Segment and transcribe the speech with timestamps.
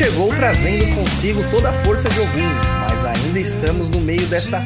[0.00, 2.48] chegou trazendo consigo toda a força de algum,
[2.88, 4.64] mas ainda estamos no meio desta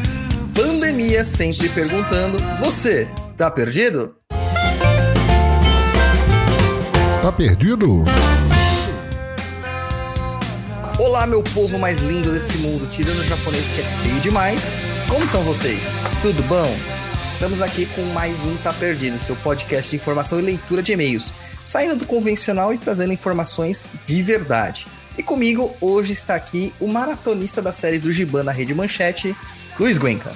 [0.54, 4.14] pandemia, sempre perguntando: você tá perdido?
[7.20, 8.04] Tá perdido?
[11.00, 14.72] Olá, meu povo mais lindo desse mundo, tirando o japonês que é feio demais.
[15.08, 15.96] Como estão vocês?
[16.22, 16.72] Tudo bom?
[17.32, 21.34] Estamos aqui com mais um Tá Perdido, seu podcast de informação e leitura de e-mails,
[21.64, 24.86] saindo do convencional e trazendo informações de verdade.
[25.16, 29.34] E comigo hoje está aqui o maratonista da série do Giban na Rede Manchete,
[29.78, 30.32] Luiz Guenca.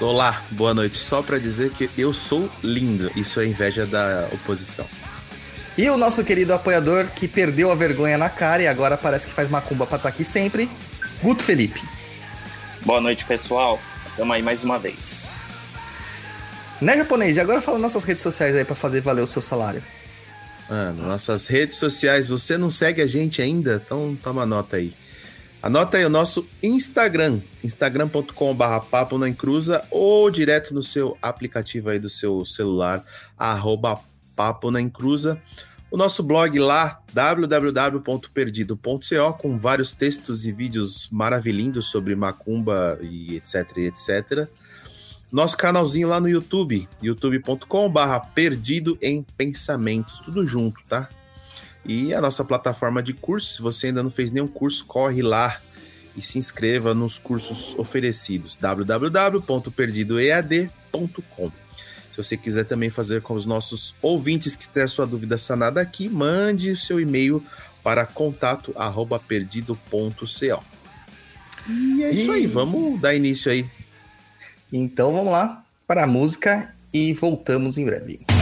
[0.00, 0.98] Olá, boa noite.
[0.98, 4.86] Só para dizer que eu sou lindo, isso é inveja da oposição.
[5.76, 9.32] E o nosso querido apoiador que perdeu a vergonha na cara e agora parece que
[9.32, 10.70] faz macumba pra estar aqui sempre,
[11.20, 11.80] Guto Felipe.
[12.82, 13.80] Boa noite, pessoal.
[14.10, 15.30] Estamos aí mais uma vez.
[16.80, 17.36] Né, japonês?
[17.36, 19.82] E agora fala nossas redes sociais aí para fazer valer o seu salário.
[20.68, 23.82] Mano, nossas redes sociais, você não segue a gente ainda?
[23.84, 24.94] Então toma nota aí.
[25.62, 31.98] Anota aí o nosso Instagram, instagram.com.br papo na encruza ou direto no seu aplicativo aí
[31.98, 33.02] do seu celular,
[33.38, 33.98] arroba
[34.36, 35.40] papo na encruza.
[35.90, 43.78] O nosso blog lá, www.perdido.co, com vários textos e vídeos maravilhindos sobre macumba e etc,
[43.78, 44.46] etc.
[45.34, 51.08] Nosso canalzinho lá no YouTube, youtube.com/barra Perdido em Pensamentos, tudo junto, tá?
[51.84, 55.60] E a nossa plataforma de cursos, se você ainda não fez nenhum curso, corre lá
[56.16, 61.50] e se inscreva nos cursos oferecidos, www.perdidoead.com.
[62.12, 66.08] Se você quiser também fazer com os nossos ouvintes que ter sua dúvida sanada aqui,
[66.08, 67.44] mande o seu e-mail
[67.82, 70.64] para contato@perdido.co.
[71.68, 73.68] E é isso aí, vamos dar início aí
[74.76, 78.33] então vamos lá para a música e voltamos em breve.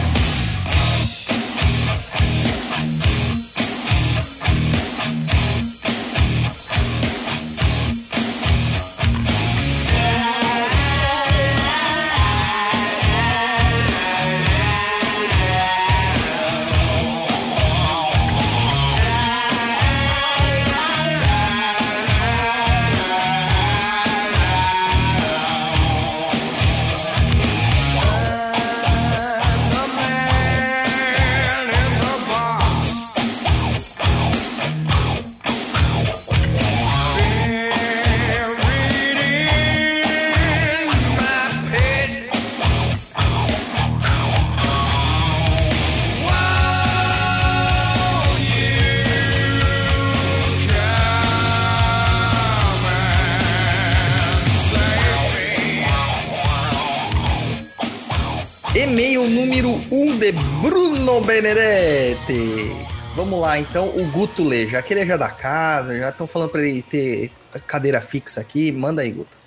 [61.24, 62.74] Benedetti.
[63.14, 64.66] Vamos lá, então, o Guto lê.
[64.66, 67.30] Já que ele é já da casa, já estão falando para ele ter
[67.66, 68.72] cadeira fixa aqui.
[68.72, 69.38] Manda aí, Guto.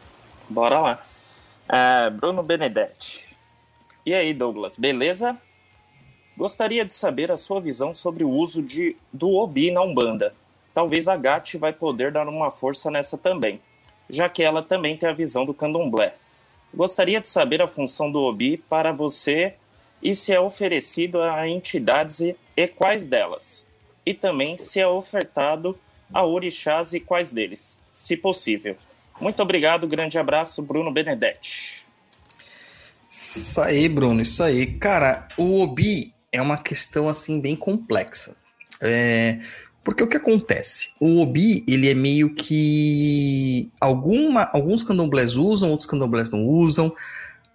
[0.49, 1.03] Bora lá.
[1.67, 3.25] É, Bruno Benedetti.
[4.05, 5.37] E aí, Douglas, beleza?
[6.37, 10.35] Gostaria de saber a sua visão sobre o uso de, do Obi na Umbanda.
[10.73, 13.61] Talvez a Gatti vai poder dar uma força nessa também,
[14.09, 16.15] já que ela também tem a visão do candomblé.
[16.73, 19.55] Gostaria de saber a função do OBI para você
[20.13, 23.65] se é oferecido a entidades e, e quais delas.
[24.05, 25.79] E também se é ofertado
[26.13, 28.75] a orixás e quais deles, se possível.
[29.19, 31.85] Muito obrigado, grande abraço, Bruno Benedetti.
[33.09, 34.67] Isso aí, Bruno, isso aí.
[34.67, 38.35] Cara, o OBI é uma questão assim bem complexa.
[38.81, 39.39] É,
[39.85, 40.89] porque o que acontece?
[40.99, 43.71] O Obi, ele é meio que.
[43.79, 46.93] Alguma, alguns candomblés usam, outros candomblés não usam.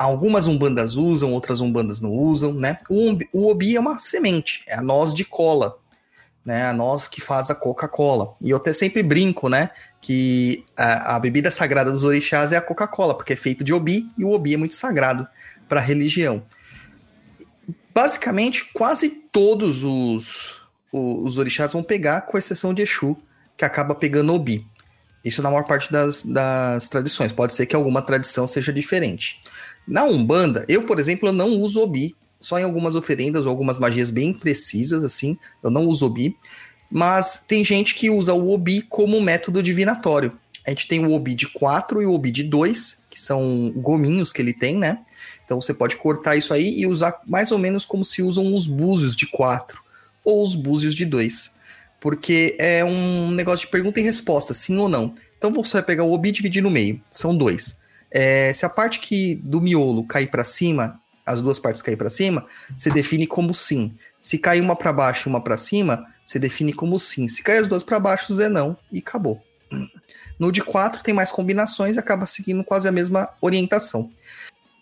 [0.02, 2.78] Algumas umbandas usam, outras umbandas não usam, né?
[2.88, 5.76] O, Obi é uma semente, é a noz de cola,
[6.42, 6.66] né?
[6.66, 8.34] A noz que faz a Coca-Cola.
[8.40, 9.68] E eu até sempre brinco, né?
[10.00, 14.10] Que a, a bebida sagrada dos orixás é a Coca-Cola, porque é feito de Obi
[14.16, 15.28] e o Obi é muito sagrado
[15.68, 16.42] para a religião.
[17.94, 20.60] Basicamente, quase todos os
[20.92, 23.16] os orixás vão pegar, com exceção de Exu,
[23.56, 24.66] que acaba pegando Obi.
[25.24, 27.32] Isso na maior parte das, das tradições.
[27.32, 29.38] Pode ser que alguma tradição seja diferente.
[29.86, 34.10] Na Umbanda, eu, por exemplo, não uso Obi, só em algumas oferendas ou algumas magias
[34.10, 36.36] bem precisas, assim, eu não uso Obi.
[36.90, 40.32] Mas tem gente que usa o Obi como método divinatório.
[40.66, 44.32] A gente tem o Obi de 4 e o Obi de 2, que são gominhos
[44.32, 45.00] que ele tem, né?
[45.44, 48.66] Então você pode cortar isso aí e usar mais ou menos como se usam os
[48.66, 49.80] búzios de 4
[50.24, 51.52] ou os búzios de dois.
[52.00, 55.14] Porque é um negócio de pergunta e resposta, sim ou não.
[55.36, 57.00] Então você vai pegar o obi e dividir no meio.
[57.10, 57.78] São dois.
[58.10, 62.10] É, se a parte que do miolo cair para cima, as duas partes cair para
[62.10, 63.94] cima, você define como sim.
[64.20, 67.28] Se cair uma para baixo e uma para cima, você define como sim.
[67.28, 69.40] Se cair as duas para baixo, Zé não, e acabou.
[70.38, 74.10] No de 4 tem mais combinações e acaba seguindo quase a mesma orientação.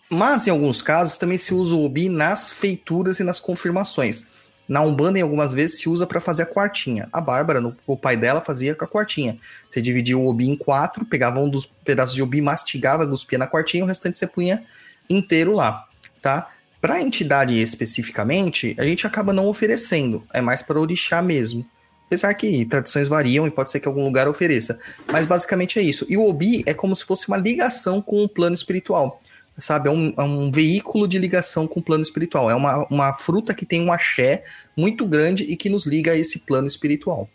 [0.09, 4.27] Mas em alguns casos também se usa o obi nas feituras e nas confirmações.
[4.69, 7.09] Na Umbanda, em algumas vezes, se usa para fazer a quartinha.
[7.11, 9.39] A Bárbara, no, o pai dela, fazia com a quartinha.
[9.67, 13.47] Você dividia o obi em quatro, pegava um dos pedaços de obi, mastigava, cuspia na
[13.47, 14.63] quartinha, e o restante você punha
[15.09, 15.87] inteiro lá,
[16.21, 16.49] tá?
[16.79, 21.65] Para a entidade especificamente, a gente acaba não oferecendo, é mais para orixá mesmo.
[22.05, 24.79] Apesar que tradições variam e pode ser que algum lugar ofereça.
[25.07, 26.07] Mas basicamente é isso.
[26.09, 29.21] E o Obi é como se fosse uma ligação com o plano espiritual.
[29.59, 29.89] Sabe?
[29.89, 32.49] É um, é um veículo de ligação com o plano espiritual.
[32.49, 34.43] É uma, uma fruta que tem um axé
[34.75, 37.29] muito grande e que nos liga a esse plano espiritual.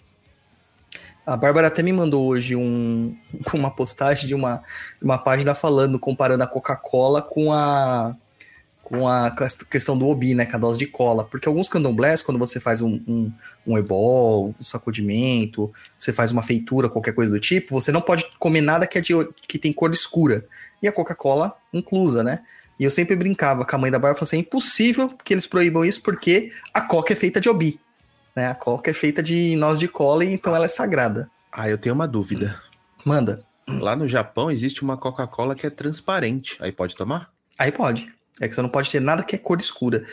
[1.27, 3.17] A Bárbara até me mandou hoje um,
[3.55, 4.63] uma postagem de uma,
[5.01, 8.15] uma página falando, comparando a Coca-Cola com a
[8.85, 9.35] com a
[9.71, 12.83] questão do obi, né, com a dose de cola, porque alguns candomblés, quando você faz
[12.83, 13.33] um, um,
[13.67, 18.27] um ebol, um sacudimento, você faz uma feitura, qualquer coisa do tipo, você não pode
[18.39, 19.15] comer nada que, é de,
[19.49, 20.47] que tem cor escura,
[20.83, 22.41] e a Coca-Cola inclusa, né,
[22.79, 25.47] e eu sempre brincava com a mãe da Bárbara, falando assim, é impossível que eles
[25.47, 27.81] proíbam isso, porque a Coca é feita de obi,
[28.37, 31.31] né, a Coca é feita de noz de cola, e então ela é sagrada.
[31.51, 32.61] Ah, eu tenho uma dúvida.
[33.05, 33.43] Manda.
[33.67, 37.31] Lá no Japão existe uma Coca-Cola que é transparente, aí pode tomar?
[37.59, 38.13] Aí pode.
[38.41, 40.05] É que você não pode ter nada que é cor escura.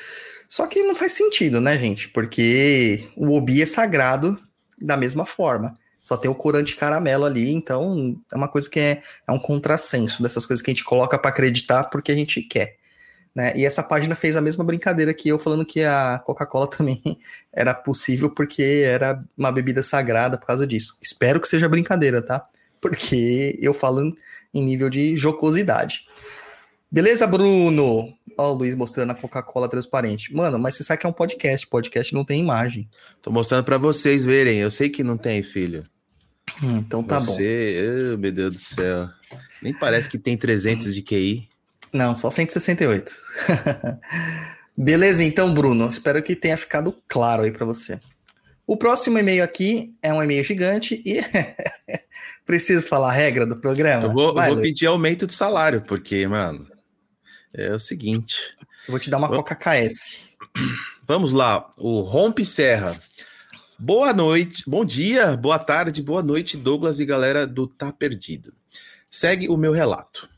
[0.47, 2.09] Só que não faz sentido, né, gente?
[2.09, 4.37] Porque o obi é sagrado
[4.79, 5.73] da mesma forma.
[6.03, 10.21] Só tem o corante caramelo ali, então é uma coisa que é, é um contrassenso
[10.21, 12.75] dessas coisas que a gente coloca para acreditar porque a gente quer.
[13.33, 13.53] Né?
[13.55, 17.01] E essa página fez a mesma brincadeira que eu falando que a Coca-Cola também
[17.53, 20.97] era possível porque era uma bebida sagrada por causa disso.
[21.01, 22.45] Espero que seja brincadeira, tá?
[22.81, 24.13] Porque eu falo
[24.53, 26.05] em nível de jocosidade.
[26.91, 28.13] Beleza, Bruno?
[28.37, 30.33] Ó, o Luiz mostrando a Coca-Cola transparente.
[30.35, 31.65] Mano, mas você sabe que é um podcast.
[31.65, 32.89] Podcast não tem imagem.
[33.21, 34.57] Tô mostrando para vocês verem.
[34.57, 35.85] Eu sei que não tem, filho.
[36.61, 38.09] Hum, então tá você...
[38.09, 38.15] bom.
[38.15, 39.09] Oh, meu Deus do céu.
[39.61, 41.47] Nem parece que tem 300 de QI.
[41.93, 43.09] Não, só 168.
[44.75, 45.87] Beleza, então, Bruno.
[45.87, 48.01] Espero que tenha ficado claro aí para você.
[48.67, 51.21] O próximo e-mail aqui é um e-mail gigante e
[52.45, 54.05] preciso falar a regra do programa.
[54.05, 56.65] Eu vou, Vai, eu vou pedir aumento de salário, porque, mano,
[57.53, 58.55] é o seguinte.
[58.87, 60.29] Eu vou te dar uma Coca KS.
[61.03, 61.69] Vamos lá.
[61.77, 62.97] O Rompe Serra.
[63.77, 68.53] Boa noite, bom dia, boa tarde, boa noite, Douglas e galera do Tá Perdido.
[69.09, 70.29] Segue o meu relato.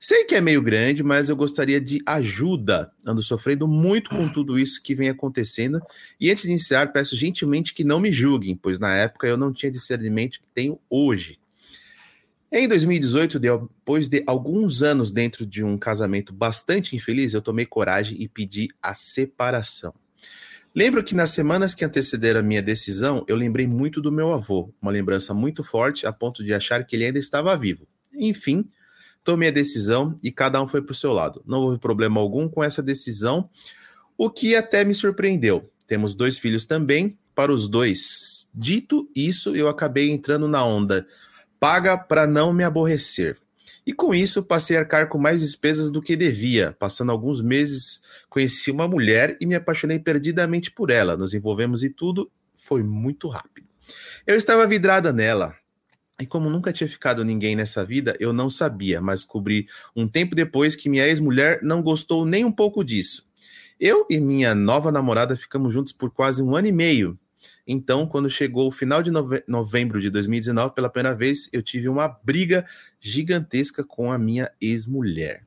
[0.00, 2.90] Sei que é meio grande, mas eu gostaria de ajuda.
[3.04, 5.80] Ando sofrendo muito com tudo isso que vem acontecendo.
[6.20, 9.52] E antes de iniciar, peço gentilmente que não me julguem, pois na época eu não
[9.52, 11.38] tinha discernimento que tenho hoje.
[12.58, 18.16] Em 2018, depois de alguns anos dentro de um casamento bastante infeliz, eu tomei coragem
[18.18, 19.92] e pedi a separação.
[20.74, 24.72] Lembro que nas semanas que antecederam a minha decisão, eu lembrei muito do meu avô,
[24.80, 27.86] uma lembrança muito forte a ponto de achar que ele ainda estava vivo.
[28.14, 28.66] Enfim,
[29.22, 31.42] tomei a decisão e cada um foi para o seu lado.
[31.46, 33.50] Não houve problema algum com essa decisão,
[34.16, 35.70] o que até me surpreendeu.
[35.86, 38.48] Temos dois filhos também, para os dois.
[38.54, 41.06] Dito isso, eu acabei entrando na onda
[41.58, 43.38] paga para não me aborrecer.
[43.86, 46.74] E com isso passei a arcar com mais despesas do que devia.
[46.78, 51.16] Passando alguns meses, conheci uma mulher e me apaixonei perdidamente por ela.
[51.16, 53.68] Nos envolvemos e tudo foi muito rápido.
[54.26, 55.54] Eu estava vidrada nela.
[56.18, 60.34] E como nunca tinha ficado ninguém nessa vida, eu não sabia, mas descobri um tempo
[60.34, 63.24] depois que minha ex-mulher não gostou nem um pouco disso.
[63.78, 67.18] Eu e minha nova namorada ficamos juntos por quase um ano e meio.
[67.66, 71.88] Então, quando chegou o final de nove novembro de 2019, pela primeira vez, eu tive
[71.88, 72.64] uma briga
[73.00, 75.42] gigantesca com a minha ex-mulher.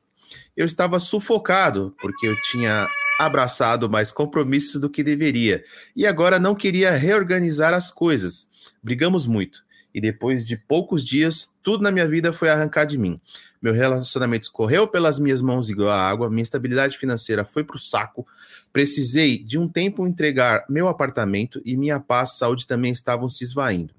[0.55, 2.87] Eu estava sufocado, porque eu tinha
[3.19, 5.63] abraçado mais compromissos do que deveria,
[5.95, 8.49] e agora não queria reorganizar as coisas.
[8.83, 13.19] Brigamos muito, e depois de poucos dias, tudo na minha vida foi arrancar de mim.
[13.61, 17.79] Meu relacionamento escorreu pelas minhas mãos igual a água, minha estabilidade financeira foi para o
[17.79, 18.25] saco,
[18.71, 23.43] Precisei de um tempo entregar meu apartamento e minha paz e saúde também estavam se
[23.43, 23.93] esvaindo.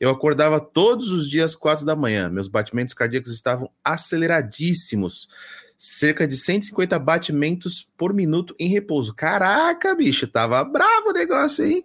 [0.00, 5.28] Eu acordava todos os dias quatro da manhã, meus batimentos cardíacos estavam aceleradíssimos,
[5.76, 9.14] cerca de 150 batimentos por minuto em repouso.
[9.14, 11.84] Caraca, bicho, tava bravo o negócio aí.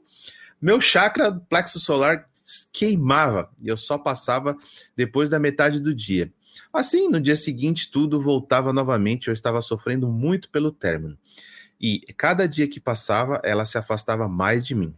[0.62, 2.30] Meu chakra plexo solar
[2.72, 4.56] queimava e eu só passava
[4.96, 6.32] depois da metade do dia.
[6.74, 9.28] Assim, no dia seguinte, tudo voltava novamente.
[9.28, 11.18] Eu estava sofrendo muito pelo término
[11.80, 14.94] e cada dia que passava, ela se afastava mais de mim.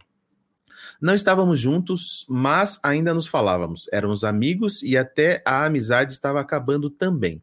[1.00, 3.88] Não estávamos juntos, mas ainda nos falávamos.
[3.92, 7.42] Éramos amigos e até a amizade estava acabando também.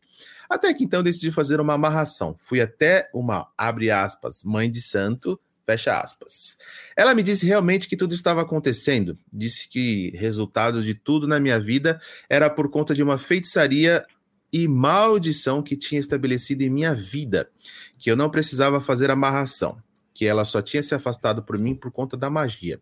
[0.50, 2.36] Até que então decidi fazer uma amarração.
[2.38, 6.58] Fui até uma, abre aspas, mãe de santo, Fecha aspas.
[6.98, 9.16] Ela me disse realmente que tudo estava acontecendo.
[9.32, 14.04] Disse que resultado de tudo na minha vida era por conta de uma feitiçaria
[14.52, 17.50] e maldição que tinha estabelecido em minha vida,
[17.98, 19.78] que eu não precisava fazer amarração,
[20.14, 22.80] que ela só tinha se afastado por mim por conta da magia.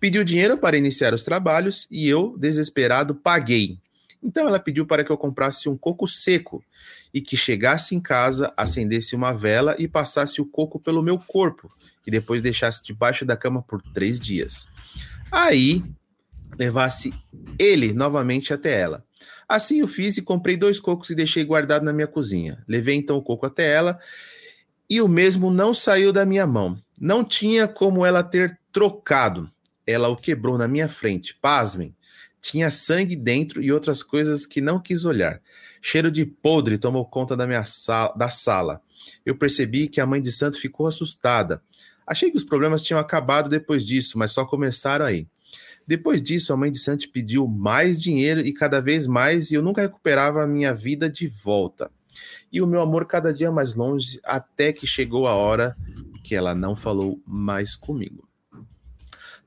[0.00, 3.78] Pediu dinheiro para iniciar os trabalhos e eu, desesperado, paguei.
[4.22, 6.64] Então ela pediu para que eu comprasse um coco seco
[7.12, 11.68] e que chegasse em casa, acendesse uma vela e passasse o coco pelo meu corpo
[12.06, 14.68] e depois deixasse debaixo da cama por três dias.
[15.30, 15.84] Aí
[16.58, 17.12] levasse
[17.58, 19.04] ele novamente até ela.
[19.52, 22.64] Assim eu fiz e comprei dois cocos e deixei guardado na minha cozinha.
[22.66, 24.00] Levei então o coco até ela
[24.88, 26.82] e o mesmo não saiu da minha mão.
[26.98, 29.50] Não tinha como ela ter trocado.
[29.86, 31.36] Ela o quebrou na minha frente.
[31.38, 31.94] Pasmem.
[32.40, 35.38] Tinha sangue dentro e outras coisas que não quis olhar.
[35.82, 38.80] Cheiro de podre tomou conta da minha sala, da sala.
[39.22, 41.62] Eu percebi que a mãe de santo ficou assustada.
[42.06, 45.26] Achei que os problemas tinham acabado depois disso, mas só começaram aí.
[45.86, 49.62] Depois disso, a mãe de Santi pediu mais dinheiro e cada vez mais, e eu
[49.62, 51.90] nunca recuperava a minha vida de volta.
[52.52, 55.76] E o meu amor cada dia mais longe, até que chegou a hora
[56.22, 58.28] que ela não falou mais comigo.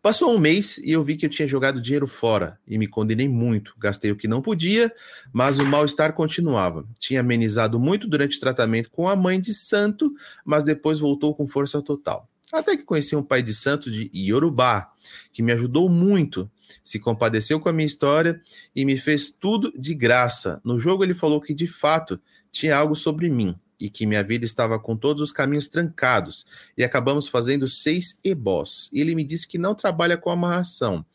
[0.05, 3.27] Passou um mês e eu vi que eu tinha jogado dinheiro fora e me condenei
[3.27, 3.73] muito.
[3.75, 4.93] Gastei o que não podia,
[5.33, 6.87] mas o mal-estar continuava.
[6.99, 10.13] Tinha amenizado muito durante o tratamento com a mãe de santo,
[10.45, 12.29] mas depois voltou com força total.
[12.53, 14.91] Até que conheci um pai de santo de Yorubá,
[15.33, 16.49] que me ajudou muito,
[16.83, 18.41] se compadeceu com a minha história
[18.75, 20.61] e me fez tudo de graça.
[20.63, 22.19] No jogo ele falou que de fato
[22.51, 26.45] tinha algo sobre mim e que minha vida estava com todos os caminhos trancados
[26.77, 28.89] e acabamos fazendo seis ebós.
[28.93, 31.05] Ele me disse que não trabalha com amarração,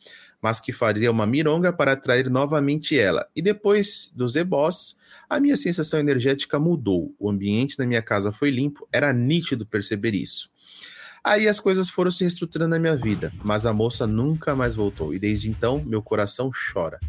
[0.41, 3.27] mas que faria uma mironga para atrair novamente ela.
[3.35, 4.95] E depois dos ebós,
[5.29, 7.15] a minha sensação energética mudou.
[7.19, 10.49] O ambiente na minha casa foi limpo, era nítido perceber isso.
[11.23, 15.13] Aí as coisas foram se reestruturando na minha vida, mas a moça nunca mais voltou
[15.13, 16.99] e desde então meu coração chora.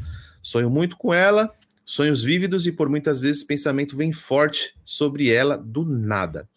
[0.42, 1.54] Sonho muito com ela,
[1.84, 6.48] sonhos vívidos e por muitas vezes pensamento vem forte sobre ela do nada.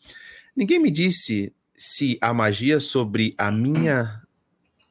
[0.55, 4.21] Ninguém me disse se a magia sobre a minha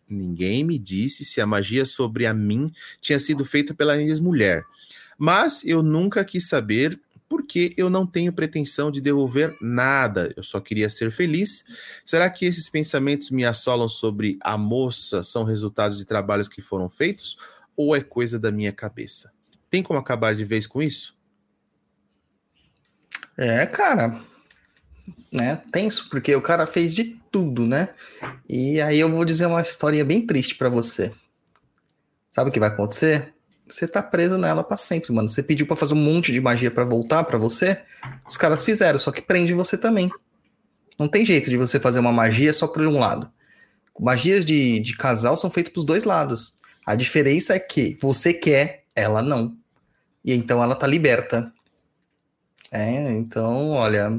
[0.08, 2.66] Ninguém me disse se a magia sobre a mim
[3.00, 4.64] tinha sido feita pela ex-mulher.
[5.18, 10.60] Mas eu nunca quis saber porque eu não tenho pretensão de devolver nada, eu só
[10.60, 11.64] queria ser feliz.
[12.04, 16.88] Será que esses pensamentos me assolam sobre a moça são resultados de trabalhos que foram
[16.88, 17.36] feitos
[17.76, 19.32] ou é coisa da minha cabeça?
[19.70, 21.16] Tem como acabar de vez com isso?
[23.36, 24.20] É, cara,
[25.32, 25.60] né?
[25.72, 27.88] Tenso, porque o cara fez de tudo, né?
[28.48, 31.12] E aí eu vou dizer uma história bem triste para você.
[32.30, 33.34] Sabe o que vai acontecer?
[33.66, 35.28] Você tá preso nela para sempre, mano.
[35.28, 37.80] Você pediu para fazer um monte de magia para voltar para você,
[38.28, 40.10] os caras fizeram, só que prende você também.
[40.98, 43.30] Não tem jeito de você fazer uma magia só por um lado.
[43.98, 46.54] Magias de, de casal são feitas pros dois lados.
[46.86, 49.56] A diferença é que você quer, ela não.
[50.24, 51.52] E então ela tá liberta.
[52.70, 54.10] É, então, olha,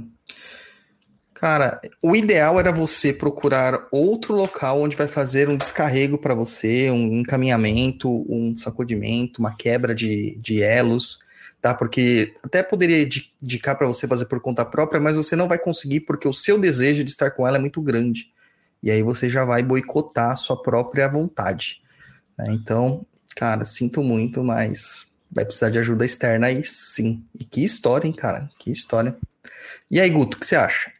[1.46, 6.90] Cara, o ideal era você procurar outro local onde vai fazer um descarrego para você,
[6.90, 11.20] um encaminhamento, um sacudimento, uma quebra de, de elos,
[11.62, 11.72] tá?
[11.72, 13.08] Porque até poderia
[13.40, 16.58] indicar para você fazer por conta própria, mas você não vai conseguir porque o seu
[16.58, 18.32] desejo de estar com ela é muito grande.
[18.82, 21.80] E aí você já vai boicotar a sua própria vontade.
[22.40, 22.48] Né?
[22.54, 27.24] Então, cara, sinto muito, mas vai precisar de ajuda externa aí sim.
[27.40, 28.50] E que história, hein, cara?
[28.58, 29.16] Que história.
[29.92, 30.95] E aí, Guto, o que você acha?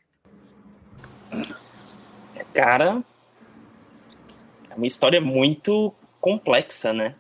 [2.54, 3.04] Cara,
[4.70, 7.16] é uma história muito complexa, né?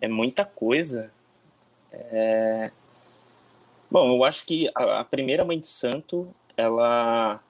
[0.00, 1.10] É muita coisa.
[1.92, 2.70] É...
[3.90, 7.40] Bom, eu acho que a, primeira mãe de santo, ela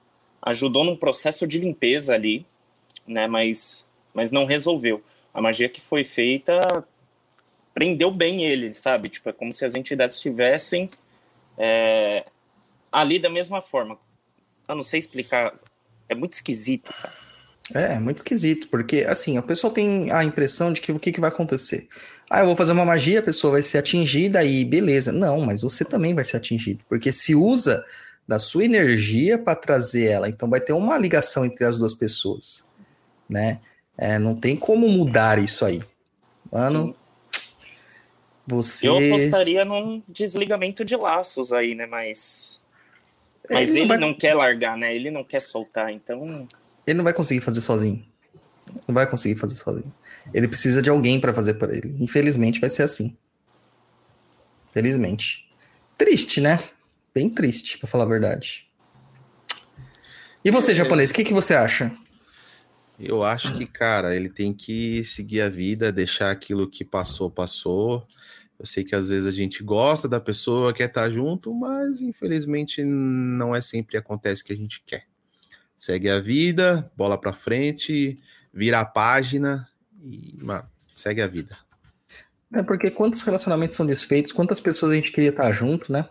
[0.41, 2.45] ajudou num processo de limpeza ali,
[3.05, 3.27] né?
[3.27, 5.03] Mas, mas não resolveu.
[5.33, 6.85] A magia que foi feita
[7.73, 9.09] prendeu bem ele, sabe?
[9.09, 10.89] Tipo, é como se as entidades estivessem
[11.57, 12.25] é,
[12.91, 13.97] ali da mesma forma.
[14.67, 15.53] Eu não sei explicar
[16.09, 17.13] é muito esquisito, cara.
[17.73, 21.11] É, é muito esquisito, porque assim, a pessoa tem a impressão de que o que,
[21.11, 21.87] que vai acontecer?
[22.29, 25.11] Ah, eu vou fazer uma magia, a pessoa vai ser atingida e beleza.
[25.11, 27.85] Não, mas você também vai ser atingido, porque se usa
[28.27, 32.65] da sua energia para trazer ela, então vai ter uma ligação entre as duas pessoas,
[33.29, 33.59] né?
[33.97, 35.81] É, não tem como mudar isso aí.
[36.51, 36.93] Mano,
[38.45, 38.87] você...
[38.87, 41.85] Eu apostaria num desligamento de laços aí, né?
[41.85, 42.61] Mas
[43.49, 43.97] mas ele, ele não, vai...
[43.97, 44.95] não, quer largar, né?
[44.95, 46.47] Ele não quer soltar, então.
[46.85, 48.05] Ele não vai conseguir fazer sozinho.
[48.87, 49.93] Não vai conseguir fazer sozinho.
[50.33, 51.95] Ele precisa de alguém para fazer por ele.
[51.99, 53.17] Infelizmente vai ser assim.
[54.71, 55.49] Felizmente.
[55.97, 56.59] Triste, né?
[57.13, 58.67] Bem triste, para falar a verdade.
[60.43, 60.75] E você, é...
[60.75, 61.91] japonês, o que, que você acha?
[62.99, 68.07] Eu acho que, cara, ele tem que seguir a vida, deixar aquilo que passou, passou.
[68.59, 72.83] Eu sei que às vezes a gente gosta da pessoa, quer estar junto, mas infelizmente
[72.83, 75.05] não é sempre acontece o que a gente quer.
[75.75, 78.19] Segue a vida, bola pra frente,
[78.51, 79.67] vira a página
[80.03, 81.55] e, mano, segue a vida.
[82.51, 86.07] É porque quantos relacionamentos são desfeitos, quantas pessoas a gente queria estar junto, né?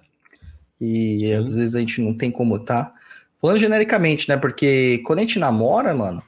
[0.80, 2.94] E às vezes a gente não tem como estar.
[3.40, 4.36] Falando genericamente, né?
[4.36, 6.22] Porque quando a gente namora, mano,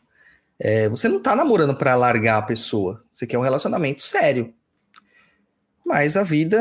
[0.58, 3.04] é, você não tá namorando para largar a pessoa.
[3.12, 4.52] Você quer um relacionamento sério.
[5.88, 6.60] Mas a vida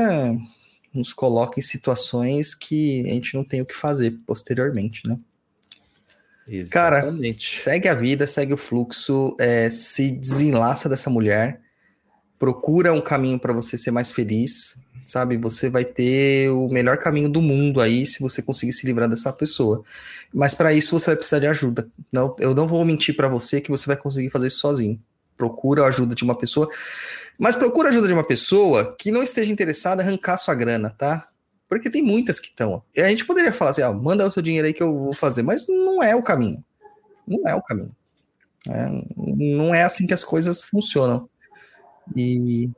[0.96, 5.19] nos coloca em situações que a gente não tem o que fazer posteriormente, né?
[6.48, 6.72] Exatamente.
[6.72, 11.60] Cara, segue a vida, segue o fluxo, é, se desenlaça dessa mulher,
[12.39, 15.36] procura um caminho para você ser mais feliz, sabe?
[15.36, 19.34] Você vai ter o melhor caminho do mundo aí se você conseguir se livrar dessa
[19.34, 19.84] pessoa.
[20.34, 21.89] Mas para isso você vai precisar de ajuda.
[22.13, 24.98] Não, eu não vou mentir para você que você vai conseguir fazer isso sozinho.
[25.36, 26.67] Procura a ajuda de uma pessoa,
[27.38, 30.89] mas procura a ajuda de uma pessoa que não esteja interessada em arrancar sua grana,
[30.89, 31.29] tá?
[31.70, 32.82] Porque tem muitas que estão.
[32.98, 35.41] A gente poderia falar assim, ah, manda o seu dinheiro aí que eu vou fazer,
[35.41, 36.63] mas não é o caminho.
[37.27, 37.94] Não é o caminho.
[38.70, 41.29] É, não é assim que as coisas funcionam.
[42.15, 42.70] E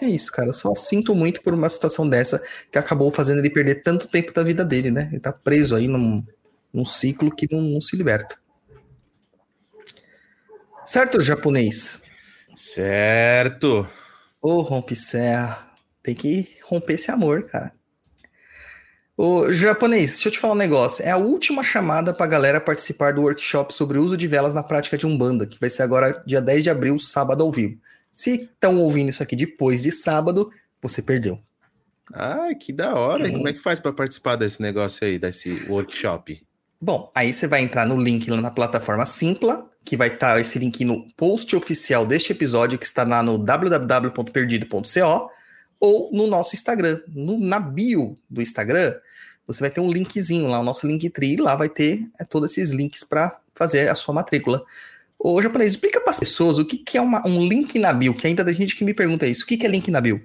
[0.00, 0.48] é isso, cara.
[0.48, 4.32] Eu só sinto muito por uma situação dessa que acabou fazendo ele perder tanto tempo
[4.32, 5.08] da vida dele, né?
[5.10, 6.24] Ele tá preso aí num,
[6.72, 8.38] num ciclo que não, não se liberta.
[10.86, 12.02] Certo, japonês?
[12.56, 13.86] Certo.
[14.40, 15.66] Ô, rompe serra.
[16.02, 17.72] Tem que romper esse amor, cara.
[19.16, 21.04] Ô, japonês, deixa eu te falar um negócio.
[21.04, 24.62] É a última chamada pra galera participar do workshop sobre o uso de velas na
[24.62, 27.78] prática de Umbanda, que vai ser agora dia 10 de abril, sábado ao vivo.
[28.12, 30.50] Se estão ouvindo isso aqui depois de sábado,
[30.82, 31.40] você perdeu.
[32.12, 33.30] Ah, que da hora.
[33.30, 36.44] Como é que faz para participar desse negócio aí, desse workshop?
[36.84, 40.40] Bom, aí você vai entrar no link lá na plataforma Simpla, que vai estar tá
[40.40, 45.30] esse link no post oficial deste episódio, que está lá no www.perdido.co
[45.80, 47.00] ou no nosso Instagram.
[47.08, 48.94] No, na bio do Instagram,
[49.46, 52.72] você vai ter um linkzinho lá, o nosso Linktree, lá vai ter é, todos esses
[52.72, 54.62] links para fazer a sua matrícula.
[55.18, 58.12] Ô, japonês, explica para as pessoas o que, que é uma, um link na bio,
[58.12, 59.44] que ainda tem gente que me pergunta isso.
[59.44, 60.20] O que, que é link na bio?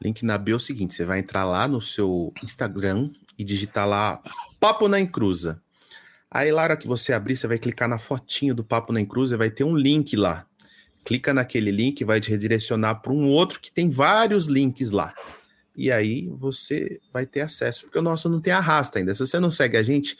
[0.00, 3.88] Link na bio é o seguinte: você vai entrar lá no seu Instagram e digitar
[3.88, 4.22] lá
[4.60, 5.60] Papo na Encruza.
[6.30, 9.36] Aí, lá, hora que você abrir, você vai clicar na fotinho do Papo na Encruza,
[9.36, 10.46] vai ter um link lá
[11.04, 15.14] clica naquele link, vai te redirecionar para um outro que tem vários links lá.
[15.74, 19.14] E aí você vai ter acesso, porque o nosso não tem arrasta ainda.
[19.14, 20.16] Se você não segue a gente,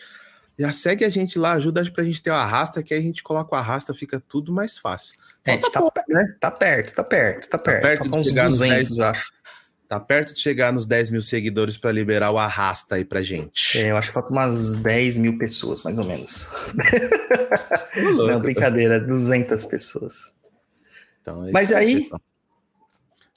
[0.58, 3.22] já segue a gente lá, ajuda a gente ter o arrasta, que aí a gente
[3.22, 5.16] coloca o arrasta, fica tudo mais fácil.
[5.44, 6.36] É, tá, pouco, né?
[6.38, 7.82] tá perto, tá perto, tá perto.
[7.82, 9.32] Tá perto de chegar 200, nos 10, acho.
[9.90, 13.76] Tá perto de chegar nos 10 mil seguidores para liberar o arrasta aí pra gente.
[13.76, 16.48] É, eu acho que falta umas 10 mil pessoas, mais ou menos.
[18.16, 20.32] Não, brincadeira, 200 pessoas.
[21.20, 22.08] Então, Mas aí.
[22.08, 22.20] O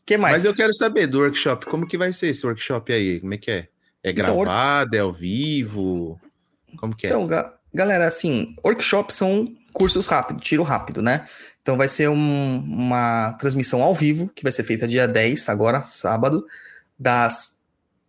[0.05, 0.33] que mais?
[0.33, 1.65] Mas eu quero saber do workshop.
[1.65, 3.19] Como que vai ser esse workshop aí?
[3.19, 3.67] Como é que é?
[4.03, 4.89] É então, gravado?
[4.89, 6.21] Então, é ao vivo?
[6.77, 7.09] Como que é?
[7.09, 11.25] Então, ga galera, assim, workshops são cursos rápidos, tiro rápido, né?
[11.63, 15.81] Então vai ser um, uma transmissão ao vivo, que vai ser feita dia 10, agora,
[15.81, 16.45] sábado,
[16.99, 17.61] das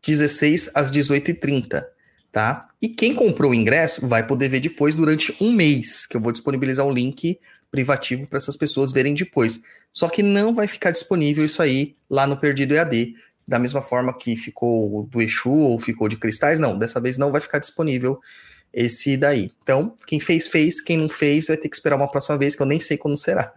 [0.04, 1.84] 16 às 18h30,
[2.32, 2.66] tá?
[2.82, 6.32] E quem comprou o ingresso vai poder ver depois durante um mês, que eu vou
[6.32, 7.38] disponibilizar o link
[7.70, 9.62] privativo para essas pessoas verem depois.
[9.92, 13.14] Só que não vai ficar disponível isso aí lá no Perdido EAD,
[13.46, 17.30] da mesma forma que ficou do Exu ou ficou de cristais, não, dessa vez não
[17.30, 18.20] vai ficar disponível
[18.74, 19.52] esse daí.
[19.62, 22.62] Então, quem fez, fez, quem não fez vai ter que esperar uma próxima vez, que
[22.62, 23.52] eu nem sei quando será.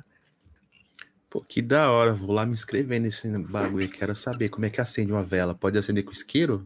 [1.29, 4.79] Pô, que da hora, vou lá me inscrever nesse bagulho, quero saber como é que
[4.79, 5.53] acende uma vela.
[5.53, 6.65] Pode acender com isqueiro?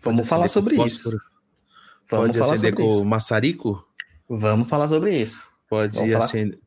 [0.00, 1.10] Vamos falar sobre isso.
[2.08, 3.04] Vamos Pode falar acender com isso.
[3.04, 3.86] maçarico?
[4.28, 5.50] Vamos falar sobre isso.
[5.68, 6.58] Pode acender.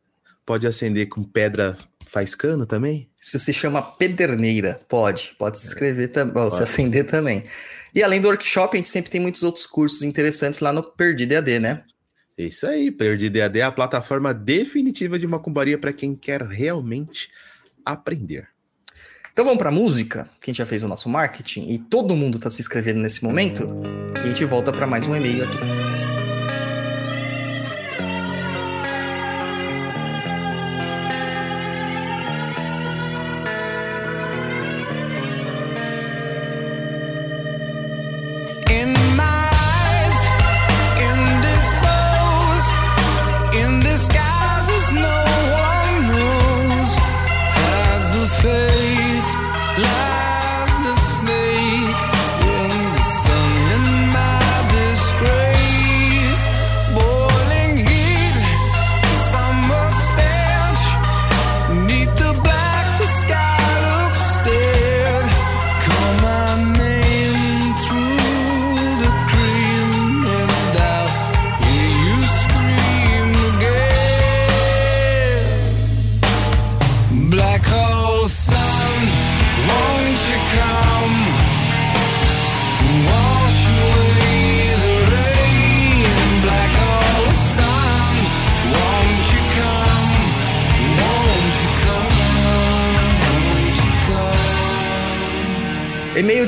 [0.45, 3.09] Pode acender com pedra faiscano também?
[3.19, 4.77] Isso se chama pederneira.
[4.89, 5.35] Pode.
[5.39, 6.33] Pode se inscrever também.
[6.33, 6.55] Pode.
[6.55, 7.43] Se acender também.
[7.93, 11.33] E além do workshop, a gente sempre tem muitos outros cursos interessantes lá no Perdido
[11.33, 11.83] EAD, né?
[12.35, 17.29] Isso aí, Perdido EAD é a plataforma definitiva de macumbaria para quem quer realmente
[17.85, 18.47] aprender.
[19.31, 22.37] Então vamos para música, que a gente já fez o nosso marketing e todo mundo
[22.37, 23.69] está se inscrevendo nesse momento.
[24.15, 25.82] E a gente volta para mais um e-mail aqui.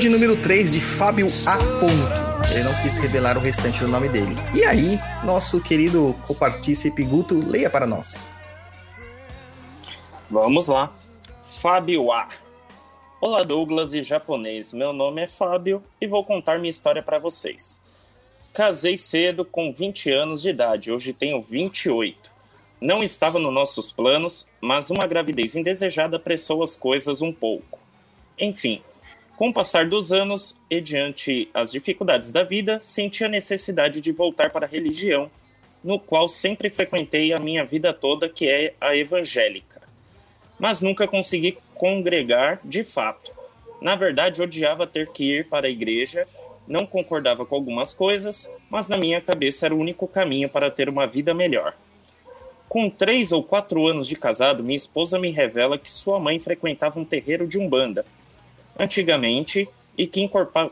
[0.06, 1.56] De número 3 de Fábio A.
[1.80, 2.52] Ponto.
[2.52, 4.36] Ele não quis revelar o restante do nome dele.
[4.54, 8.30] E aí, nosso querido copartícipe Guto, leia para nós.
[10.30, 10.92] Vamos lá.
[11.60, 12.28] Fábio A.
[13.20, 14.72] Olá, Douglas e japonês.
[14.72, 17.82] Meu nome é Fábio e vou contar minha história para vocês.
[18.52, 20.92] Casei cedo, com 20 anos de idade.
[20.92, 22.30] Hoje tenho 28.
[22.80, 27.80] Não estava nos nossos planos, mas uma gravidez indesejada apressou as coisas um pouco.
[28.38, 28.80] Enfim,
[29.36, 34.10] com o passar dos anos e diante as dificuldades da vida, senti a necessidade de
[34.10, 35.30] voltar para a religião,
[35.84, 39.82] no qual sempre frequentei a minha vida toda, que é a evangélica.
[40.58, 43.30] Mas nunca consegui congregar de fato.
[43.80, 46.26] Na verdade, odiava ter que ir para a igreja,
[46.66, 50.88] não concordava com algumas coisas, mas na minha cabeça era o único caminho para ter
[50.88, 51.76] uma vida melhor.
[52.70, 56.98] Com três ou quatro anos de casado, minha esposa me revela que sua mãe frequentava
[56.98, 58.04] um terreiro de umbanda,
[58.78, 60.20] antigamente, e que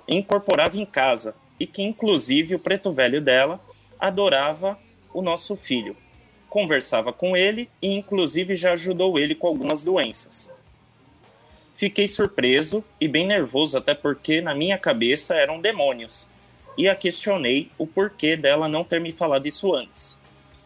[0.09, 3.61] incorporava em casa, e que inclusive o preto velho dela
[3.99, 4.79] adorava
[5.13, 5.97] o nosso filho.
[6.49, 10.53] Conversava com ele e inclusive já ajudou ele com algumas doenças.
[11.75, 16.29] Fiquei surpreso e bem nervoso, até porque na minha cabeça eram demônios,
[16.77, 20.19] e a questionei o porquê dela não ter me falado isso antes.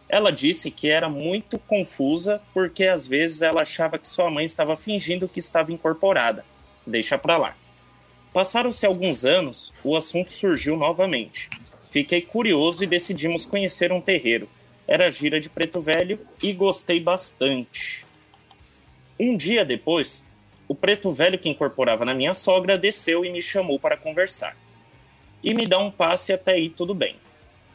[0.07, 4.75] Ela disse que era muito confusa porque às vezes ela achava que sua mãe estava
[4.75, 6.43] fingindo que estava incorporada.
[6.89, 7.55] Deixa pra lá.
[8.33, 11.49] Passaram-se alguns anos, o assunto surgiu novamente.
[11.91, 14.49] Fiquei curioso e decidimos conhecer um terreiro.
[14.87, 18.05] Era gira de preto velho e gostei bastante.
[19.19, 20.25] Um dia depois,
[20.67, 24.57] o preto velho que incorporava na minha sogra desceu e me chamou para conversar.
[25.43, 27.17] E me dá um passe até aí tudo bem.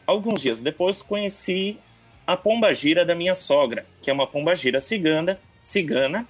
[0.06, 1.78] Alguns dias depois conheci
[2.26, 6.26] a pomba gira da minha sogra, que é uma pomba gira cigana, cigana.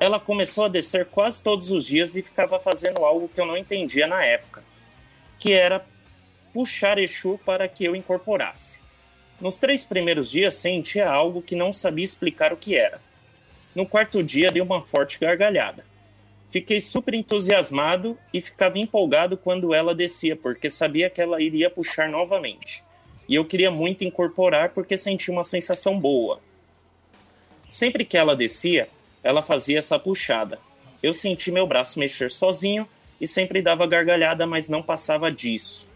[0.00, 3.56] Ela começou a descer quase todos os dias e ficava fazendo algo que eu não
[3.56, 4.64] entendia na época,
[5.38, 5.84] que era
[6.54, 8.80] puxar Exu para que eu incorporasse.
[9.38, 12.98] Nos três primeiros dias sentia algo que não sabia explicar o que era.
[13.74, 15.84] No quarto dia, dei uma forte gargalhada.
[16.50, 22.08] Fiquei super entusiasmado e ficava empolgado quando ela descia, porque sabia que ela iria puxar
[22.08, 22.82] novamente.
[23.28, 26.40] E eu queria muito incorporar porque sentia uma sensação boa.
[27.68, 28.88] Sempre que ela descia,
[29.22, 30.58] ela fazia essa puxada.
[31.02, 32.88] Eu senti meu braço mexer sozinho
[33.20, 35.90] e sempre dava gargalhada, mas não passava disso.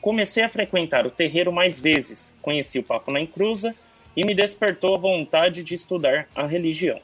[0.00, 3.74] Comecei a frequentar o terreiro mais vezes, conheci o Papo na Encruza
[4.16, 7.00] e me despertou a vontade de estudar a religião.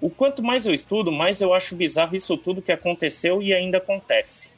[0.00, 3.78] O quanto mais eu estudo, mais eu acho bizarro isso tudo que aconteceu e ainda
[3.78, 4.50] acontece.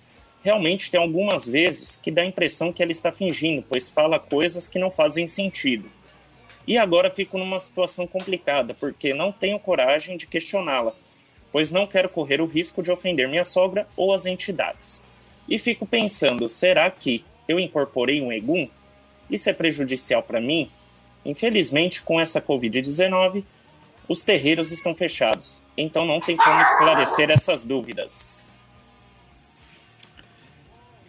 [0.42, 4.66] Realmente tem algumas vezes que dá a impressão que ela está fingindo, pois fala coisas
[4.66, 5.90] que não fazem sentido.
[6.66, 10.94] E agora fico numa situação complicada, porque não tenho coragem de questioná-la,
[11.50, 15.02] pois não quero correr o risco de ofender minha sogra ou as entidades.
[15.48, 18.68] E fico pensando, será que eu incorporei um egum?
[19.28, 20.70] Isso é prejudicial para mim?
[21.24, 23.44] Infelizmente, com essa Covid-19,
[24.08, 28.52] os terreiros estão fechados, então não tem como esclarecer essas dúvidas.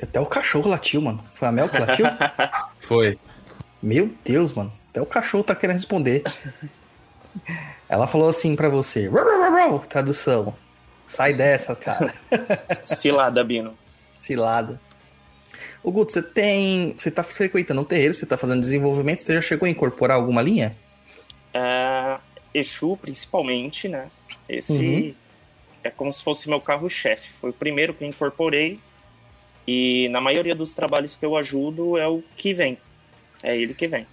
[0.01, 1.23] Até o cachorro latiu, mano.
[1.33, 2.05] Foi a Mel que latiu?
[2.79, 3.17] Foi.
[3.81, 4.71] Meu Deus, mano.
[4.93, 6.21] Até o cachorro tá querendo responder.
[7.89, 9.09] Ela falou assim para você.
[9.89, 10.55] Tradução.
[11.03, 12.13] Sai dessa, cara.
[12.85, 13.75] Cilada, Bino.
[14.19, 14.79] Cilada.
[15.81, 16.93] O Guto, você tem.
[16.95, 20.43] Você tá frequentando um terreiro, você tá fazendo desenvolvimento, você já chegou a incorporar alguma
[20.43, 20.77] linha?
[21.51, 22.19] É,
[22.53, 24.11] Exu, principalmente, né?
[24.47, 25.15] Esse uhum.
[25.83, 27.31] é como se fosse meu carro-chefe.
[27.41, 28.79] Foi o primeiro que eu incorporei.
[29.67, 32.77] E na maioria dos trabalhos que eu ajudo é o que vem.
[33.41, 34.05] É ele que vem.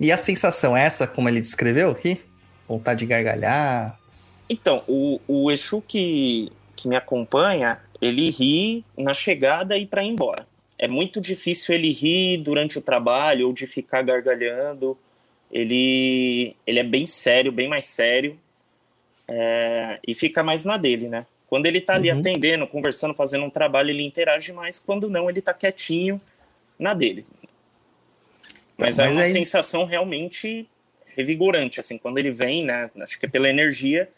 [0.00, 2.20] E a sensação é essa, como ele descreveu aqui?
[2.66, 3.98] Vontade de gargalhar?
[4.48, 10.08] Então, o, o Exu que, que me acompanha, ele ri na chegada e para ir
[10.08, 14.96] embora é muito difícil ele rir durante o trabalho ou de ficar gargalhando.
[15.52, 18.40] Ele, ele é bem sério, bem mais sério.
[19.28, 21.26] É, e fica mais na dele, né?
[21.50, 22.20] Quando ele tá ali uhum.
[22.20, 24.78] atendendo, conversando, fazendo um trabalho, ele interage mais.
[24.78, 26.18] Quando não, ele tá quietinho
[26.78, 27.26] na dele.
[28.80, 29.32] Mas, Mas é uma aí...
[29.32, 30.68] sensação realmente
[31.14, 32.90] revigorante, assim, quando ele vem, né?
[33.00, 34.08] Acho que é pela energia,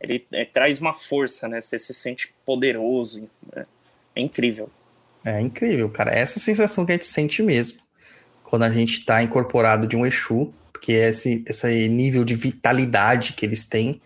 [0.00, 1.60] ele é, traz uma força, né?
[1.60, 3.28] Você se sente poderoso.
[3.54, 3.66] Né?
[4.14, 4.70] É incrível.
[5.24, 6.14] É incrível, cara.
[6.14, 7.80] É essa sensação que a gente sente mesmo
[8.42, 13.32] quando a gente está incorporado de um Exu, porque é esse, esse nível de vitalidade
[13.32, 14.00] que eles têm,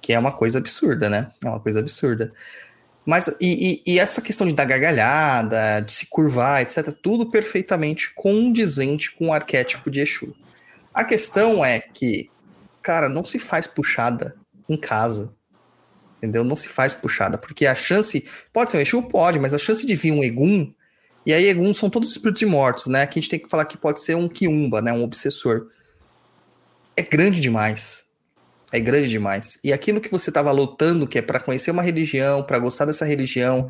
[0.00, 1.28] que é uma coisa absurda, né?
[1.44, 2.32] É uma coisa absurda.
[3.04, 8.12] Mas, e, e, e, essa questão de dar gargalhada, de se curvar, etc., tudo perfeitamente
[8.14, 10.34] condizente com o arquétipo de Exu.
[10.94, 12.30] A questão é que,
[12.80, 14.36] cara, não se faz puxada
[14.68, 15.34] em casa.
[16.18, 16.44] entendeu?
[16.44, 19.02] Não se faz puxada, porque a chance, pode ser um Exu?
[19.02, 20.72] Pode, mas a chance de vir um Egum,
[21.24, 23.06] e aí Egum são todos espíritos mortos, né?
[23.06, 24.92] Que a gente tem que falar que pode ser um Kiumba, né?
[24.92, 25.68] Um obsessor.
[26.96, 28.06] É grande demais.
[28.72, 29.58] É grande demais.
[29.62, 33.04] E aquilo que você estava lutando, que é para conhecer uma religião, para gostar dessa
[33.04, 33.68] religião,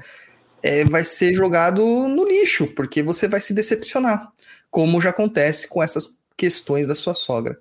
[0.62, 4.30] é, vai ser jogado no lixo, porque você vai se decepcionar,
[4.70, 7.58] como já acontece com essas questões da sua sogra.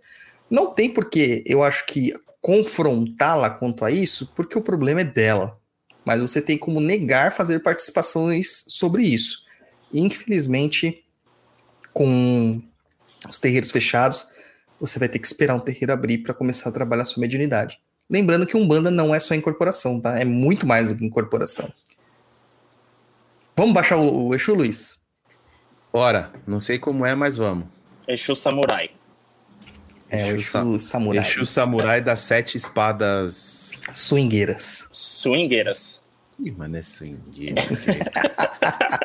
[0.50, 5.58] Não tem porquê, eu acho que confrontá-la quanto a isso, porque o problema é dela.
[6.06, 9.46] Mas você tem como negar fazer participações sobre isso.
[9.94, 11.04] Infelizmente,
[11.94, 12.62] com
[13.30, 14.31] os terreiros fechados,
[14.82, 17.80] você vai ter que esperar um terreiro abrir para começar a trabalhar sua mediunidade.
[18.10, 20.20] Lembrando que Umbanda não é só incorporação, tá?
[20.20, 21.72] É muito mais do que incorporação.
[23.56, 25.00] Vamos baixar o, o Exu, Luiz?
[25.94, 26.32] Bora.
[26.48, 27.68] Não sei como é, mas vamos.
[28.08, 28.90] Exu Samurai.
[30.10, 31.26] É, o Exu Samurai.
[31.26, 33.82] Exu Samurai das sete espadas...
[33.94, 34.90] Swingueiras.
[34.92, 36.02] Swingueiras.
[36.40, 37.62] Ih, mano, é swingueira.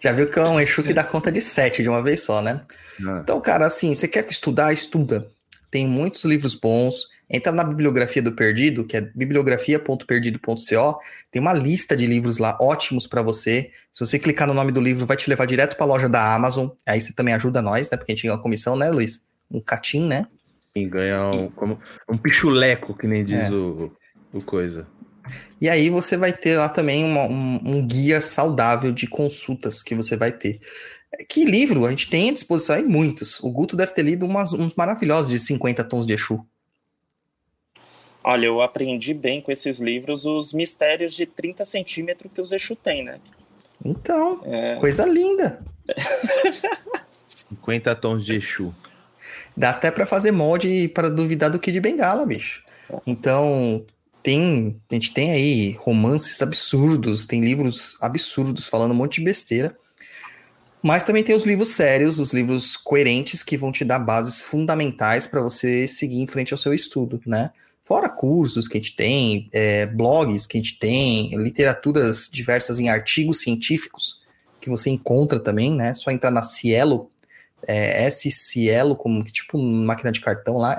[0.00, 2.42] Já viu que é um Exu que dá conta de sete de uma vez só,
[2.42, 2.62] né?
[3.06, 3.20] Ah.
[3.22, 5.26] Então, cara, assim, você quer estudar, estuda.
[5.70, 7.08] Tem muitos livros bons.
[7.28, 11.00] Entra na bibliografia do Perdido, que é bibliografia.perdido.co.
[11.32, 13.70] Tem uma lista de livros lá ótimos para você.
[13.92, 16.34] Se você clicar no nome do livro, vai te levar direto para a loja da
[16.34, 16.68] Amazon.
[16.86, 17.96] Aí você também ajuda nós, né?
[17.96, 19.22] Porque a gente ganha uma comissão, né, Luiz?
[19.50, 20.26] Um catim, né?
[20.72, 23.50] Quem ganha um, como, um pichuleco, que nem diz É.
[23.50, 23.92] o,
[24.32, 24.86] o coisa.
[25.60, 29.94] E aí você vai ter lá também uma- um, um guia saudável de consultas que
[29.94, 30.60] você vai ter.
[31.28, 31.86] Que livro?
[31.86, 33.38] A gente tem à disposição aí muitos.
[33.40, 36.44] O Guto deve ter lido umas- uns maravilhosos de 50 tons de Exu.
[38.22, 42.74] Olha, eu aprendi bem com esses livros os mistérios de 30 centímetros que os Exu
[42.74, 43.20] têm, né?
[43.84, 45.62] Então, É, coisa linda.
[47.24, 48.74] 50 tons de Exu.
[49.56, 52.62] Dá até pra fazer molde para duvidar do Kid Bengala, bicho.
[53.06, 53.84] Então,
[54.24, 59.76] tem, a gente tem aí romances absurdos, tem livros absurdos falando um monte de besteira.
[60.82, 65.26] Mas também tem os livros sérios, os livros coerentes que vão te dar bases fundamentais
[65.26, 67.50] para você seguir em frente ao seu estudo, né?
[67.84, 72.88] Fora cursos que a gente tem, é, blogs que a gente tem, literaturas diversas em
[72.88, 74.22] artigos científicos
[74.58, 75.94] que você encontra também, né?
[75.94, 77.10] Só entrar na Cielo,
[77.66, 80.74] é, S-Cielo, como que tipo máquina de cartão lá,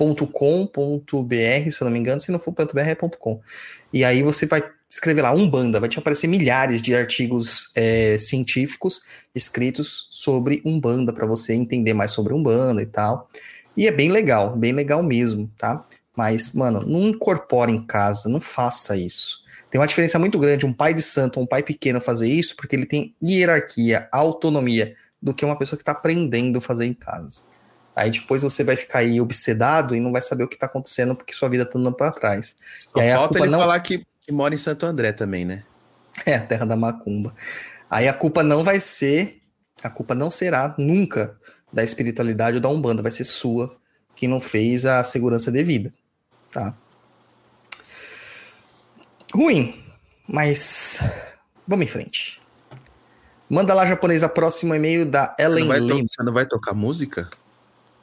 [0.00, 3.40] S-C-I-E-L-O.com.br, se eu não me engano, se não for .br é .com.
[3.92, 9.02] E aí você vai escrever lá Umbanda, vai te aparecer milhares de artigos é, científicos
[9.34, 13.28] escritos sobre Umbanda, para você entender mais sobre Umbanda e tal.
[13.76, 15.84] E é bem legal, bem legal mesmo, tá?
[16.16, 19.40] Mas, mano, não incorpora em casa, não faça isso.
[19.70, 22.74] Tem uma diferença muito grande um pai de santo um pai pequeno fazer isso, porque
[22.74, 27.44] ele tem hierarquia, autonomia, do que uma pessoa que está aprendendo a fazer em casa.
[27.94, 31.14] Aí depois você vai ficar aí obsedado e não vai saber o que está acontecendo
[31.14, 32.56] porque sua vida está andando para trás.
[32.96, 35.64] E aí a falta ele não falar que, que mora em Santo André também, né?
[36.26, 37.34] é a terra da macumba.
[37.88, 39.40] Aí a culpa não vai ser,
[39.82, 41.36] a culpa não será nunca
[41.72, 43.76] da espiritualidade ou da Umbanda, vai ser sua
[44.14, 45.92] que não fez a segurança devida,
[46.52, 46.74] tá?
[49.34, 49.82] Ruim,
[50.26, 51.00] mas
[51.66, 52.40] vamos em frente.
[53.48, 56.06] Manda lá, japonesa, próximo e-mail da Você Ellen não, vai to- Lim.
[56.08, 57.24] você não vai tocar música?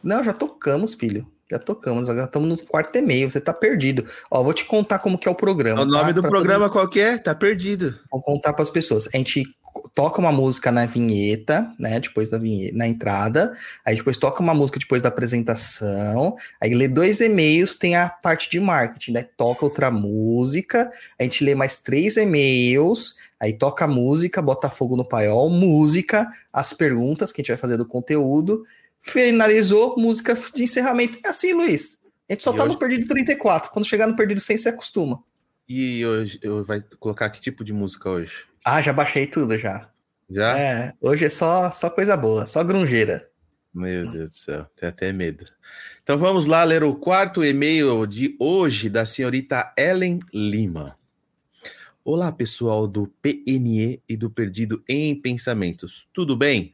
[0.08, 1.28] Não, já tocamos, filho.
[1.50, 4.06] Já tocamos, agora estamos no quarto e-mail, você tá perdido.
[4.30, 5.82] Ó, vou te contar como que é o programa.
[5.82, 6.12] o nome tá?
[6.12, 7.18] do Pra programa qual que é?
[7.18, 7.98] Tá perdido.
[8.12, 9.08] Vou contar para as pessoas.
[9.14, 9.46] A gente
[9.94, 12.00] toca uma música na vinheta, né?
[12.00, 13.56] Depois da vinheta, na entrada.
[13.86, 16.36] Aí depois toca uma música depois da apresentação.
[16.62, 19.26] Aí lê dois e-mails, tem a parte de marketing, né?
[19.38, 20.92] Toca outra música.
[21.18, 23.16] A gente lê mais três e-mails.
[23.40, 27.58] Aí toca a música, bota fogo no paiol, música, as perguntas que a gente vai
[27.58, 28.64] fazer do conteúdo.
[29.00, 31.20] Finalizou, música de encerramento.
[31.24, 32.00] É assim, Luiz.
[32.30, 33.72] A gente só E tá hoje- no perdido 34.
[33.72, 35.24] Quando chegar no perdido 100, você acostuma.
[35.68, 38.46] E hoje eu vai colocar que tipo de música hoje?
[38.66, 39.90] Ah, já baixei tudo já.
[40.30, 40.58] Já?
[40.60, 43.30] É, hoje é só, só coisa boa, só grungeira.
[43.74, 45.46] Meu Deus do céu, tenho até medo.
[46.02, 50.98] Então vamos lá ler o quarto e-mail de hoje da senhorita Ellen Lima.
[52.04, 56.08] Olá, pessoal do PNE e do Perdido em Pensamentos.
[56.14, 56.74] Tudo bem?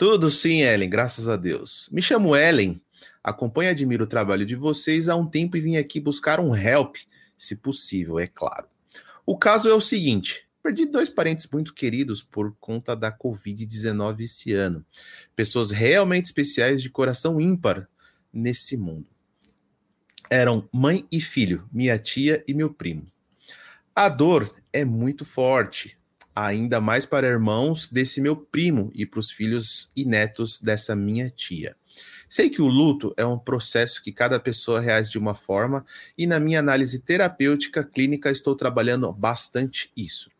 [0.00, 1.86] Tudo sim, Ellen, graças a Deus.
[1.92, 2.80] Me chamo Ellen,
[3.22, 6.56] acompanho e admiro o trabalho de vocês há um tempo e vim aqui buscar um
[6.56, 6.96] help,
[7.36, 8.66] se possível, é claro.
[9.26, 14.54] O caso é o seguinte: perdi dois parentes muito queridos por conta da Covid-19 esse
[14.54, 14.82] ano
[15.36, 17.86] pessoas realmente especiais de coração ímpar
[18.32, 19.06] nesse mundo.
[20.30, 23.06] Eram mãe e filho, minha tia e meu primo.
[23.94, 25.99] A dor é muito forte.
[26.34, 31.30] Ainda mais para irmãos desse meu primo e para os filhos e netos dessa minha
[31.30, 31.74] tia.
[32.28, 35.84] Sei que o luto é um processo que cada pessoa reage de uma forma,
[36.16, 40.30] e na minha análise terapêutica clínica estou trabalhando bastante isso.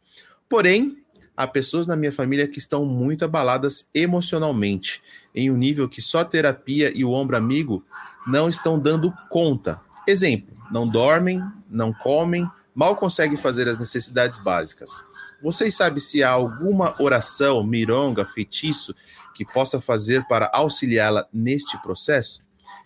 [0.48, 0.98] Porém,
[1.36, 5.02] há pessoas na minha família que estão muito abaladas emocionalmente,
[5.34, 7.84] em um nível que só terapia e o ombro amigo
[8.24, 9.80] não estão dando conta.
[10.06, 15.04] Exemplo: não dormem, não comem, mal conseguem fazer as necessidades básicas.
[15.42, 18.94] Vocês sabem se há alguma oração, mironga, feitiço
[19.34, 22.40] que possa fazer para auxiliá-la neste processo?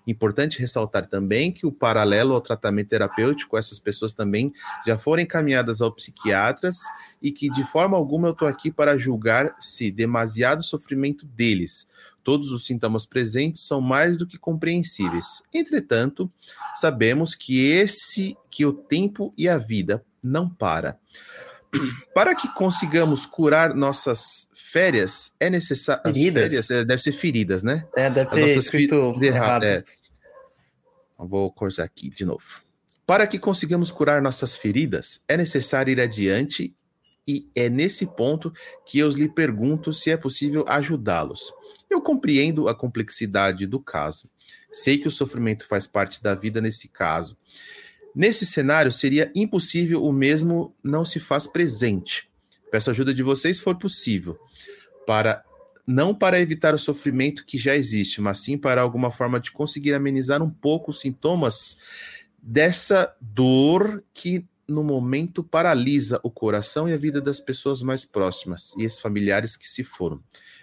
[0.07, 4.53] Importante ressaltar também que o paralelo ao tratamento terapêutico, essas pessoas também
[4.87, 6.79] já foram encaminhadas ao psiquiatras
[7.23, 11.89] e que de forma alguma eu estou aqui para julgar se demasiado sofrimento deles.
[12.23, 15.43] Todos os sintomas presentes são mais do que compreensíveis.
[15.53, 16.31] Entretanto,
[16.75, 20.99] sabemos que esse que o tempo e a vida não para.
[22.15, 26.03] Para que consigamos curar nossas férias, é necessário.
[26.05, 26.43] Feridas?
[26.45, 27.87] Férias, é, deve ser feridas, né?
[27.97, 29.65] É, deve As ter escrito errado.
[29.65, 29.83] é.
[31.19, 32.63] Vou cortar aqui de novo.
[33.07, 36.75] Para que consigamos curar nossas feridas, é necessário ir adiante
[37.27, 38.53] e é nesse ponto
[38.87, 41.53] que eu lhe pergunto se é possível ajudá-los.
[41.89, 44.29] Eu compreendo a complexidade do caso.
[44.73, 47.37] Sei que o sofrimento faz parte da vida nesse caso.
[48.15, 52.29] Nesse cenário, seria impossível o mesmo não se faz presente.
[52.71, 54.39] Peço ajuda de vocês se for possível,
[55.07, 55.45] para
[55.87, 59.95] não para evitar o sofrimento que já existe, mas sim para alguma forma de conseguir
[59.95, 61.79] amenizar um pouco os sintomas
[62.43, 68.75] dessa dor que no momento paralisa o coração e a vida das pessoas mais próximas
[68.79, 70.23] e esses familiares que se foram.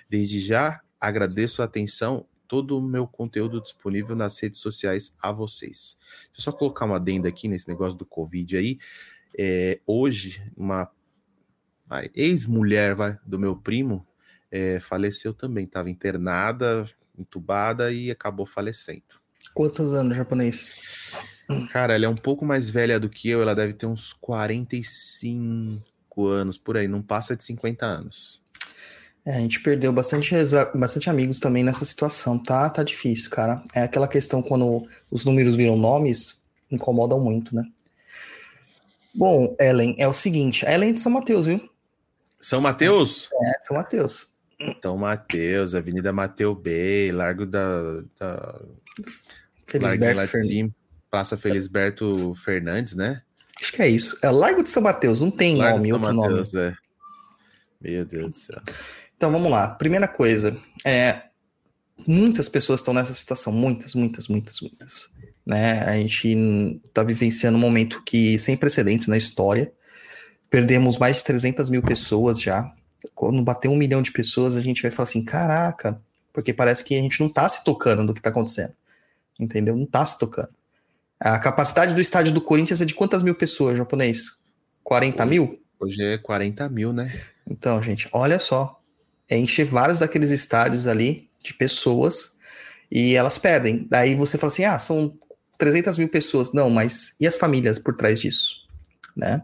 [0.09, 5.97] Desde já agradeço a atenção, todo o meu conteúdo disponível nas redes sociais a vocês.
[6.33, 8.77] Deixa eu só colocar uma adenda aqui nesse negócio do Covid aí.
[9.39, 10.91] É, hoje, uma
[12.13, 14.05] ex-mulher do meu primo
[14.51, 15.63] é, faleceu também.
[15.63, 16.85] Estava internada,
[17.17, 19.01] entubada e acabou falecendo.
[19.53, 21.15] Quantos anos japonês?
[21.71, 26.27] Cara, ela é um pouco mais velha do que eu, ela deve ter uns 45
[26.27, 28.40] anos por aí, não passa de 50 anos.
[29.25, 30.33] É, a gente perdeu bastante,
[30.75, 32.69] bastante amigos também nessa situação, tá?
[32.69, 33.61] Tá difícil, cara.
[33.75, 37.63] É aquela questão quando os números viram nomes, incomodam muito, né?
[39.13, 41.59] Bom, Ellen, é o seguinte, a Ellen é de São Mateus, viu?
[42.39, 43.29] São Mateus?
[43.31, 44.33] É São Mateus.
[44.81, 48.03] São Mateus, Avenida Mateu Bey, Largo da.
[48.19, 48.61] da
[49.67, 50.71] Felisberto de Fernandes.
[51.09, 53.21] Praça Felisberto Fernandes, né?
[53.59, 54.17] Acho que é isso.
[54.23, 56.29] É Largo de São Mateus, não tem Largo nome, outro nome.
[56.29, 56.75] Mateus, é.
[57.79, 58.61] Meu Deus do céu.
[59.21, 59.67] Então vamos lá.
[59.67, 61.21] Primeira coisa, é,
[62.07, 65.11] muitas pessoas estão nessa situação, muitas, muitas, muitas, muitas.
[65.45, 65.79] Né?
[65.83, 69.71] A gente está vivenciando um momento que sem precedentes na história.
[70.49, 72.73] Perdemos mais de 300 mil pessoas já.
[73.13, 76.01] Quando bater um milhão de pessoas, a gente vai falar assim: caraca,
[76.33, 78.73] porque parece que a gente não está se tocando do que está acontecendo.
[79.39, 79.75] Entendeu?
[79.75, 80.49] Não está se tocando.
[81.19, 84.39] A capacidade do estádio do Corinthians é de quantas mil pessoas, japonês?
[84.83, 85.61] 40 mil?
[85.79, 87.13] Hoje é 40 mil, né?
[87.45, 88.80] Então, gente, olha só.
[89.31, 92.37] É encher vários daqueles estádios ali de pessoas
[92.91, 93.87] e elas perdem.
[93.89, 95.17] Daí você fala assim: ah, são
[95.57, 96.51] 300 mil pessoas.
[96.51, 98.57] Não, mas e as famílias por trás disso?
[99.15, 99.41] Né?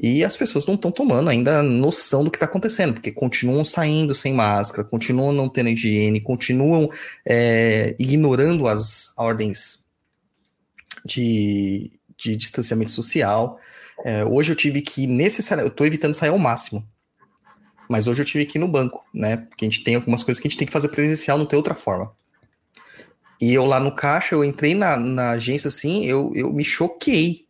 [0.00, 4.14] E as pessoas não estão tomando ainda noção do que está acontecendo, porque continuam saindo
[4.14, 6.88] sem máscara, continuam não tendo higiene, continuam
[7.26, 9.84] é, ignorando as ordens
[11.04, 13.58] de, de distanciamento social.
[14.04, 16.86] É, hoje eu tive que, necessariamente, eu estou evitando sair ao máximo.
[17.88, 19.38] Mas hoje eu tive que ir no banco, né?
[19.38, 21.56] Porque a gente tem algumas coisas que a gente tem que fazer presencial, não tem
[21.56, 22.12] outra forma.
[23.40, 27.46] E eu lá no caixa, eu entrei na, na agência assim, eu, eu me choquei.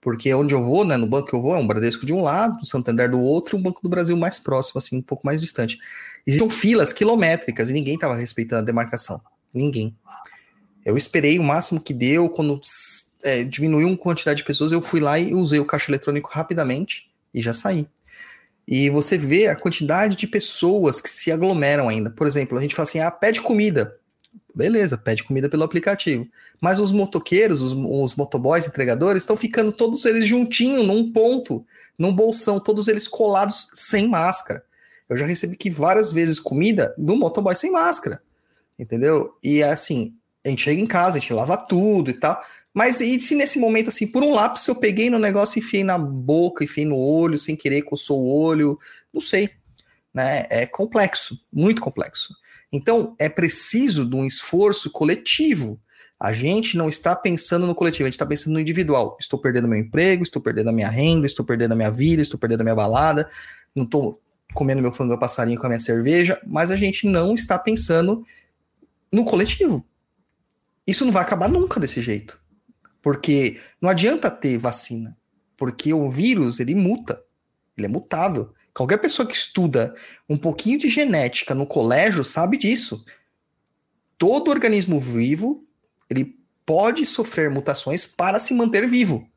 [0.00, 0.96] Porque onde eu vou, né?
[0.96, 3.56] No banco que eu vou, é um Bradesco de um lado, um Santander do outro,
[3.56, 5.78] um Banco do Brasil mais próximo, assim, um pouco mais distante.
[6.26, 9.20] Existiam filas quilométricas e ninguém estava respeitando a demarcação.
[9.52, 9.96] Ninguém.
[10.84, 12.60] Eu esperei o máximo que deu, quando
[13.22, 17.08] é, diminuiu uma quantidade de pessoas, eu fui lá e usei o caixa eletrônico rapidamente
[17.32, 17.88] e já saí.
[18.66, 22.10] E você vê a quantidade de pessoas que se aglomeram ainda.
[22.10, 23.98] Por exemplo, a gente fala assim: ah, pede comida.
[24.54, 26.26] Beleza, pede comida pelo aplicativo.
[26.60, 31.66] Mas os motoqueiros, os, os motoboys, entregadores, estão ficando todos eles juntinhos num ponto,
[31.98, 34.64] num bolsão, todos eles colados sem máscara.
[35.08, 38.22] Eu já recebi que várias vezes comida do motoboy sem máscara.
[38.78, 39.36] Entendeu?
[39.42, 42.40] E assim, a gente chega em casa, a gente lava tudo e tal.
[42.74, 45.84] Mas e se nesse momento, assim, por um lápis eu peguei no negócio e enfiei
[45.84, 48.76] na boca, enfiei no olho, sem querer, coçou o olho,
[49.12, 49.48] não sei.
[50.12, 50.44] Né?
[50.50, 52.34] É complexo, muito complexo.
[52.72, 55.80] Então, é preciso de um esforço coletivo.
[56.18, 59.16] A gente não está pensando no coletivo, a gente está pensando no individual.
[59.20, 62.38] Estou perdendo meu emprego, estou perdendo a minha renda, estou perdendo a minha vida, estou
[62.38, 63.28] perdendo a minha balada,
[63.74, 64.20] não estou
[64.52, 68.24] comendo meu frango a passarinho com a minha cerveja, mas a gente não está pensando
[69.12, 69.84] no coletivo.
[70.86, 72.40] Isso não vai acabar nunca desse jeito.
[73.04, 75.14] Porque não adianta ter vacina,
[75.58, 77.22] porque o vírus, ele muta,
[77.76, 78.54] ele é mutável.
[78.72, 79.94] Qualquer pessoa que estuda
[80.26, 83.04] um pouquinho de genética no colégio sabe disso.
[84.16, 85.66] Todo organismo vivo,
[86.08, 86.34] ele
[86.64, 89.28] pode sofrer mutações para se manter vivo.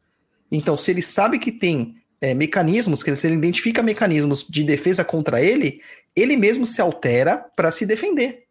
[0.49, 5.03] Então, se ele sabe que tem é, mecanismos, que se ele identifica mecanismos de defesa
[5.03, 5.81] contra ele,
[6.15, 8.46] ele mesmo se altera para se defender.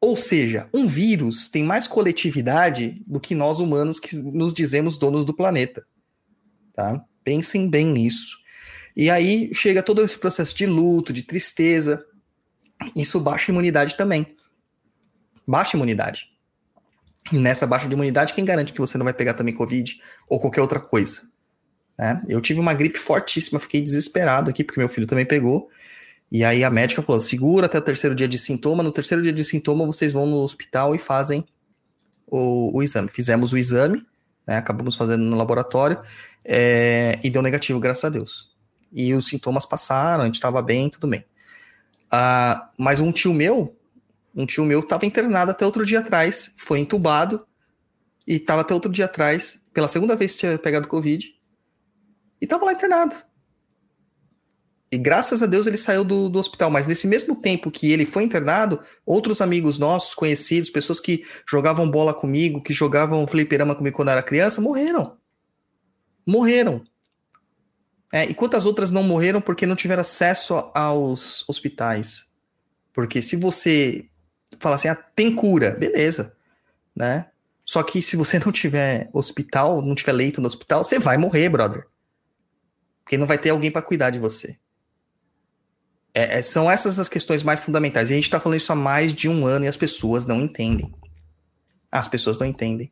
[0.00, 5.24] Ou seja, um vírus tem mais coletividade do que nós humanos que nos dizemos donos
[5.24, 5.84] do planeta.
[6.72, 7.04] Tá?
[7.24, 8.36] Pensem bem nisso.
[8.96, 12.04] E aí chega todo esse processo de luto, de tristeza.
[12.96, 14.36] Isso baixa a imunidade também.
[15.46, 16.26] Baixa a imunidade.
[17.32, 20.38] E nessa baixa de imunidade, quem garante que você não vai pegar também Covid ou
[20.38, 21.22] qualquer outra coisa?
[21.98, 22.22] Né?
[22.28, 25.68] Eu tive uma gripe fortíssima, fiquei desesperado aqui, porque meu filho também pegou.
[26.30, 28.82] E aí a médica falou: segura até o terceiro dia de sintoma.
[28.82, 31.44] No terceiro dia de sintoma, vocês vão no hospital e fazem
[32.26, 33.08] o, o exame.
[33.08, 34.04] Fizemos o exame,
[34.46, 36.00] né, acabamos fazendo no laboratório,
[36.44, 38.56] é, e deu negativo, graças a Deus.
[38.92, 41.24] E os sintomas passaram, a gente estava bem, tudo bem.
[42.10, 43.76] Ah, mas um tio meu,
[44.34, 47.46] um tio meu estava internado até outro dia atrás, foi entubado,
[48.26, 51.26] e estava até outro dia atrás, pela segunda vez tinha pegado Covid,
[52.40, 53.14] e estava lá internado.
[54.90, 56.70] E graças a Deus ele saiu do, do hospital.
[56.70, 61.90] Mas nesse mesmo tempo que ele foi internado, outros amigos nossos, conhecidos, pessoas que jogavam
[61.90, 65.16] bola comigo, que jogavam fliperama comigo quando era criança, morreram.
[66.26, 66.82] Morreram.
[68.12, 72.24] É, e quantas outras não morreram porque não tiveram acesso aos hospitais?
[72.94, 74.06] Porque se você
[74.58, 76.34] falar assim, ah, tem cura, beleza,
[76.96, 77.26] né?
[77.62, 81.50] Só que se você não tiver hospital, não tiver leito no hospital, você vai morrer,
[81.50, 81.86] brother.
[83.04, 84.56] Porque não vai ter alguém para cuidar de você.
[86.18, 88.10] É, é, são essas as questões mais fundamentais.
[88.10, 90.42] E a gente está falando isso há mais de um ano e as pessoas não
[90.42, 90.92] entendem.
[91.92, 92.90] As pessoas não entendem.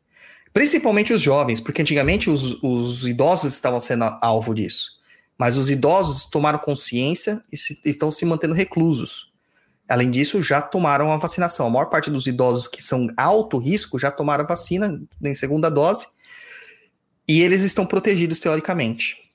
[0.53, 4.91] Principalmente os jovens, porque antigamente os, os idosos estavam sendo alvo disso.
[5.37, 9.29] Mas os idosos tomaram consciência e se, estão se mantendo reclusos.
[9.89, 11.67] Além disso, já tomaram a vacinação.
[11.67, 15.69] A maior parte dos idosos que são alto risco já tomaram a vacina em segunda
[15.69, 16.07] dose
[17.27, 19.26] e eles estão protegidos teoricamente.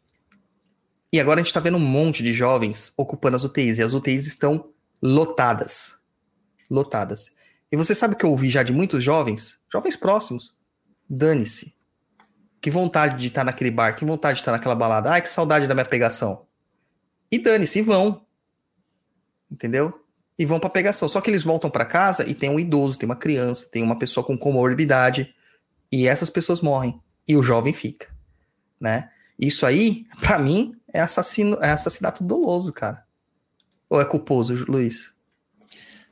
[1.13, 3.93] E agora a gente está vendo um monte de jovens ocupando as UTIs, e as
[3.93, 4.71] UTIs estão
[5.03, 5.99] lotadas.
[6.71, 7.37] Lotadas.
[7.71, 10.59] E você sabe que eu ouvi já de muitos jovens, jovens próximos,
[11.09, 11.75] dane-se.
[12.63, 15.11] Que vontade de estar naquele bar, que vontade de estar naquela balada.
[15.11, 16.47] Ai, que saudade da minha pegação.
[17.31, 18.25] E dane-se, e vão.
[19.51, 20.01] Entendeu?
[20.39, 21.09] E vão para pegação.
[21.09, 23.99] Só que eles voltam para casa e tem um idoso, tem uma criança, tem uma
[23.99, 25.35] pessoa com comorbidade.
[25.91, 27.03] E essas pessoas morrem.
[27.27, 28.09] E o jovem fica.
[28.81, 29.11] Né?
[29.43, 33.03] Isso aí, para mim, é, assassino, é assassinato doloso, cara.
[33.90, 35.12] Ou é culposo, Luiz?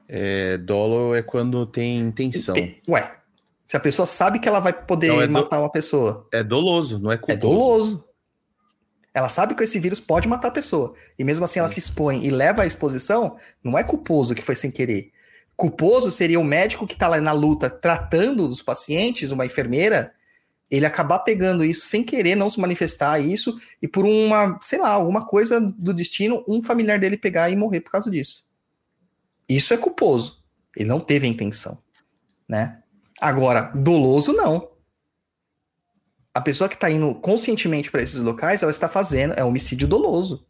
[0.08, 2.56] É, dolo é quando tem intenção.
[2.88, 3.18] Ué,
[3.64, 5.62] se a pessoa sabe que ela vai poder não, é matar do...
[5.62, 6.26] uma pessoa.
[6.32, 7.36] É doloso, não é culposo.
[7.36, 8.04] É doloso.
[9.14, 10.92] Ela sabe que esse vírus pode matar a pessoa.
[11.16, 14.56] E mesmo assim ela se expõe e leva à exposição, não é culposo que foi
[14.56, 15.12] sem querer.
[15.54, 20.12] Culposo seria o médico que está lá na luta tratando dos pacientes, uma enfermeira,
[20.70, 24.90] ele acabar pegando isso sem querer não se manifestar isso e por uma, sei lá,
[24.90, 28.48] alguma coisa do destino, um familiar dele pegar e morrer por causa disso.
[29.48, 30.44] Isso é culposo.
[30.76, 31.82] Ele não teve a intenção,
[32.48, 32.80] né?
[33.20, 34.70] Agora, doloso não.
[36.32, 40.46] A pessoa que está indo conscientemente para esses locais, ela está fazendo é homicídio doloso.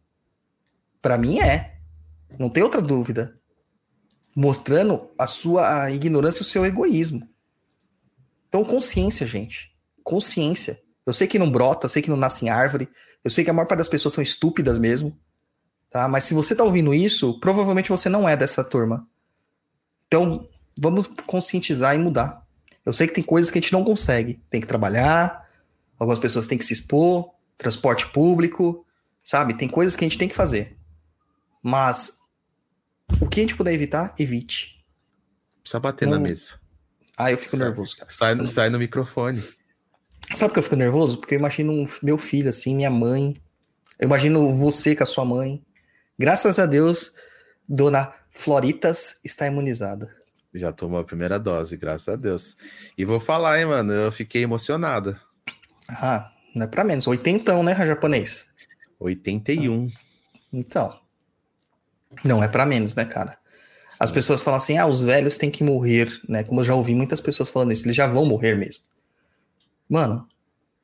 [1.01, 1.79] Para mim é.
[2.39, 3.41] Não tem outra dúvida.
[4.37, 7.27] Mostrando a sua ignorância e o seu egoísmo.
[8.47, 9.70] Então, consciência, gente
[10.11, 10.83] consciência.
[11.07, 12.89] Eu sei que não brota, sei que não nasce em árvore,
[13.23, 15.17] eu sei que a maior parte das pessoas são estúpidas mesmo,
[15.89, 16.09] tá?
[16.09, 19.09] Mas se você tá ouvindo isso, provavelmente você não é dessa turma.
[20.09, 20.49] Então,
[20.81, 22.45] vamos conscientizar e mudar.
[22.85, 24.43] Eu sei que tem coisas que a gente não consegue.
[24.51, 25.49] Tem que trabalhar,
[25.97, 28.85] algumas pessoas têm que se expor, transporte público,
[29.23, 29.55] sabe?
[29.55, 30.77] Tem coisas que a gente tem que fazer.
[31.63, 32.19] Mas
[33.21, 34.85] o que a gente puder evitar, evite.
[35.63, 36.15] Precisa bater não...
[36.15, 36.59] na mesa.
[37.17, 38.11] Ah, eu fico sai, nervoso, cara.
[38.11, 39.43] Sai, sai no microfone.
[40.35, 41.19] Sabe que eu fico nervoso?
[41.19, 43.35] Porque eu imagino meu filho assim, minha mãe.
[43.99, 45.63] Eu imagino você com a sua mãe.
[46.19, 47.15] Graças a Deus,
[47.69, 50.15] dona Floritas está imunizada.
[50.53, 52.57] Já tomou a primeira dose, graças a Deus.
[52.97, 55.21] E vou falar, hein, mano, eu fiquei emocionada.
[55.89, 57.07] Ah, não é pra menos.
[57.07, 58.49] Oitentão, né, japonês?
[58.99, 59.89] 81.
[60.53, 60.95] Então.
[62.25, 63.39] Não é para menos, né, cara?
[63.99, 66.43] As pessoas falam assim, ah, os velhos têm que morrer, né?
[66.43, 68.83] Como eu já ouvi muitas pessoas falando isso, eles já vão morrer mesmo.
[69.91, 70.29] Mano,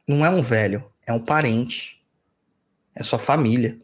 [0.09, 2.03] não é um velho, é um parente.
[2.93, 3.79] É sua família.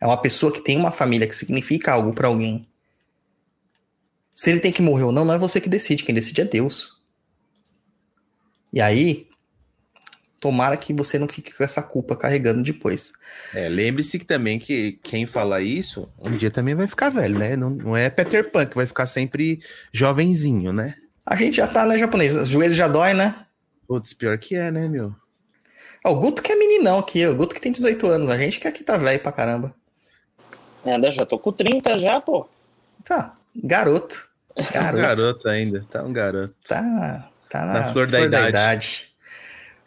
[0.00, 2.66] É uma pessoa que tem uma família que significa algo para alguém.
[4.34, 6.44] Se ele tem que morrer ou não, não é você que decide, quem decide é
[6.44, 7.02] Deus.
[8.72, 9.28] E aí,
[10.40, 13.12] tomara que você não fique com essa culpa carregando depois.
[13.54, 17.56] É, lembre-se que também que quem fala isso, um dia também vai ficar velho, né?
[17.56, 19.60] Não, não é Peter Pan que vai ficar sempre
[19.92, 20.94] jovenzinho, né?
[21.24, 22.36] A gente já tá, né, japonês?
[22.36, 23.45] O joelho já dói, né?
[23.86, 25.14] Putz, pior que é, né, meu?
[26.04, 28.60] É, o Guto que é meninão aqui, o Guto que tem 18 anos, a gente
[28.60, 29.74] que aqui tá velho pra caramba.
[30.84, 32.48] É, já tô com 30 já, pô.
[33.04, 34.28] Tá, garoto.
[34.72, 35.02] Garoto.
[35.02, 36.54] garoto ainda, tá um garoto.
[36.66, 38.30] Tá, tá na, na flor, da, flor idade.
[38.30, 39.12] da, idade.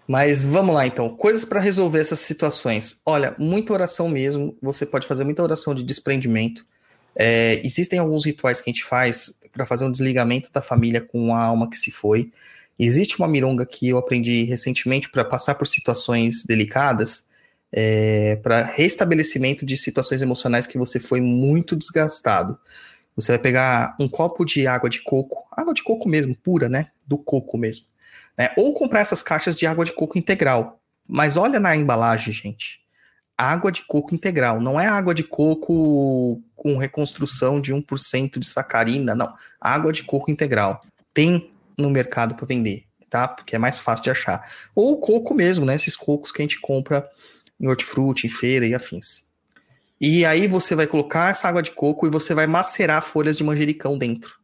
[0.08, 3.02] Mas vamos lá então, coisas para resolver essas situações.
[3.06, 6.66] Olha, muita oração mesmo, você pode fazer muita oração de desprendimento.
[7.16, 11.34] É, existem alguns rituais que a gente faz para fazer um desligamento da família com
[11.34, 12.32] a alma que se foi.
[12.80, 17.28] Existe uma mironga que eu aprendi recentemente para passar por situações delicadas,
[17.72, 22.58] é, para restabelecimento de situações emocionais que você foi muito desgastado.
[23.16, 26.88] Você vai pegar um copo de água de coco, água de coco mesmo, pura, né?
[27.06, 27.86] Do coco mesmo.
[28.38, 28.50] Né?
[28.58, 30.80] Ou comprar essas caixas de água de coco integral.
[31.06, 32.80] Mas olha na embalagem, gente.
[33.38, 34.62] Água de coco integral.
[34.62, 39.34] Não é água de coco com reconstrução de 1% de sacarina, não.
[39.60, 40.82] Água de coco integral.
[41.14, 41.52] Tem
[41.82, 43.28] no mercado para vender, tá?
[43.28, 44.44] Porque é mais fácil de achar.
[44.76, 45.76] Ou coco mesmo, né?
[45.76, 47.08] Esses cocos que a gente compra
[47.60, 49.30] em hortifruti, em feira e afins.
[50.00, 53.44] E aí você vai colocar essa água de coco e você vai macerar folhas de
[53.44, 54.40] manjericão dentro.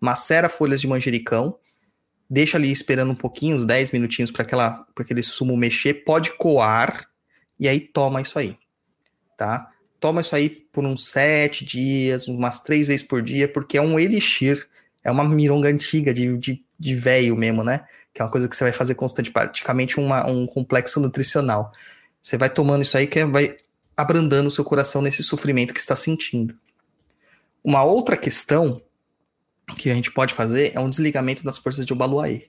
[0.00, 1.58] Macera folhas de manjericão,
[2.30, 6.32] deixa ali esperando um pouquinho, uns 10 minutinhos para aquela pra aquele sumo mexer, pode
[6.38, 7.06] coar
[7.58, 8.56] e aí toma isso aí,
[9.36, 9.70] tá?
[10.00, 13.98] Toma isso aí por uns 7 dias, umas 3 vezes por dia, porque é um
[13.98, 14.68] elixir,
[15.08, 17.86] é uma mironga antiga de, de, de velho mesmo, né?
[18.12, 21.72] Que é uma coisa que você vai fazer constante, praticamente uma, um complexo nutricional.
[22.22, 23.56] Você vai tomando isso aí que vai
[23.96, 26.54] abrandando o seu coração nesse sofrimento que está sentindo.
[27.64, 28.80] Uma outra questão
[29.76, 32.48] que a gente pode fazer é um desligamento das forças de Obaluaê.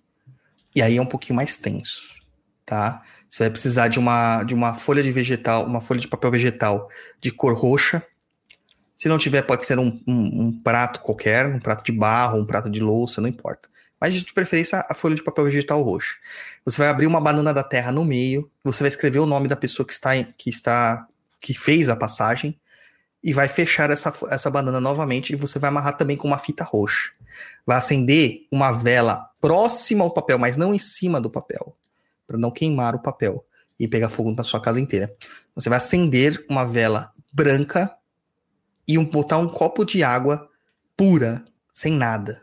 [0.76, 2.16] E aí é um pouquinho mais tenso,
[2.66, 3.02] tá?
[3.30, 6.90] Você vai precisar de uma, de uma folha de vegetal, uma folha de papel vegetal
[7.20, 8.04] de cor roxa.
[9.00, 12.46] Se não tiver, pode ser um, um, um prato qualquer, um prato de barro, um
[12.46, 13.70] prato de louça, não importa.
[13.98, 16.16] Mas de preferência a folha de papel vegetal roxa.
[16.66, 19.56] Você vai abrir uma banana da terra no meio, você vai escrever o nome da
[19.56, 21.08] pessoa que está, que está
[21.40, 22.60] que fez a passagem
[23.24, 26.66] e vai fechar essa, essa banana novamente e você vai amarrar também com uma fita
[26.66, 27.14] roxa.
[27.66, 31.74] Vai acender uma vela próxima ao papel, mas não em cima do papel,
[32.28, 33.46] para não queimar o papel
[33.80, 35.16] e pegar fogo na sua casa inteira.
[35.56, 37.96] Você vai acender uma vela branca
[38.90, 40.50] e um, botar um copo de água
[40.98, 42.42] pura, sem nada,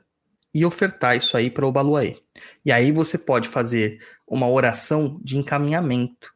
[0.55, 2.16] e ofertar isso aí para o Baluaê.
[2.64, 6.34] E aí você pode fazer uma oração de encaminhamento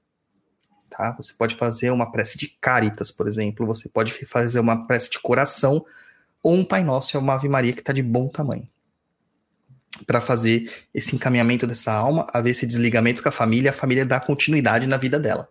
[0.91, 1.17] tá?
[1.19, 5.21] Você pode fazer uma prece de caritas, por exemplo, você pode fazer uma prece de
[5.21, 5.85] coração
[6.43, 8.69] ou um Pai Nosso e uma Ave Maria que está de bom tamanho.
[10.07, 14.19] Para fazer esse encaminhamento dessa alma, haver esse desligamento com a família, a família dá
[14.21, 15.49] continuidade na vida dela.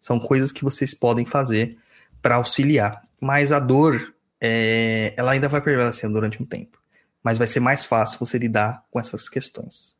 [0.00, 1.76] São coisas que vocês podem fazer
[2.22, 3.02] para auxiliar.
[3.20, 6.78] Mas a dor, é, ela ainda vai permanecendo durante um tempo.
[7.22, 9.98] Mas vai ser mais fácil você lidar com essas questões.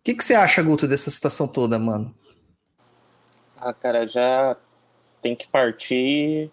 [0.00, 2.14] O que, que você acha, Guto, dessa situação toda, mano?
[3.56, 4.56] Ah, cara, já
[5.20, 6.50] tem que partir.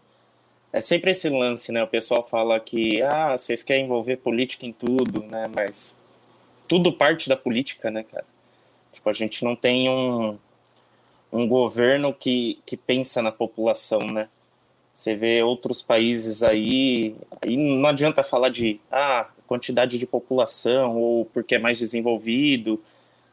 [0.73, 1.83] É sempre esse lance, né?
[1.83, 5.45] O pessoal fala que, ah, vocês querem envolver política em tudo, né?
[5.55, 5.97] Mas
[6.67, 8.25] tudo parte da política, né, cara?
[8.91, 10.37] Tipo, a gente não tem um,
[11.31, 14.27] um governo que, que pensa na população, né?
[14.95, 21.25] Você vê outros países aí, aí não adianta falar de, ah, quantidade de população ou
[21.25, 22.81] porque é mais desenvolvido,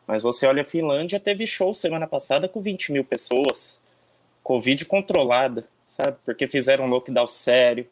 [0.04, 3.78] mas você olha a Finlândia, teve show semana passada com 20 mil pessoas.
[4.42, 6.16] Covid controlada, sabe?
[6.24, 7.86] Porque fizeram um lockdown sério.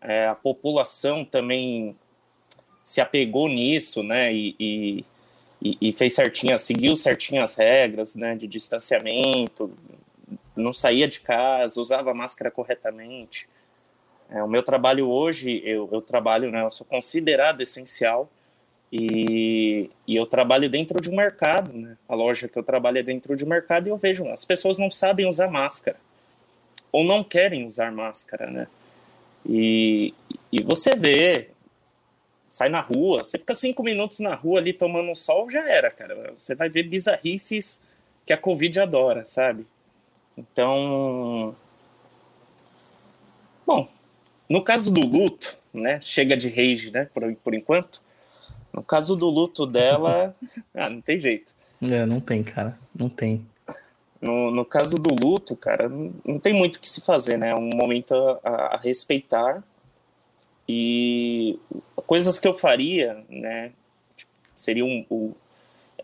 [0.00, 1.96] É, a população também
[2.80, 4.32] se apegou nisso, né?
[4.32, 4.54] E,
[5.60, 8.36] e, e, fez certinho, seguiu certinho as regras, né?
[8.36, 9.72] De distanciamento,
[10.56, 13.48] não saía de casa, usava máscara corretamente.
[14.28, 16.62] É, o meu trabalho hoje, eu, eu trabalho, né?
[16.62, 18.30] Eu sou considerado essencial
[18.92, 21.96] e, e, eu trabalho dentro de um mercado, né?
[22.08, 24.78] A loja que eu trabalho é dentro de um mercado e eu vejo as pessoas
[24.78, 25.96] não sabem usar máscara
[26.92, 28.66] ou não querem usar máscara, né?
[29.48, 30.12] E,
[30.52, 31.50] e você vê,
[32.46, 35.90] sai na rua, você fica cinco minutos na rua ali tomando um sol, já era,
[35.90, 36.32] cara.
[36.36, 37.82] Você vai ver bizarrices
[38.26, 39.66] que a Covid adora, sabe?
[40.40, 41.54] Então,
[43.66, 43.86] bom,
[44.48, 46.00] no caso do luto, né?
[46.00, 47.08] Chega de rage, né?
[47.12, 48.00] Por, por enquanto.
[48.72, 50.34] No caso do luto dela,
[50.74, 51.54] ah, não tem jeito.
[51.82, 52.74] É, não tem, cara.
[52.98, 53.46] Não tem.
[54.20, 57.50] No, no caso do luto, cara, não, não tem muito o que se fazer, né?
[57.50, 59.62] É um momento a, a respeitar
[60.66, 61.58] e
[62.06, 63.72] coisas que eu faria, né?
[64.16, 65.34] Tipo, seria um, o,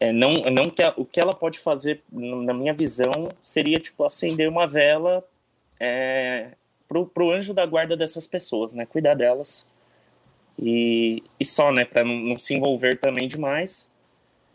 [0.01, 4.05] é, não, não que a, o que ela pode fazer, na minha visão, seria tipo
[4.05, 5.24] acender uma vela
[5.80, 6.51] é,
[6.86, 8.86] pro, pro anjo da guarda dessas pessoas, né?
[8.86, 9.66] Cuidar delas
[10.59, 11.84] e, e só, né?
[11.84, 13.88] Para não, não se envolver também demais,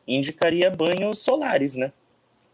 [0.07, 1.91] indicaria banhos solares, né?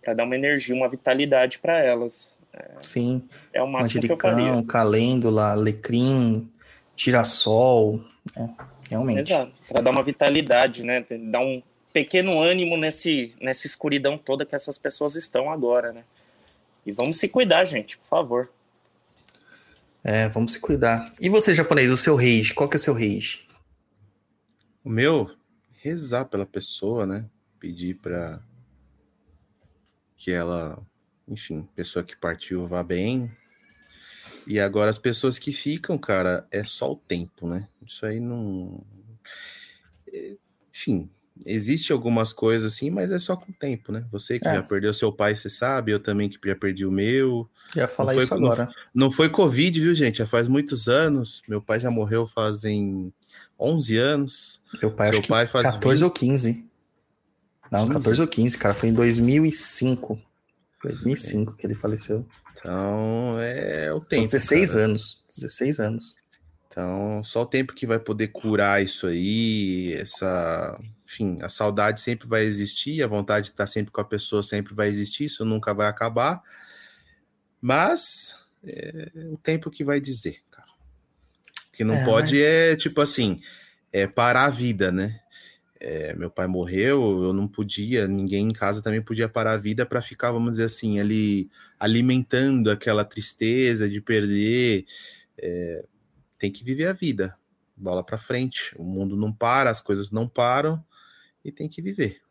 [0.02, 2.38] Para dar uma energia, uma vitalidade para elas.
[2.54, 3.24] É, Sim.
[3.54, 4.64] É o máximo que eu faria.
[4.64, 6.50] calêndula, alecrim,
[6.96, 8.02] girassol,
[8.36, 8.56] né?
[8.90, 9.32] realmente.
[9.32, 9.52] Exato.
[9.70, 11.06] Para dar uma vitalidade, né?
[11.30, 11.62] Dar um
[11.94, 16.04] pequeno ânimo nesse, nessa escuridão toda que essas pessoas estão agora, né?
[16.86, 18.50] E vamos se cuidar, gente, por favor.
[20.04, 21.12] É, vamos se cuidar.
[21.20, 23.46] E você, japonês, o seu rage, qual que é o seu rage?
[24.84, 25.30] O meu,
[25.80, 27.26] rezar pela pessoa, né?
[27.60, 28.42] Pedir para
[30.16, 30.82] que ela,
[31.28, 33.30] enfim, pessoa que partiu vá bem.
[34.46, 37.68] E agora as pessoas que ficam, cara, é só o tempo, né?
[37.86, 38.82] Isso aí não.
[40.74, 41.10] Enfim,
[41.46, 44.06] existe algumas coisas assim, mas é só com o tempo, né?
[44.12, 44.56] Você que é.
[44.56, 47.50] já perdeu seu pai, você sabe, eu também que já perdi o meu.
[47.76, 48.66] Já falar foi, isso agora.
[48.94, 50.20] Não, não, foi Covid, viu, gente?
[50.20, 51.42] Já faz muitos anos.
[51.48, 53.14] Meu pai já morreu fazem
[53.60, 54.62] 11 anos.
[54.82, 56.04] Meu pai, Seu acho pai que faz 14 20...
[56.04, 56.66] ou 15.
[57.72, 57.94] Não, 15?
[57.94, 58.74] 14 ou 15, cara.
[58.74, 60.22] Foi em 2005.
[60.84, 61.56] 2005 é.
[61.60, 62.26] que ele faleceu.
[62.54, 64.24] Então, é o tempo.
[64.24, 64.86] 16 cara.
[64.86, 65.24] anos.
[65.28, 66.16] 16 anos.
[66.78, 70.80] Então, só o tempo que vai poder curar isso aí, essa.
[71.08, 74.74] Enfim, a saudade sempre vai existir, a vontade de estar sempre com a pessoa sempre
[74.74, 76.44] vai existir, isso nunca vai acabar.
[77.62, 80.68] Mas é o tempo que vai dizer, cara.
[81.70, 82.42] O que não é, pode mas...
[82.42, 83.38] é, tipo assim,
[83.90, 85.22] é parar a vida, né?
[85.80, 89.86] É, meu pai morreu, eu não podia, ninguém em casa também podia parar a vida
[89.86, 91.50] para ficar, vamos dizer assim, ali
[91.80, 94.86] alimentando aquela tristeza de perder.
[95.38, 95.86] É,
[96.38, 97.38] tem que viver a vida,
[97.78, 98.76] bola para frente.
[98.78, 100.84] O mundo não para, as coisas não param
[101.44, 102.22] e tem que viver.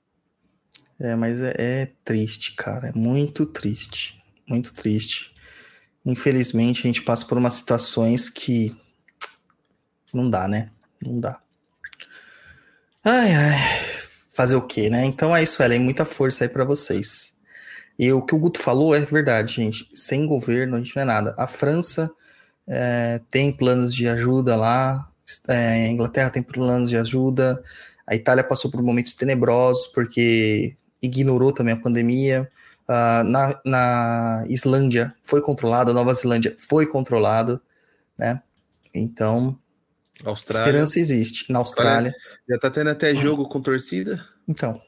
[0.98, 5.32] É, mas é, é triste, cara, é muito triste, muito triste.
[6.04, 8.74] Infelizmente a gente passa por umas situações que
[10.12, 10.70] não dá, né?
[11.02, 11.40] Não dá.
[13.04, 13.58] Ai, ai.
[14.34, 15.04] Fazer o quê, né?
[15.04, 15.80] Então é isso, Ellen.
[15.80, 17.34] Muita força aí para vocês.
[17.98, 19.88] E o que o Guto falou é verdade, gente.
[19.90, 21.34] Sem governo a gente não é nada.
[21.38, 22.10] A França
[22.66, 25.08] é, tem planos de ajuda lá,
[25.48, 27.62] é, a Inglaterra tem planos de ajuda,
[28.06, 32.48] a Itália passou por momentos tenebrosos porque ignorou também a pandemia.
[32.88, 37.60] Uh, na, na Islândia foi controlado, a Nova Zelândia foi controlado,
[38.16, 38.40] né?
[38.94, 39.58] Então,
[40.24, 40.68] Austrália.
[40.68, 41.52] esperança existe.
[41.52, 42.14] Na Austrália.
[42.48, 44.24] Já tá tendo até jogo com torcida?
[44.46, 44.80] Então.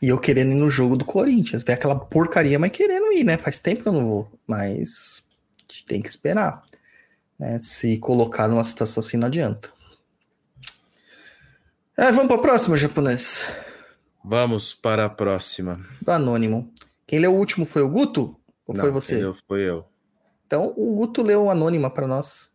[0.00, 3.36] E eu querendo ir no jogo do Corinthians, ver aquela porcaria, mas querendo ir, né?
[3.36, 5.24] Faz tempo que eu não vou, mas
[5.86, 6.62] tem que esperar.
[7.38, 7.58] Né?
[7.60, 9.70] Se colocar numa situação assim não adianta.
[12.00, 13.52] É, vamos para a próxima, japonês.
[14.24, 15.84] Vamos para a próxima.
[16.00, 16.72] Do Anônimo.
[17.04, 18.36] Quem leu o último foi o Guto?
[18.68, 19.16] Ou não, foi você?
[19.16, 19.84] Leu, foi eu.
[20.46, 22.52] Então o Guto leu Anônima para nós.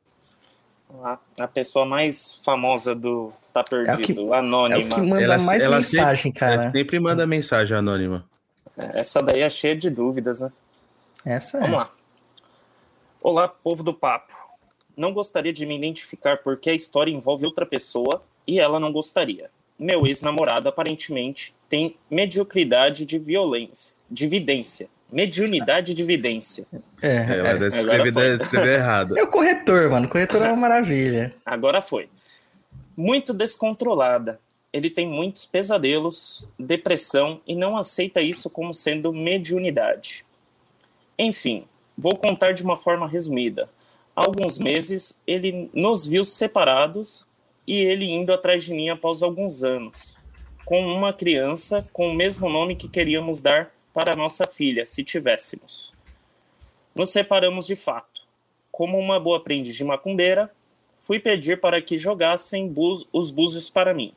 [1.04, 4.82] A, a, pessoa mais famosa do Tá Perdido, é o que, Anônima.
[4.82, 6.72] É o que manda ela, mais ela mensagem, sempre, cara.
[6.72, 8.26] sempre manda mensagem anônima.
[8.78, 10.54] É, essa daí é cheia de dúvidas, né?
[11.26, 11.78] Essa Vamos é.
[11.80, 11.92] lá.
[13.22, 14.34] Olá, povo do papo.
[14.96, 19.50] Não gostaria de me identificar porque a história envolve outra pessoa e ela não gostaria.
[19.78, 24.88] Meu ex-namorado aparentemente tem mediocridade de violência, de vidência.
[25.12, 26.66] Mediunidade de evidência.
[27.02, 27.68] É, ela é.
[27.68, 29.18] escreveu errado.
[29.18, 30.08] É o corretor, mano.
[30.08, 31.34] O corretor é uma maravilha.
[31.46, 32.10] Agora foi.
[32.98, 34.40] Muito descontrolada.
[34.72, 40.26] Ele tem muitos pesadelos, depressão e não aceita isso como sendo mediunidade.
[41.18, 41.66] Enfim,
[41.96, 43.70] vou contar de uma forma resumida
[44.16, 47.26] alguns meses, ele nos viu separados
[47.68, 50.18] e ele indo atrás de mim após alguns anos,
[50.66, 55.94] com uma criança com o mesmo nome que queríamos dar para nossa filha, se tivéssemos.
[56.96, 58.22] Nos separamos de fato.
[58.72, 60.52] Como uma boa aprendiz de macumbeira,
[61.02, 62.74] fui pedir para que jogassem
[63.12, 64.14] os búzios para mim.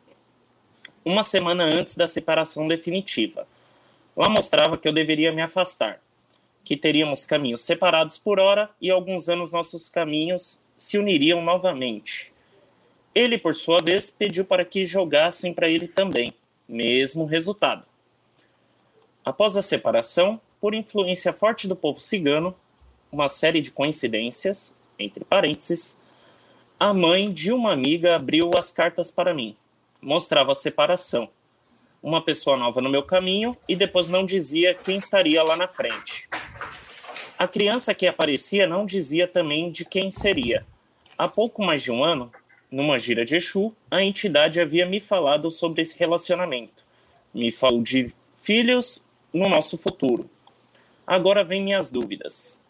[1.04, 3.46] Uma semana antes da separação definitiva.
[4.16, 6.00] Lá mostrava que eu deveria me afastar
[6.66, 12.32] que teríamos caminhos separados por hora e alguns anos nossos caminhos se uniriam novamente.
[13.16, 16.34] Ele, por sua vez, pediu para que jogassem para ele também,
[16.68, 17.82] mesmo resultado.
[19.24, 22.54] Após a separação, por influência forte do povo cigano,
[23.10, 25.98] uma série de coincidências, entre parênteses,
[26.78, 29.56] a mãe de uma amiga abriu as cartas para mim.
[29.98, 31.30] Mostrava a separação.
[32.02, 36.28] uma pessoa nova no meu caminho e depois não dizia quem estaria lá na frente.
[37.38, 40.66] A criança que aparecia não dizia também de quem seria.
[41.16, 42.30] Há pouco mais de um ano,
[42.76, 46.84] numa gira de Exu, a entidade havia me falado sobre esse relacionamento.
[47.32, 50.28] Me falou de filhos no nosso futuro.
[51.06, 52.60] Agora vem minhas dúvidas.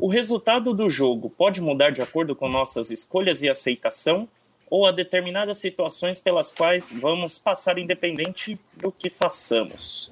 [0.00, 4.28] O resultado do jogo pode mudar de acordo com nossas escolhas e aceitação,
[4.68, 10.10] ou a determinadas situações pelas quais vamos passar independente do que façamos.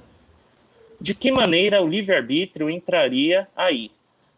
[1.01, 3.91] De que maneira o livre-arbítrio entraria aí?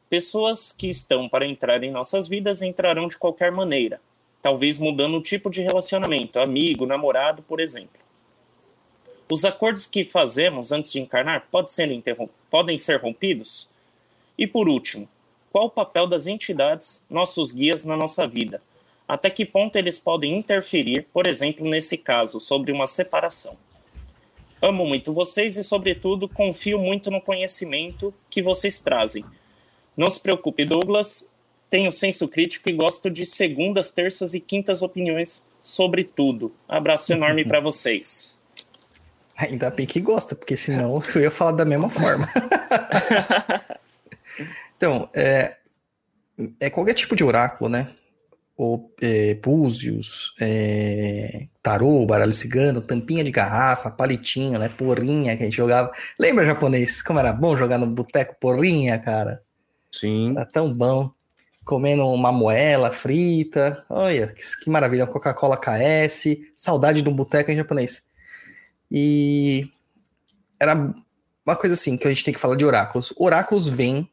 [0.08, 4.00] Pessoas que estão para entrar em nossas vidas entrarão de qualquer maneira,
[4.42, 8.02] talvez mudando o tipo de relacionamento, amigo, namorado, por exemplo.
[9.30, 12.16] Os acordos que fazemos antes de encarnar podem ser,
[12.50, 13.70] podem ser rompidos?
[14.36, 15.08] E por último,
[15.50, 18.60] qual o papel das entidades, nossos guias na nossa vida?
[19.06, 23.56] Até que ponto eles podem interferir, por exemplo, nesse caso, sobre uma separação?
[24.60, 29.24] Amo muito vocês e, sobretudo, confio muito no conhecimento que vocês trazem.
[29.96, 31.28] Não se preocupe, Douglas.
[31.72, 36.54] Tenho senso crítico e gosto de segundas, terças e quintas opiniões sobre tudo.
[36.68, 38.38] Abraço enorme para vocês.
[39.38, 42.28] Ainda bem que gosta, porque senão eu ia falar da mesma forma.
[44.76, 45.56] então, é,
[46.60, 47.88] é qualquer tipo de oráculo, né?
[48.54, 55.46] ou é, búzios, é, tarô, baralho cigano, tampinha de garrafa, palitinho, né, porrinha que a
[55.46, 55.90] gente jogava.
[56.18, 57.00] Lembra japonês?
[57.00, 59.42] Como era bom jogar no boteco porrinha, cara?
[59.90, 60.32] Sim.
[60.36, 61.10] Era tão bom.
[61.64, 63.84] Comendo uma moela frita.
[63.88, 65.06] Olha, que, maravilha.
[65.06, 66.36] Coca-Cola KS.
[66.56, 68.02] Saudade de um boteco em japonês.
[68.90, 69.70] E
[70.60, 70.74] era
[71.44, 73.12] uma coisa assim que a gente tem que falar de oráculos.
[73.16, 74.08] Oráculos vêm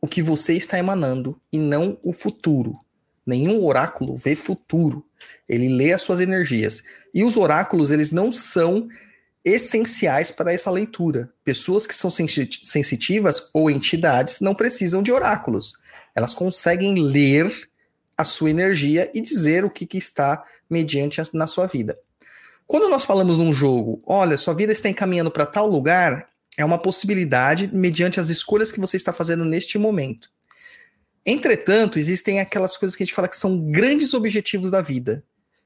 [0.00, 2.78] o que você está emanando e não o futuro.
[3.26, 5.04] Nenhum oráculo vê futuro.
[5.48, 6.82] Ele lê as suas energias.
[7.12, 8.88] E os oráculos, eles não são
[9.44, 11.32] essenciais para essa leitura.
[11.44, 15.74] Pessoas que são sensitivas ou entidades não precisam de oráculos.
[16.20, 17.50] Elas conseguem ler
[18.14, 21.98] a sua energia e dizer o que, que está mediante a, na sua vida.
[22.66, 26.78] Quando nós falamos num jogo, olha, sua vida está encaminhando para tal lugar, é uma
[26.78, 30.30] possibilidade mediante as escolhas que você está fazendo neste momento.
[31.24, 35.24] Entretanto, existem aquelas coisas que a gente fala que são grandes objetivos da vida.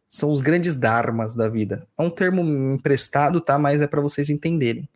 [0.08, 1.88] São os grandes dharmas da vida.
[1.98, 2.42] É um termo
[2.74, 3.58] emprestado, tá?
[3.58, 4.88] Mas é para vocês entenderem.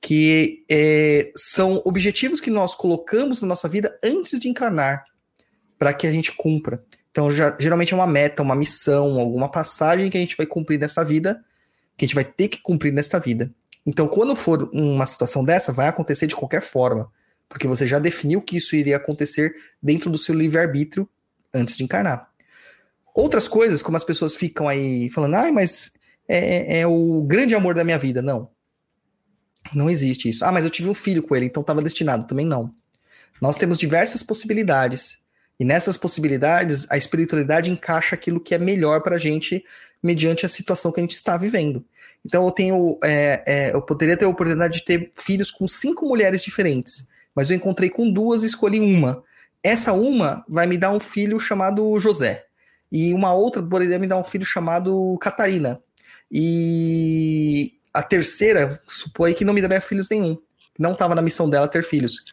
[0.00, 5.04] Que é, são objetivos que nós colocamos na nossa vida antes de encarnar,
[5.78, 6.84] para que a gente cumpra.
[7.10, 10.78] Então, já, geralmente é uma meta, uma missão, alguma passagem que a gente vai cumprir
[10.78, 11.42] nessa vida,
[11.96, 13.50] que a gente vai ter que cumprir nessa vida.
[13.86, 17.10] Então, quando for uma situação dessa, vai acontecer de qualquer forma
[17.48, 21.08] porque você já definiu que isso iria acontecer dentro do seu livre-arbítrio
[21.54, 22.28] antes de encarnar.
[23.14, 25.92] Outras coisas, como as pessoas ficam aí falando, ai, mas
[26.28, 28.20] é, é, o grande amor da minha vida.
[28.20, 28.50] Não.
[29.74, 30.44] Não existe isso.
[30.44, 32.26] Ah, mas eu tive um filho com ele, então estava destinado.
[32.26, 32.72] Também não.
[33.40, 35.18] Nós temos diversas possibilidades.
[35.58, 39.64] E nessas possibilidades, a espiritualidade encaixa aquilo que é melhor para a gente
[40.02, 41.84] mediante a situação que a gente está vivendo.
[42.24, 46.06] Então eu tenho, é, é, eu poderia ter a oportunidade de ter filhos com cinco
[46.06, 47.06] mulheres diferentes
[47.36, 49.22] mas eu encontrei com duas e escolhi uma.
[49.62, 52.46] Essa uma vai me dar um filho chamado José.
[52.90, 55.78] E uma outra poderia me dar um filho chamado Catarina.
[56.32, 60.38] E a terceira, supõe que não me daria filhos nenhum.
[60.78, 62.24] Não estava na missão dela ter filhos.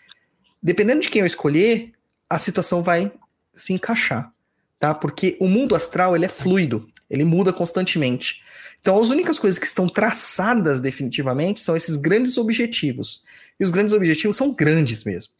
[0.61, 1.93] Dependendo de quem eu escolher,
[2.29, 3.11] a situação vai
[3.53, 4.31] se encaixar,
[4.79, 4.93] tá?
[4.93, 8.43] Porque o mundo astral ele é fluido, ele muda constantemente.
[8.81, 13.23] Então, as únicas coisas que estão traçadas definitivamente são esses grandes objetivos.
[13.57, 15.31] E os grandes objetivos são grandes mesmo.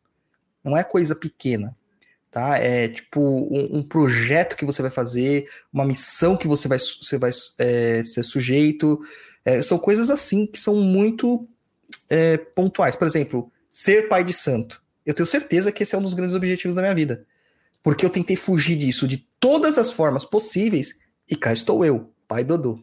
[0.64, 1.76] Não é coisa pequena.
[2.32, 2.58] Tá?
[2.58, 7.18] É tipo um, um projeto que você vai fazer, uma missão que você vai, você
[7.18, 9.00] vai é, ser sujeito.
[9.46, 11.48] É, são coisas assim que são muito
[12.10, 12.96] é, pontuais.
[12.96, 14.82] Por exemplo, ser pai de santo.
[15.06, 17.26] Eu tenho certeza que esse é um dos grandes objetivos da minha vida.
[17.82, 22.44] Porque eu tentei fugir disso de todas as formas possíveis e cá estou eu, pai
[22.44, 22.80] Dodô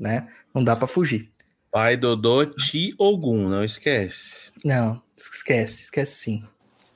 [0.00, 0.26] né?
[0.54, 1.30] Não dá para fugir.
[1.70, 4.50] Pai Dodô Ti Ogum, não esquece.
[4.64, 6.44] Não, esquece, esquece sim.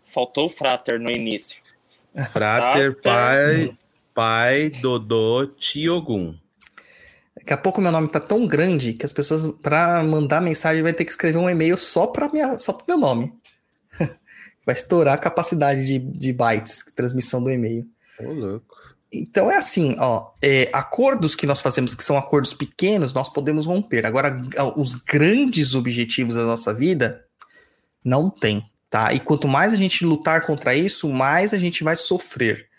[0.07, 1.63] Faltou o Frater no início.
[2.33, 3.77] Frater, pai,
[4.15, 6.35] pai Dodô Ti Ogum.
[7.45, 10.95] Daqui a pouco meu nome tá tão grande que as pessoas, para mandar mensagem, vai
[10.95, 13.35] ter que escrever um e-mail só para minha, só pro meu nome.
[14.65, 17.85] vai estourar a capacidade de, de bytes, transmissão do e-mail.
[18.19, 18.75] Ô, louco.
[19.13, 23.67] Então é assim, ó, é, acordos que nós fazemos que são acordos pequenos, nós podemos
[23.67, 24.07] romper.
[24.07, 24.41] Agora,
[24.75, 27.23] os grandes objetivos da nossa vida
[28.03, 29.13] não tem, tá?
[29.13, 32.71] E quanto mais a gente lutar contra isso, mais a gente vai sofrer.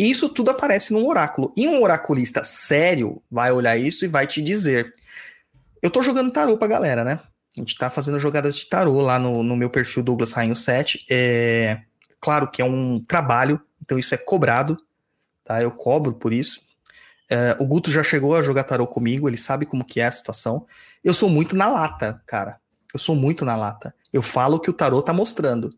[0.00, 1.52] E isso tudo aparece num oráculo.
[1.54, 4.94] E um oraculista sério vai olhar isso e vai te dizer:
[5.82, 7.20] Eu tô jogando tarô pra galera, né?
[7.54, 11.04] A gente tá fazendo jogadas de tarô lá no, no meu perfil Douglas Rainho 7.
[11.10, 11.82] É,
[12.18, 14.78] claro que é um trabalho, então isso é cobrado,
[15.44, 15.60] tá?
[15.60, 16.62] Eu cobro por isso.
[17.30, 20.10] É, o Guto já chegou a jogar tarô comigo, ele sabe como que é a
[20.10, 20.66] situação.
[21.04, 22.58] Eu sou muito na lata, cara.
[22.94, 23.94] Eu sou muito na lata.
[24.10, 25.74] Eu falo o que o tarô tá mostrando.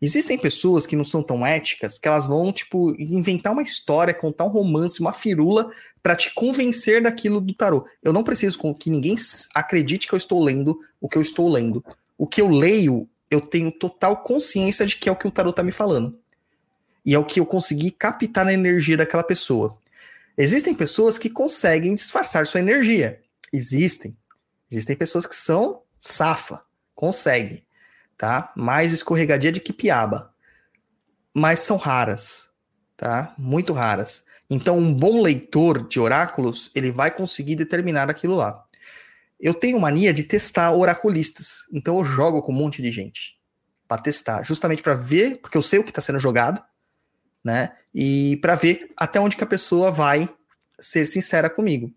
[0.00, 4.44] Existem pessoas que não são tão éticas que elas vão, tipo, inventar uma história, contar
[4.44, 5.68] um romance, uma firula
[6.00, 7.84] para te convencer daquilo do tarô.
[8.02, 9.16] Eu não preciso que ninguém
[9.54, 11.84] acredite que eu estou lendo o que eu estou lendo.
[12.16, 15.52] O que eu leio, eu tenho total consciência de que é o que o tarô
[15.52, 16.16] tá me falando.
[17.04, 19.76] E é o que eu consegui captar na energia daquela pessoa.
[20.36, 23.20] Existem pessoas que conseguem disfarçar sua energia.
[23.52, 24.16] Existem.
[24.70, 26.62] Existem pessoas que são safa,
[26.94, 27.64] conseguem
[28.18, 28.52] tá?
[28.56, 30.34] Mais escorregadia de que piaba.
[31.32, 32.50] Mas são raras,
[32.96, 33.32] tá?
[33.38, 34.26] Muito raras.
[34.50, 38.64] Então, um bom leitor de oráculos, ele vai conseguir determinar aquilo lá.
[39.38, 41.62] Eu tenho mania de testar oraculistas.
[41.72, 43.38] Então, eu jogo com um monte de gente
[43.86, 46.62] para testar, justamente para ver, porque eu sei o que está sendo jogado,
[47.42, 47.72] né?
[47.94, 50.28] E para ver até onde que a pessoa vai
[50.78, 51.92] ser sincera comigo.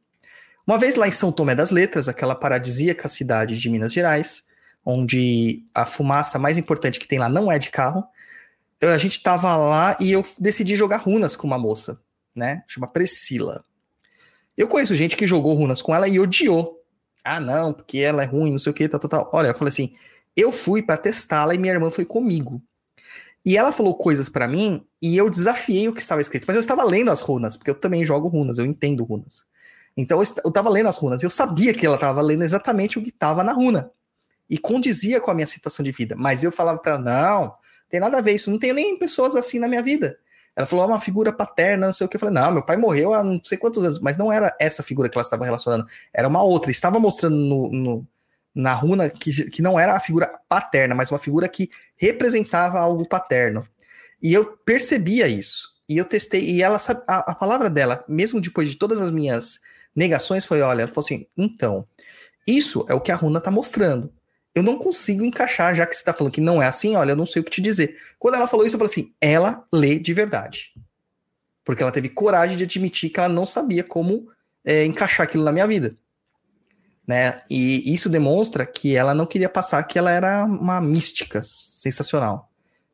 [0.65, 4.43] Uma vez lá em São Tomé das Letras, aquela paradisíaca cidade de Minas Gerais,
[4.85, 8.03] onde a fumaça mais importante que tem lá não é de carro.
[8.81, 12.01] A gente tava lá e eu decidi jogar runas com uma moça,
[12.35, 12.63] né?
[12.67, 13.63] Chama Priscila.
[14.57, 16.79] Eu conheço gente que jogou runas com ela e odiou.
[17.23, 19.29] Ah, não, porque ela é ruim, não sei o que, tal, tal, tal.
[19.33, 19.93] Olha, eu falei assim,
[20.35, 22.61] eu fui para testá-la e minha irmã foi comigo.
[23.45, 26.45] E ela falou coisas para mim e eu desafiei o que estava escrito.
[26.47, 29.45] Mas eu estava lendo as runas, porque eu também jogo runas, eu entendo runas.
[29.95, 33.09] Então eu estava lendo as runas, eu sabia que ela estava lendo exatamente o que
[33.09, 33.91] estava na runa
[34.51, 36.13] e condizia com a minha situação de vida.
[36.17, 37.55] Mas eu falava para ela, não,
[37.89, 40.19] tem nada a ver isso, não tenho nem pessoas assim na minha vida.
[40.53, 42.17] Ela falou, é uma figura paterna, não sei o que.
[42.17, 44.83] Eu falei, não, meu pai morreu há não sei quantos anos, mas não era essa
[44.83, 46.69] figura que ela estava relacionando, era uma outra.
[46.69, 48.07] Estava mostrando no, no,
[48.53, 53.07] na runa que, que não era a figura paterna, mas uma figura que representava algo
[53.07, 53.65] paterno.
[54.21, 55.79] E eu percebia isso.
[55.87, 56.77] E eu testei, e ela
[57.07, 59.59] a, a palavra dela, mesmo depois de todas as minhas
[59.95, 61.87] negações, foi: olha, ela falou assim, então,
[62.45, 64.11] isso é o que a runa está mostrando
[64.53, 67.15] eu não consigo encaixar, já que você está falando que não é assim, olha, eu
[67.15, 67.97] não sei o que te dizer.
[68.19, 70.73] Quando ela falou isso, eu falei assim: ela lê de verdade.
[71.63, 74.27] Porque ela teve coragem de admitir que ela não sabia como
[74.65, 75.95] é, encaixar aquilo na minha vida.
[77.07, 77.39] Né?
[77.49, 82.49] E isso demonstra que ela não queria passar que ela era uma mística sensacional.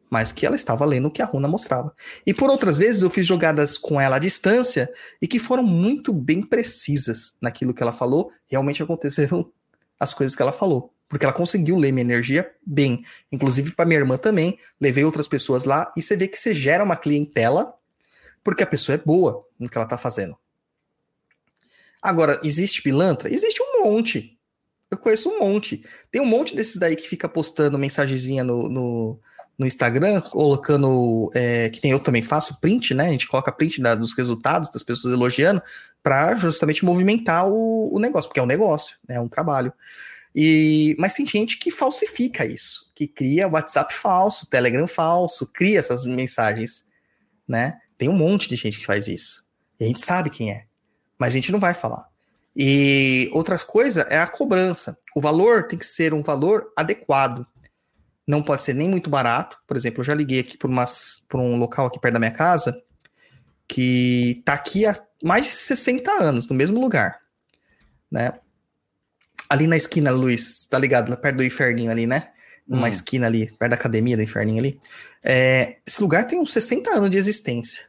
[0.10, 1.94] Mas que ela estava lendo o que a Runa mostrava.
[2.26, 4.90] E por outras vezes eu fiz jogadas com ela à distância
[5.22, 8.32] e que foram muito bem precisas naquilo que ela falou.
[8.48, 9.52] Realmente aconteceram
[10.00, 13.04] as coisas que ela falou porque ela conseguiu ler minha energia bem.
[13.32, 16.84] Inclusive para minha irmã também, levei outras pessoas lá e você vê que você gera
[16.84, 17.74] uma clientela
[18.44, 20.38] porque a pessoa é boa no que ela tá fazendo.
[22.02, 23.34] Agora, existe pilantra?
[23.34, 24.38] Existe um monte.
[24.90, 25.84] Eu conheço um monte.
[26.12, 29.20] Tem um monte desses daí que fica postando mensagenzinha no, no,
[29.58, 33.08] no Instagram, colocando, é, que nem eu também faço, print, né?
[33.08, 35.62] A gente coloca print da, dos resultados das pessoas elogiando
[36.02, 39.16] para justamente movimentar o, o negócio, porque é um negócio, né?
[39.16, 39.74] é um trabalho.
[40.40, 46.06] E, mas tem gente que falsifica isso, que cria WhatsApp falso, Telegram falso, cria essas
[46.06, 46.86] mensagens,
[47.48, 47.80] né?
[47.98, 49.48] Tem um monte de gente que faz isso.
[49.80, 50.68] E a gente sabe quem é,
[51.18, 52.08] mas a gente não vai falar.
[52.56, 54.96] E outra coisa é a cobrança.
[55.16, 57.44] O valor tem que ser um valor adequado.
[58.28, 59.58] Não pode ser nem muito barato.
[59.66, 62.80] Por exemplo, eu já liguei aqui por um local aqui perto da minha casa
[63.68, 67.22] que tá aqui há mais de 60 anos, no mesmo lugar,
[68.10, 68.40] né?
[69.50, 71.16] Ali na esquina, Luiz, tá ligado?
[71.18, 72.30] Perto do inferninho ali, né?
[72.68, 72.90] Numa hum.
[72.90, 74.80] esquina ali, perto da academia do inferninho ali.
[75.24, 77.86] É, esse lugar tem uns 60 anos de existência.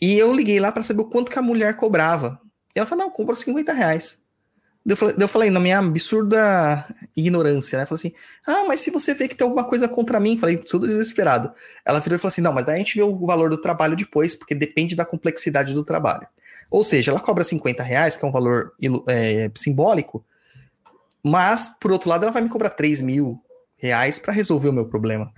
[0.00, 2.40] E eu liguei lá para saber o quanto que a mulher cobrava.
[2.74, 4.18] E ela falou, não, compra 50 reais.
[4.88, 7.84] Eu falei, eu falei, na minha absurda ignorância, né?
[7.84, 8.12] Falei assim,
[8.46, 11.52] ah, mas se você vê que tem alguma coisa contra mim, falei, tudo desesperado.
[11.84, 13.94] Ela virou e falou assim, não, mas daí a gente vê o valor do trabalho
[13.94, 16.26] depois, porque depende da complexidade do trabalho.
[16.70, 18.72] Ou seja, ela cobra 50 reais, que é um valor
[19.06, 20.24] é, simbólico,
[21.22, 23.38] mas, por outro lado, ela vai me cobrar 3 mil
[23.76, 25.30] reais para resolver o meu problema.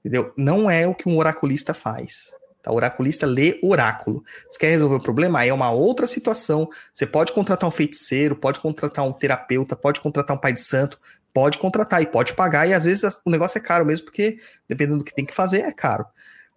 [0.00, 0.32] Entendeu?
[0.36, 2.30] Não é o que um oraculista faz.
[2.66, 2.72] Tá?
[2.72, 4.24] O oraculista lê oráculo.
[4.50, 5.38] Você quer resolver o problema?
[5.38, 6.68] Aí é uma outra situação.
[6.92, 10.98] Você pode contratar um feiticeiro, pode contratar um terapeuta, pode contratar um pai de santo,
[11.32, 12.68] pode contratar e pode pagar.
[12.68, 14.38] E às vezes o negócio é caro mesmo, porque
[14.68, 16.04] dependendo do que tem que fazer, é caro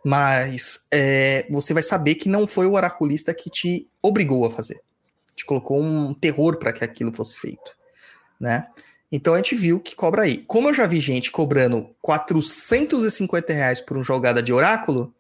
[0.04, 4.80] mas é, você vai saber que não foi o oraculista que te obrigou a fazer.
[5.36, 7.76] Te colocou um terror para que aquilo fosse feito,
[8.40, 8.68] né?
[9.12, 10.38] Então a gente viu que cobra aí.
[10.48, 15.14] Como eu já vi gente cobrando 450 reais por uma jogada de oráculo,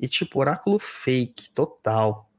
[0.00, 2.30] e tipo, oráculo fake, total.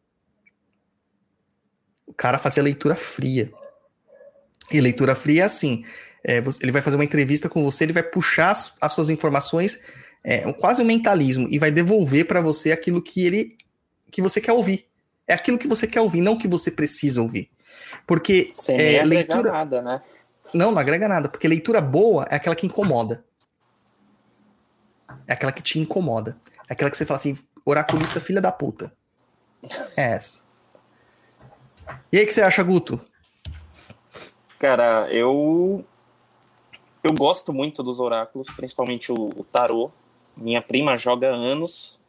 [2.07, 3.51] O cara fazia leitura fria.
[4.71, 5.85] E leitura fria é assim:
[6.23, 9.79] é, ele vai fazer uma entrevista com você, ele vai puxar as, as suas informações,
[10.23, 13.55] é, quase um mentalismo, e vai devolver para você aquilo que ele
[14.09, 14.85] que você quer ouvir.
[15.27, 17.49] É aquilo que você quer ouvir, não que você precisa ouvir.
[18.05, 20.01] Porque Sem é, leitura nada, né?
[20.53, 23.23] não, não agrega nada, porque leitura boa é aquela que incomoda.
[25.27, 26.37] É aquela que te incomoda.
[26.67, 28.93] É aquela que você fala assim, oraculista filha da puta.
[29.95, 30.41] É essa.
[32.11, 32.99] E aí, o que você acha, Guto?
[34.59, 35.85] Cara, eu
[37.03, 39.91] eu gosto muito dos oráculos, principalmente o, o tarô.
[40.37, 41.99] Minha prima joga anos,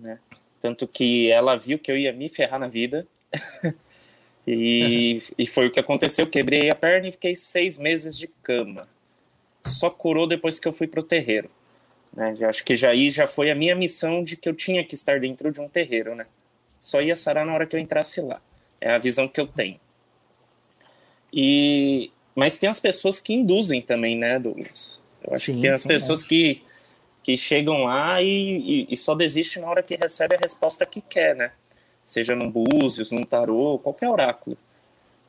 [0.00, 0.18] né?
[0.60, 3.06] Tanto que ela viu que eu ia me ferrar na vida.
[4.46, 6.26] e, e foi o que aconteceu.
[6.26, 8.86] Quebrei a perna e fiquei seis meses de cama.
[9.64, 11.50] Só curou depois que eu fui pro terreiro.
[12.14, 12.34] Né?
[12.46, 15.18] Acho que já aí já foi a minha missão de que eu tinha que estar
[15.20, 16.26] dentro de um terreiro, né?
[16.80, 18.40] Só ia sarar na hora que eu entrasse lá.
[18.80, 19.80] É a visão que eu tenho.
[21.32, 25.00] E mas tem as pessoas que induzem também, né, Douglas?
[25.22, 26.62] Eu acho Sim, que tem as pessoas que,
[27.22, 31.00] que chegam lá e, e, e só desistem na hora que recebe a resposta que
[31.00, 31.52] quer, né?
[32.04, 34.56] Seja num búzios, num tarô, qualquer oráculo.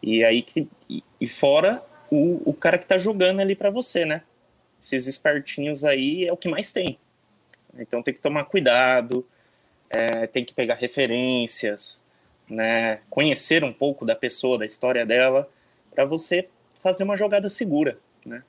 [0.01, 4.05] E aí que e, e fora o, o cara que tá jogando ali para você,
[4.05, 4.23] né?
[4.83, 6.99] Esses espertinhos aí é o que mais tem.
[7.79, 9.25] Então tem que tomar cuidado,
[9.89, 12.01] é, tem que pegar referências,
[12.49, 12.99] né?
[13.09, 15.49] Conhecer um pouco da pessoa, da história dela,
[15.95, 16.49] para você
[16.81, 18.43] fazer uma jogada segura, né?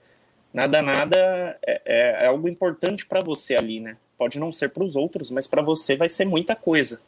[0.53, 3.97] Nada, nada é, é- é algo importante para você ali, né?
[4.19, 7.01] Pode não ser para os outros, mas para você vai ser muita coisa.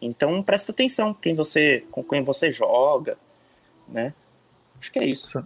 [0.00, 3.18] Então presta atenção quem você, com quem você joga,
[3.88, 4.14] né?
[4.80, 5.44] Acho que é isso.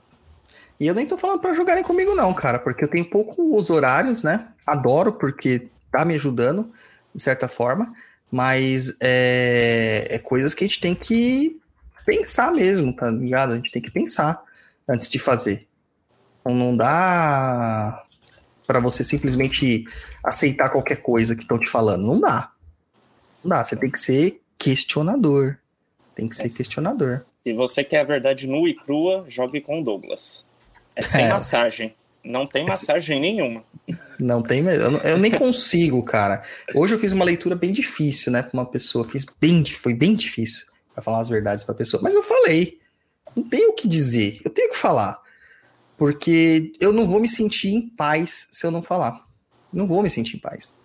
[0.78, 4.22] E eu nem tô falando pra jogarem comigo, não, cara, porque eu tenho poucos horários,
[4.22, 4.48] né?
[4.66, 6.72] Adoro, porque tá me ajudando,
[7.14, 7.92] de certa forma,
[8.30, 11.60] mas é, é coisas que a gente tem que
[12.04, 13.52] pensar mesmo, tá ligado?
[13.52, 14.42] A gente tem que pensar
[14.88, 15.66] antes de fazer.
[16.40, 18.04] Então não dá
[18.66, 19.86] pra você simplesmente
[20.22, 22.04] aceitar qualquer coisa que estão te falando.
[22.06, 22.50] Não dá.
[23.42, 23.64] Não dá.
[23.64, 25.56] Você tem que ser questionador.
[26.14, 26.50] Tem que ser É.
[26.50, 27.24] questionador.
[27.42, 30.44] Se você quer a verdade nua e crua, jogue com o Douglas.
[30.96, 31.28] É sem É.
[31.32, 31.94] massagem.
[32.22, 33.62] Não tem massagem nenhuma.
[34.18, 34.96] Não tem mesmo.
[34.98, 36.42] Eu, nem consigo, cara.
[36.74, 39.04] Hoje eu fiz uma leitura bem difícil, né, pra uma pessoa.
[39.06, 42.02] Fiz bem, foi bem difícil pra falar as verdades pra pessoa.
[42.02, 42.78] Mas eu falei.
[43.36, 44.40] Não tenho o que dizer.
[44.44, 45.20] Eu tenho que falar.
[45.96, 49.22] Porque eu não vou me sentir em paz se eu não falar.
[49.72, 50.78] Não vou me sentir em paz.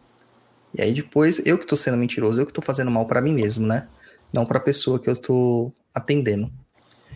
[0.73, 3.33] E aí depois, eu que tô sendo mentiroso, eu que tô fazendo mal pra mim
[3.33, 3.87] mesmo, né?
[4.33, 6.51] Não pra pessoa que eu tô atendendo.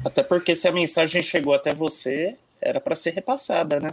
[0.04, 3.90] Até porque se a mensagem chegou até você, era para ser repassada, né?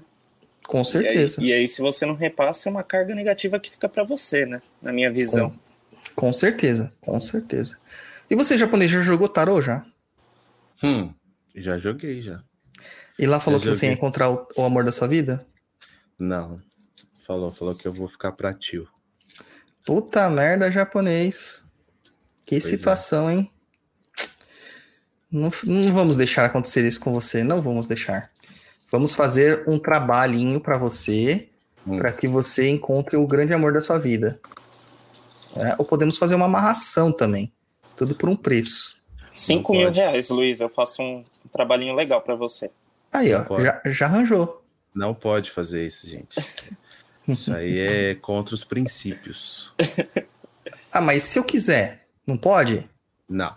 [0.66, 1.40] Com certeza.
[1.40, 4.04] E aí, e aí, se você não repassa, é uma carga negativa que fica para
[4.04, 4.62] você, né?
[4.80, 5.54] Na minha visão.
[6.14, 6.92] Com certeza.
[7.00, 7.78] Com certeza.
[8.30, 9.84] E você, japonês, já jogou tarô já?
[10.82, 11.12] Hum,
[11.54, 12.42] já joguei já.
[13.18, 13.98] E lá falou Eu que você ia joguei.
[13.98, 15.44] encontrar o, o amor da sua vida?
[16.18, 16.62] Não.
[17.26, 18.88] Falou, falou que eu vou ficar pra tio.
[19.84, 21.64] Puta merda, japonês.
[22.44, 22.60] Que é.
[22.60, 23.50] situação, hein?
[25.30, 28.30] Não, não vamos deixar acontecer isso com você, não vamos deixar.
[28.90, 31.48] Vamos fazer um trabalhinho pra você,
[31.86, 31.98] Hum.
[31.98, 34.38] pra que você encontre o grande amor da sua vida.
[35.56, 37.50] É, ou podemos fazer uma amarração também.
[37.96, 38.96] Tudo por um preço.
[39.32, 40.60] 5 Não mil reais, Luiz.
[40.60, 42.70] Eu faço um trabalhinho legal para você.
[43.12, 43.62] Aí, Não ó, pode.
[43.64, 44.62] já, já arranjou.
[44.94, 46.38] Não pode fazer isso, gente.
[47.28, 49.72] Isso aí é contra os princípios.
[50.92, 52.88] Ah, mas se eu quiser, não pode?
[53.28, 53.54] Não.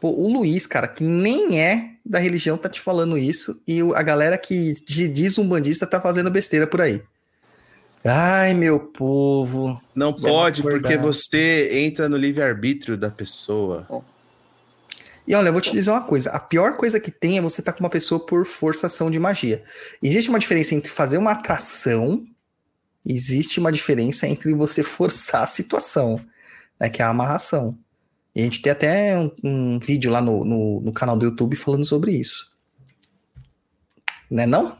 [0.00, 4.02] Pô, o Luiz, cara, que nem é da religião, tá te falando isso, e a
[4.02, 7.02] galera que di- diz um bandista tá fazendo besteira por aí.
[8.04, 9.80] Ai, meu povo.
[9.94, 13.84] Não pode, porque você entra no livre-arbítrio da pessoa.
[15.26, 17.60] E olha, eu vou te dizer uma coisa: a pior coisa que tem é você
[17.60, 19.64] estar com uma pessoa por forçação de magia.
[20.00, 22.24] Existe uma diferença entre fazer uma atração,
[23.04, 26.24] existe uma diferença entre você forçar a situação,
[26.78, 27.76] né, que é a amarração.
[28.36, 31.56] E a gente tem até um, um vídeo lá no, no, no canal do YouTube
[31.56, 32.52] falando sobre isso.
[34.30, 34.78] Né não?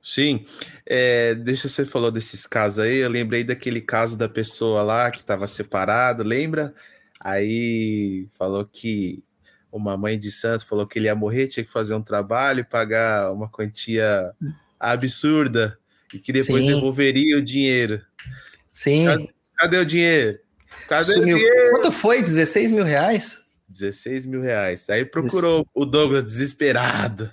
[0.00, 0.46] Sim.
[0.86, 2.98] É, deixa você falou desses casos aí.
[2.98, 6.72] Eu lembrei daquele caso da pessoa lá que estava separado, lembra?
[7.18, 9.20] Aí falou que
[9.72, 12.64] uma mãe de santo falou que ele ia morrer, tinha que fazer um trabalho e
[12.64, 14.32] pagar uma quantia
[14.78, 15.76] absurda
[16.14, 16.74] e que depois Sim.
[16.74, 18.00] devolveria o dinheiro.
[18.70, 19.06] Sim.
[19.56, 20.38] Cadê o dinheiro?
[20.88, 21.36] Cadê Sumiu.
[21.36, 21.70] dinheiro?
[21.72, 22.20] Quanto foi?
[22.20, 23.38] 16 mil reais?
[23.68, 24.88] 16 mil reais.
[24.90, 27.30] Aí procurou o Douglas desesperado.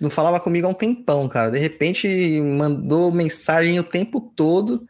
[0.00, 1.50] Não falava comigo há um tempão, cara.
[1.52, 4.84] De repente mandou mensagem o tempo todo.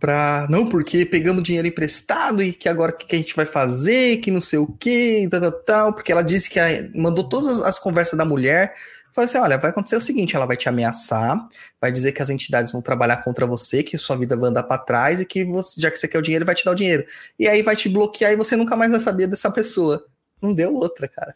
[0.00, 0.46] pra.
[0.50, 4.16] Não, porque pegamos dinheiro emprestado e que agora o que, que a gente vai fazer,
[4.18, 5.92] que não sei o que, tal, tal, tal.
[5.94, 8.74] Porque ela disse que a- mandou todas as, as conversas da mulher.
[9.16, 11.48] Falou assim: olha, vai acontecer o seguinte: ela vai te ameaçar,
[11.80, 14.76] vai dizer que as entidades vão trabalhar contra você, que sua vida vai andar pra
[14.76, 17.02] trás e que você, já que você quer o dinheiro, vai te dar o dinheiro.
[17.38, 20.04] E aí vai te bloquear e você nunca mais vai saber dessa pessoa.
[20.40, 21.34] Não deu outra, cara.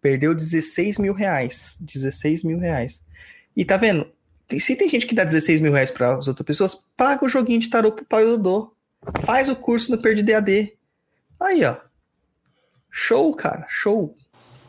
[0.00, 1.76] Perdeu 16 mil reais.
[1.82, 3.02] 16 mil reais.
[3.54, 4.10] E tá vendo?
[4.58, 7.60] Se tem gente que dá 16 mil reais para as outras pessoas, paga o joguinho
[7.60, 8.74] de tarô pro pai do Dodô.
[9.20, 10.72] Faz o curso no Perdido EAD.
[11.38, 11.76] Aí, ó.
[12.90, 13.66] Show, cara.
[13.68, 14.14] Show.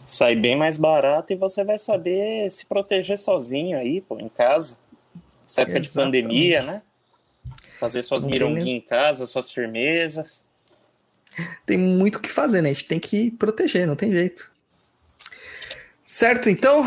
[0.05, 4.77] Sai bem mais barato e você vai saber se proteger sozinho aí, pô, em casa.
[5.47, 6.21] Essa época de Exatamente.
[6.23, 6.81] pandemia, né?
[7.79, 10.43] Fazer suas mironguinhas nem- em casa, suas firmezas.
[11.65, 12.69] Tem muito o que fazer, né?
[12.69, 14.51] A gente tem que proteger, não tem jeito.
[16.03, 16.83] Certo, então?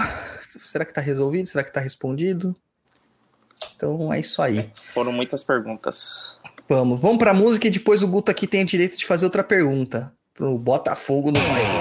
[0.59, 1.47] Será que tá resolvido?
[1.49, 2.55] Será que tá respondido?
[3.75, 4.71] Então é isso aí.
[4.95, 6.39] Foram muitas perguntas.
[6.69, 9.43] Vamos, vamos pra música e depois o Guto aqui tem o direito de fazer outra
[9.45, 10.12] pergunta.
[10.35, 11.76] Pro Botafogo no Maior.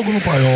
[0.00, 0.48] Fogo no paiol.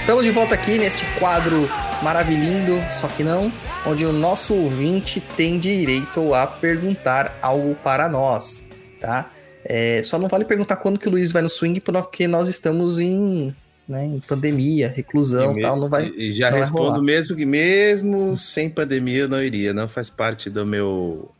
[0.00, 1.70] Estamos de volta aqui nesse quadro
[2.02, 3.50] maravilhindo, só que não,
[3.86, 8.64] onde o nosso ouvinte tem direito a perguntar algo para nós,
[9.00, 9.30] tá?
[9.72, 12.98] É, só não vale perguntar quando que o Luiz vai no swing, porque nós estamos
[12.98, 13.54] em,
[13.88, 16.08] né, em pandemia, reclusão E tal, não vai...
[16.08, 17.02] e já vai respondo rolar.
[17.04, 21.30] mesmo que mesmo sem pandemia eu não iria, não faz parte do meu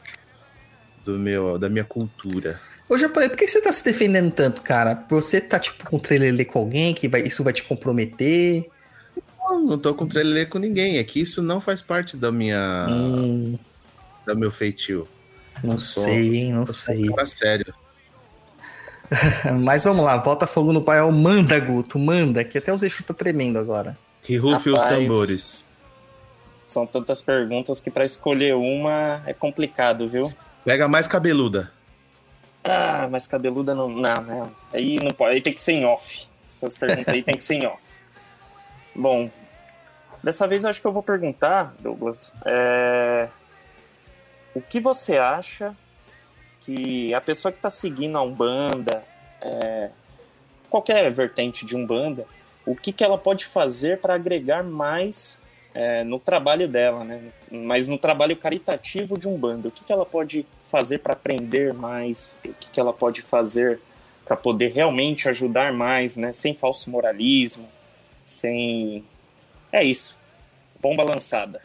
[1.05, 2.61] do meu da minha cultura.
[2.89, 5.05] Ô, Japonês, por que você tá se defendendo tanto, cara?
[5.11, 8.65] Você tá, tipo, com trelelê com alguém, que vai, isso vai te comprometer?
[9.41, 12.87] Não, não tô com trelelê com ninguém, é que isso não faz parte da minha
[12.89, 13.59] Hum,
[14.25, 15.09] do meu feitio.
[15.65, 17.09] não sou- sei, hein, não Eu sou sei.
[17.11, 17.75] um sério.
[19.63, 23.13] Mas vamos lá, volta fogo no paiol, manda, Guto, manda, que até o Zexu tá
[23.13, 23.97] tremendo agora.
[24.23, 25.67] Que rufe os tambores.
[26.65, 30.33] São tantas perguntas que para escolher uma é complicado, viu?
[30.65, 31.73] Pega mais cabeluda.
[32.63, 33.89] Ah, mas cabeluda não.
[33.89, 34.51] Não, não.
[34.73, 35.35] Aí não pode.
[35.35, 36.29] Aí tem que ser em off.
[36.47, 37.83] Essas perguntas aí tem que ser em off.
[38.95, 39.31] Bom,
[40.23, 43.29] dessa vez eu acho que eu vou perguntar, Douglas, é,
[44.55, 45.77] o que você acha
[46.61, 49.03] que a pessoa que está seguindo a Umbanda,
[49.41, 49.91] é,
[50.69, 52.27] qualquer vertente de Umbanda,
[52.65, 55.41] o que, que ela pode fazer para agregar mais
[55.75, 57.21] é, no trabalho dela, né?
[57.51, 62.37] Mas no trabalho caritativo de Umbanda, o que, que ela pode fazer para aprender mais?
[62.45, 63.81] O que, que ela pode fazer
[64.25, 66.33] para poder realmente ajudar mais, né?
[66.33, 67.69] Sem falso moralismo,
[68.25, 69.05] sem.
[69.73, 70.17] É isso.
[70.81, 71.61] Bomba lançada.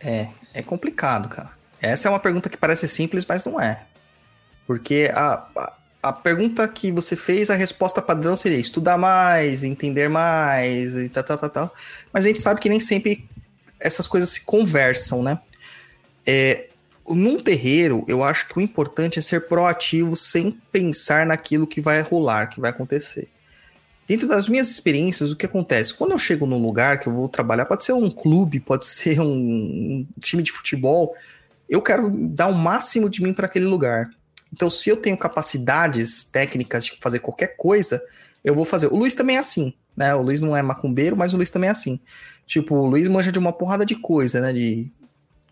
[0.00, 1.50] É, é complicado, cara.
[1.80, 3.86] Essa é uma pergunta que parece simples, mas não é.
[4.68, 5.72] Porque a, a,
[6.02, 11.24] a pergunta que você fez, a resposta padrão seria estudar mais, entender mais e tal,
[11.24, 11.74] tal, tal, tal.
[12.12, 13.26] Mas a gente sabe que nem sempre
[13.80, 15.40] essas coisas se conversam, né?
[16.26, 16.66] É,
[17.08, 22.02] num terreiro, eu acho que o importante é ser proativo sem pensar naquilo que vai
[22.02, 23.26] rolar, que vai acontecer.
[24.06, 25.94] Dentro das minhas experiências, o que acontece?
[25.94, 29.18] Quando eu chego num lugar que eu vou trabalhar, pode ser um clube, pode ser
[29.18, 31.16] um, um time de futebol,
[31.66, 34.10] eu quero dar o máximo de mim para aquele lugar.
[34.52, 38.02] Então, se eu tenho capacidades técnicas de fazer qualquer coisa,
[38.42, 38.86] eu vou fazer.
[38.86, 40.14] O Luiz também é assim, né?
[40.14, 42.00] O Luiz não é macumbeiro, mas o Luiz também é assim.
[42.46, 44.52] Tipo, o Luiz manja de uma porrada de coisa, né?
[44.52, 44.90] De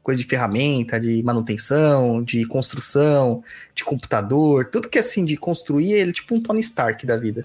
[0.06, 3.42] coisa de ferramenta, de manutenção, de construção,
[3.74, 7.16] de computador, tudo que é assim de construir, ele é tipo um Tony Stark da
[7.16, 7.44] vida.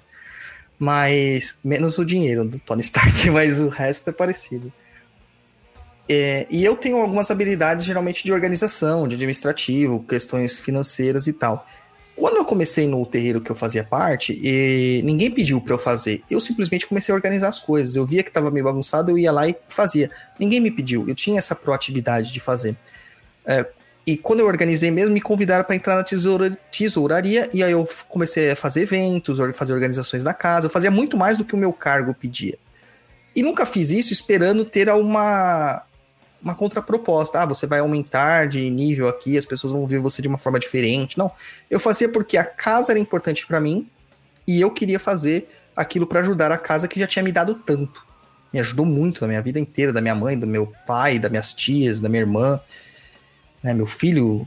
[0.78, 4.72] Mas menos o dinheiro do Tony Stark, mas o resto é parecido.
[6.14, 11.66] É, e eu tenho algumas habilidades, geralmente, de organização, de administrativo, questões financeiras e tal.
[12.18, 14.34] Quando eu comecei no terreiro que eu fazia parte,
[15.06, 16.22] ninguém pediu para eu fazer.
[16.30, 17.96] Eu simplesmente comecei a organizar as coisas.
[17.96, 20.12] Eu via que estava meio bagunçado, eu ia lá e fazia.
[20.38, 21.08] Ninguém me pediu.
[21.08, 22.76] Eu tinha essa proatividade de fazer.
[23.46, 23.66] É,
[24.06, 27.50] e quando eu organizei mesmo, me convidaram para entrar na tesoura, tesouraria.
[27.54, 30.66] E aí eu comecei a fazer eventos, fazer organizações da casa.
[30.66, 32.60] Eu fazia muito mais do que o meu cargo pedia.
[33.34, 35.84] E nunca fiz isso esperando ter uma,
[36.42, 37.42] uma contraproposta.
[37.42, 40.60] Ah, você vai aumentar de nível aqui, as pessoas vão ver você de uma forma
[40.60, 41.18] diferente.
[41.18, 41.32] Não.
[41.70, 43.88] Eu fazia porque a casa era importante para mim
[44.48, 48.06] e eu queria fazer aquilo para ajudar a casa que já tinha me dado tanto.
[48.52, 51.54] Me ajudou muito na minha vida inteira, da minha mãe, do meu pai, das minhas
[51.54, 52.60] tias, da minha irmã.
[53.64, 54.46] Né, meu filho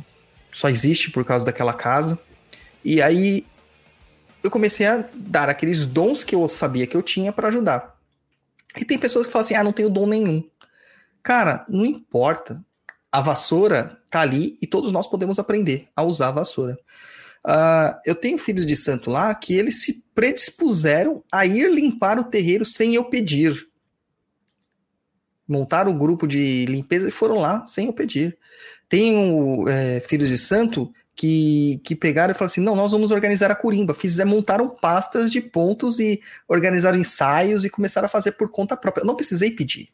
[0.51, 2.19] só existe por causa daquela casa.
[2.85, 3.47] E aí
[4.43, 7.95] eu comecei a dar aqueles dons que eu sabia que eu tinha para ajudar.
[8.77, 10.45] E tem pessoas que falam assim: ah, não tenho dom nenhum.
[11.25, 12.63] Cara, não importa.
[13.11, 16.79] A vassoura tá ali e todos nós podemos aprender a usar a vassoura.
[17.43, 22.25] Ah, eu tenho filhos de santo lá que eles se predispuseram a ir limpar o
[22.25, 23.69] terreiro sem eu pedir.
[25.49, 28.37] Montaram o grupo de limpeza e foram lá sem eu pedir.
[28.87, 33.51] Tenho é, filhos de santo que, que pegaram e falaram assim: não, nós vamos organizar
[33.51, 33.95] a curimba.
[33.95, 39.03] Fizeram, montaram pastas de pontos e organizaram ensaios e começaram a fazer por conta própria.
[39.03, 39.89] Eu não precisei pedir.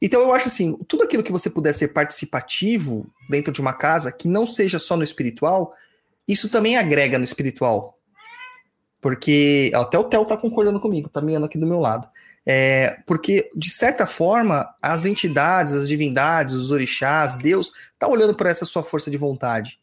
[0.00, 4.12] Então eu acho assim, tudo aquilo que você puder ser participativo dentro de uma casa,
[4.12, 5.72] que não seja só no espiritual,
[6.28, 7.98] isso também agrega no espiritual.
[9.00, 12.08] Porque até o Theo tá concordando comigo, tá mirando aqui do meu lado.
[12.48, 18.50] É, porque, de certa forma, as entidades, as divindades, os orixás, Deus, tá olhando para
[18.50, 19.80] essa sua força de vontade.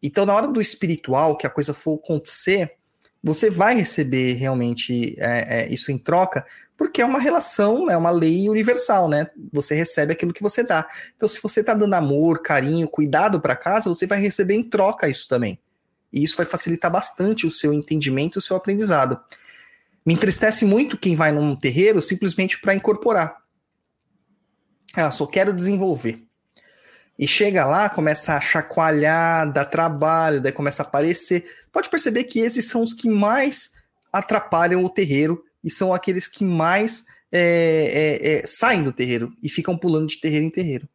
[0.00, 2.76] Então, na hora do espiritual, que a coisa for acontecer,
[3.22, 6.44] você vai receber realmente é, é, isso em troca,
[6.76, 9.26] porque é uma relação, é uma lei universal, né?
[9.52, 10.88] Você recebe aquilo que você dá.
[11.14, 15.08] Então, se você tá dando amor, carinho, cuidado para casa, você vai receber em troca
[15.08, 15.58] isso também.
[16.10, 19.20] E isso vai facilitar bastante o seu entendimento o seu aprendizado.
[20.04, 23.36] Me entristece muito quem vai num terreiro simplesmente para incorporar.
[24.94, 26.18] Ah, só quero desenvolver.
[27.20, 31.44] E chega lá, começa a chacoalhar, dá trabalho, daí começa a aparecer.
[31.70, 33.72] Pode perceber que esses são os que mais
[34.10, 37.42] atrapalham o terreiro e são aqueles que mais é,
[38.22, 40.88] é, é, saem do terreiro e ficam pulando de terreiro em terreiro.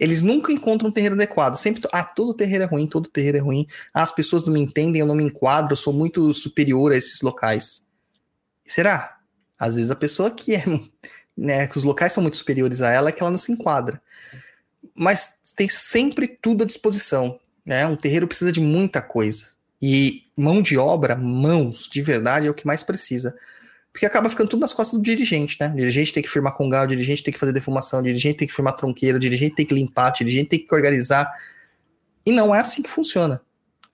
[0.00, 1.56] Eles nunca encontram um terreiro adequado.
[1.56, 3.66] Sempre, ah, todo terreiro é ruim, todo terreiro é ruim.
[3.92, 6.96] Ah, as pessoas não me entendem, eu não me enquadro, eu sou muito superior a
[6.96, 7.86] esses locais.
[8.64, 9.18] Será?
[9.58, 10.64] Às vezes a pessoa que é,
[11.36, 14.00] né, que os locais são muito superiores a ela, é que ela não se enquadra.
[14.96, 17.38] Mas tem sempre tudo à disposição.
[17.64, 17.86] Né?
[17.86, 19.56] Um terreiro precisa de muita coisa.
[19.80, 23.36] E mão de obra, mãos, de verdade, é o que mais precisa.
[23.92, 25.68] Porque acaba ficando tudo nas costas do dirigente, né?
[25.68, 28.46] O dirigente tem que firmar congal, o dirigente tem que fazer defumação, o dirigente tem
[28.46, 31.32] que firmar tronqueira, o dirigente tem que limpar, o dirigente tem que organizar.
[32.24, 33.40] E não é assim que funciona.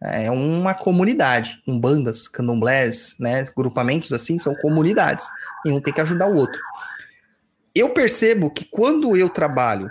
[0.00, 1.62] É uma comunidade.
[1.66, 3.44] Umbandas, candomblés, né?
[3.56, 5.26] Grupamentos assim são comunidades.
[5.64, 6.60] E um tem que ajudar o outro.
[7.72, 9.88] Eu percebo que quando eu trabalho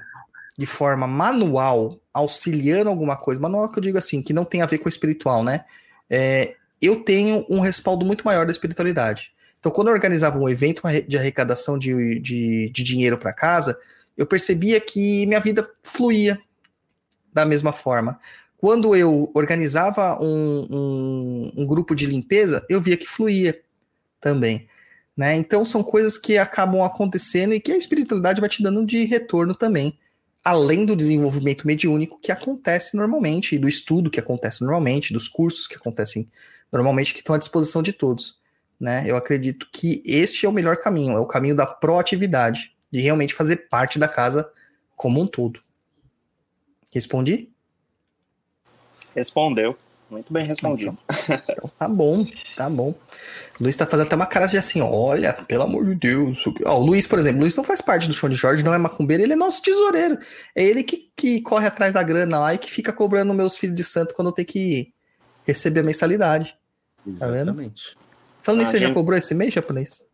[0.57, 4.65] de forma manual, auxiliando alguma coisa, manual que eu digo assim, que não tem a
[4.65, 5.65] ver com espiritual, né?
[6.09, 9.31] É, eu tenho um respaldo muito maior da espiritualidade.
[9.59, 13.77] Então, quando eu organizava um evento de arrecadação de, de, de dinheiro para casa,
[14.17, 16.39] eu percebia que minha vida fluía
[17.31, 18.19] da mesma forma.
[18.57, 23.59] Quando eu organizava um, um, um grupo de limpeza, eu via que fluía
[24.19, 24.67] também.
[25.15, 25.35] Né?
[25.35, 29.55] Então, são coisas que acabam acontecendo e que a espiritualidade vai te dando de retorno
[29.55, 29.97] também
[30.43, 35.67] além do desenvolvimento mediúnico que acontece normalmente, e do estudo que acontece normalmente, dos cursos
[35.67, 36.27] que acontecem
[36.71, 38.39] normalmente, que estão à disposição de todos.
[38.79, 39.03] Né?
[39.05, 43.33] Eu acredito que este é o melhor caminho, é o caminho da proatividade, de realmente
[43.33, 44.51] fazer parte da casa
[44.95, 45.61] como um todo.
[46.91, 47.49] Respondi?
[49.15, 49.77] Respondeu.
[50.09, 50.97] Muito bem respondido.
[51.29, 52.25] Então, tá bom,
[52.57, 52.93] tá bom.
[53.61, 56.43] O Luiz tá fazendo até uma cara de assim, olha, pelo amor de Deus.
[56.65, 58.73] Ó, o Luiz, por exemplo, o Luiz não faz parte do show de Jorge, não
[58.73, 60.17] é macumbeiro, ele é nosso tesoureiro.
[60.55, 63.75] É ele que, que corre atrás da grana lá e que fica cobrando meus filhos
[63.75, 64.91] de santo quando eu tenho que
[65.45, 66.57] receber a mensalidade.
[67.19, 67.51] Tá vendo?
[67.51, 67.95] Exatamente.
[68.41, 70.07] Falando nisso, Ah, você já cobrou esse mês, japonês?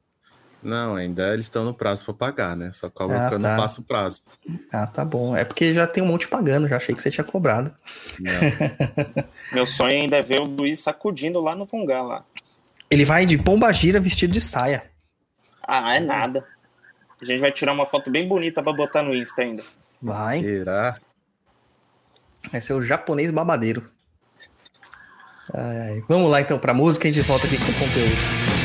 [0.61, 2.71] Não, ainda eles estão no prazo para pagar, né?
[2.73, 3.49] Só cobra Ah, eu tá.
[3.55, 4.23] não passo o prazo.
[4.73, 5.37] Ah, tá bom.
[5.37, 7.73] É porque já tem um monte pagando, já achei que você tinha cobrado.
[8.19, 9.23] Não.
[9.53, 12.25] Meu sonho ainda é ver o Luiz sacudindo lá no Fungá lá.
[12.89, 14.89] Ele vai de pomba gira vestido de saia.
[15.61, 16.45] Ah, é nada.
[17.21, 19.63] A gente vai tirar uma foto bem bonita pra botar no Insta ainda.
[20.01, 20.41] Vai.
[20.41, 20.95] Será?
[22.51, 23.85] Vai ser o japonês babadeiro.
[25.53, 26.03] Ai, ai.
[26.07, 28.56] Vamos lá então pra música e a gente volta aqui com o conteúdo.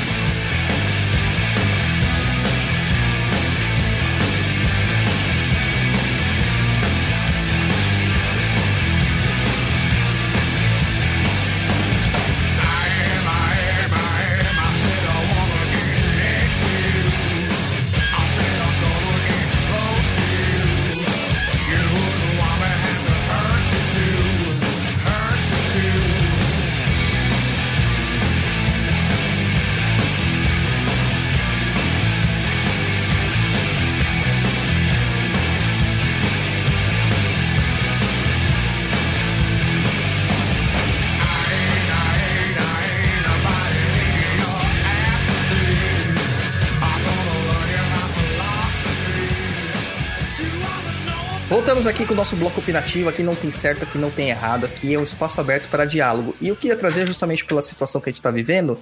[51.83, 53.09] Voltamos aqui com o nosso bloco opinativo.
[53.09, 54.67] Aqui não tem certo, aqui não tem errado.
[54.67, 56.33] Aqui é um espaço aberto para diálogo.
[56.41, 58.79] E eu queria trazer, justamente pela situação que a gente está vivendo,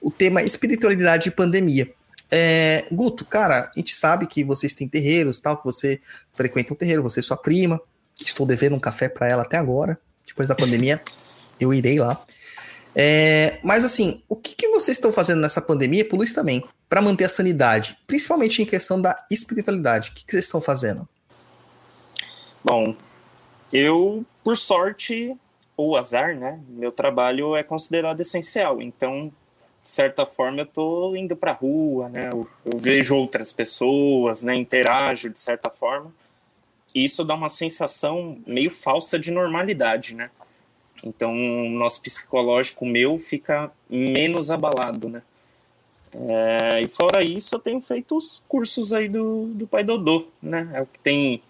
[0.00, 1.92] o tema espiritualidade e pandemia.
[2.30, 6.00] É, Guto, cara, a gente sabe que vocês têm terreiros, tal, que você
[6.32, 7.80] frequenta um terreiro, você e sua prima.
[8.24, 9.98] Estou devendo um café para ela até agora.
[10.24, 11.02] Depois da pandemia,
[11.58, 12.22] eu irei lá.
[12.94, 17.02] É, mas assim, o que, que vocês estão fazendo nessa pandemia, por Luiz também, para
[17.02, 20.10] manter a sanidade, principalmente em questão da espiritualidade?
[20.10, 21.08] O que, que vocês estão fazendo?
[22.64, 22.96] Bom,
[23.70, 25.36] eu, por sorte
[25.76, 26.60] ou azar, né?
[26.68, 28.80] Meu trabalho é considerado essencial.
[28.80, 29.30] Então,
[29.82, 32.30] de certa forma, eu tô indo pra rua, né?
[32.32, 34.54] Eu, eu vejo outras pessoas, né?
[34.54, 36.10] Interajo de certa forma.
[36.94, 40.30] E isso dá uma sensação meio falsa de normalidade, né?
[41.04, 45.22] Então, o nosso psicológico meu fica menos abalado, né?
[46.14, 50.70] É, e fora isso, eu tenho feito os cursos aí do, do Pai Dodô, né?
[50.72, 51.42] É o que tem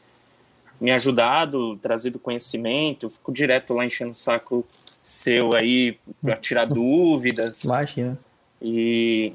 [0.80, 3.06] me ajudado, trazido conhecimento.
[3.06, 4.66] Eu fico direto lá enchendo o saco
[5.02, 7.64] seu aí para tirar dúvidas.
[7.64, 8.18] Imagina.
[8.60, 9.32] E,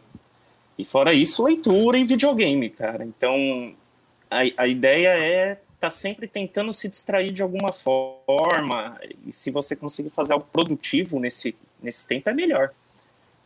[0.78, 3.04] e fora isso, leitura e videogame, cara.
[3.06, 3.74] Então,
[4.30, 9.00] a, a ideia é estar tá sempre tentando se distrair de alguma forma.
[9.26, 12.72] E se você conseguir fazer algo produtivo nesse, nesse tempo, é melhor.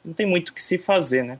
[0.03, 1.39] Não tem muito o que se fazer, né?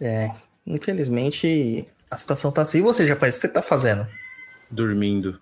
[0.00, 0.30] É,
[0.66, 2.78] infelizmente a situação tá assim.
[2.78, 4.06] E você, rapaz, o que você tá fazendo?
[4.70, 5.40] Dormindo.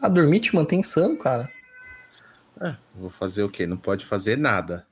[0.00, 1.50] A dormir te mantém sano, cara.
[2.60, 3.66] É, vou fazer o quê?
[3.66, 4.86] Não pode fazer nada.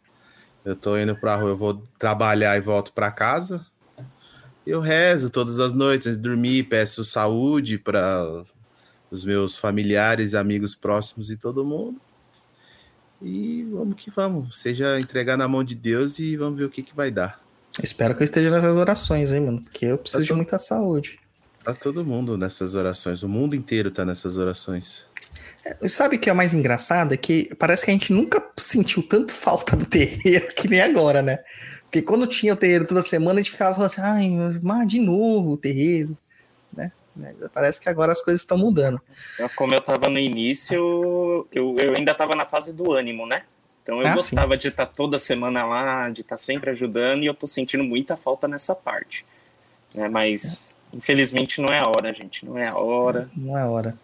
[0.64, 3.66] Eu tô indo pra rua, eu vou trabalhar e volto pra casa.
[4.66, 8.44] Eu rezo todas as noites antes de dormir, peço saúde para
[9.10, 12.00] os meus familiares, amigos próximos e todo mundo.
[13.20, 14.58] E vamos que vamos.
[14.60, 17.40] Seja entregar na mão de Deus e vamos ver o que, que vai dar.
[17.82, 19.62] Espero que eu esteja nessas orações, hein, mano?
[19.62, 21.18] Porque eu preciso Tá de todo- muita saúde.
[21.64, 23.22] Tá todo mundo nessas orações.
[23.22, 25.06] O mundo inteiro tá nessas orações.
[25.80, 27.14] E Sabe o que é mais engraçado?
[27.14, 31.22] É que parece que a gente nunca sentiu tanto falta do terreiro que nem agora,
[31.22, 31.38] né?
[31.84, 34.98] Porque quando tinha o terreiro toda semana, a gente ficava falando assim, ai, mas de
[34.98, 36.16] novo o terreiro,
[36.72, 36.90] né?
[37.52, 39.00] Parece que agora as coisas estão mudando.
[39.54, 43.44] Como eu tava no início, eu, eu ainda tava na fase do ânimo, né?
[43.82, 47.34] Então eu Ah, gostava de estar toda semana lá, de estar sempre ajudando, e eu
[47.34, 49.26] tô sentindo muita falta nessa parte.
[49.94, 50.08] Né?
[50.08, 52.44] Mas, infelizmente, não é a hora, gente.
[52.44, 53.28] Não é a hora.
[53.36, 53.96] Não é hora.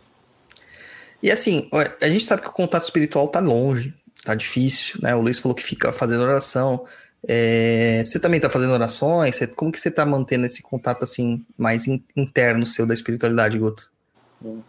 [1.23, 1.69] E assim,
[2.01, 3.93] a gente sabe que o contato espiritual tá longe,
[4.25, 5.15] tá difícil, né?
[5.15, 6.87] O Luiz falou que fica fazendo oração.
[7.27, 9.35] É, você também tá fazendo orações?
[9.35, 13.59] Você- como que você tá mantendo esse contato assim mais in- interno seu da espiritualidade,
[13.59, 13.91] Guto?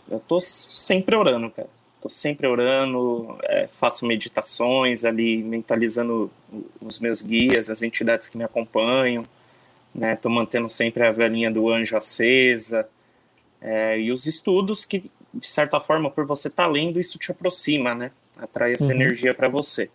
[0.09, 1.69] Eu tô sempre orando, cara.
[2.01, 6.31] Tô sempre orando, é, faço meditações ali, mentalizando
[6.81, 9.23] os meus guias, as entidades que me acompanham,
[9.93, 10.15] né?
[10.15, 12.87] Tô mantendo sempre a velhinha do anjo acesa.
[13.61, 17.93] é, e os estudos que, de certa forma, por você estar lendo, isso te aproxima,
[17.93, 18.09] né?
[18.37, 18.91] Atrai essa Uhum.
[18.91, 19.89] energia para você.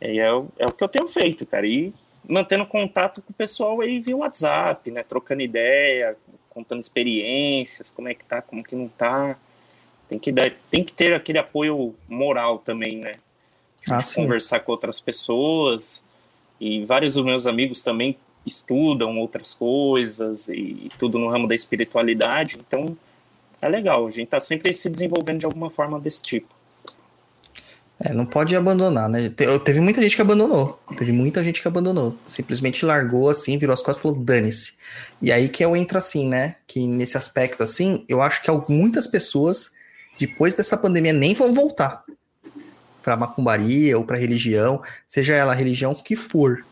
[0.00, 1.64] E é, o- é o que eu tenho feito, cara.
[1.68, 1.92] E
[2.28, 5.04] mantendo contato com o pessoal aí via WhatsApp, né?
[5.04, 6.16] Trocando ideia,
[6.48, 9.38] contando experiências, como é que tá, como que não tá.
[10.08, 13.14] Tem que, dar, tem que ter aquele apoio moral também, né?
[13.88, 16.04] Ah, conversar com outras pessoas.
[16.60, 22.58] E vários dos meus amigos também estudam outras coisas e tudo no ramo da espiritualidade.
[22.58, 22.96] Então,
[23.60, 24.06] é legal.
[24.06, 26.48] A gente tá sempre se desenvolvendo de alguma forma desse tipo.
[28.02, 29.28] É, não pode abandonar, né?
[29.28, 30.80] Te- Teve muita gente que abandonou.
[30.96, 32.16] Teve muita gente que abandonou.
[32.24, 34.78] Simplesmente largou assim, virou as costas e falou, dane-se.
[35.20, 36.56] E aí que eu entro assim, né?
[36.66, 39.72] Que nesse aspecto assim, eu acho que muitas pessoas,
[40.18, 42.02] depois dessa pandemia, nem vão voltar
[43.02, 46.64] pra macumbaria ou pra religião, seja ela a religião que for.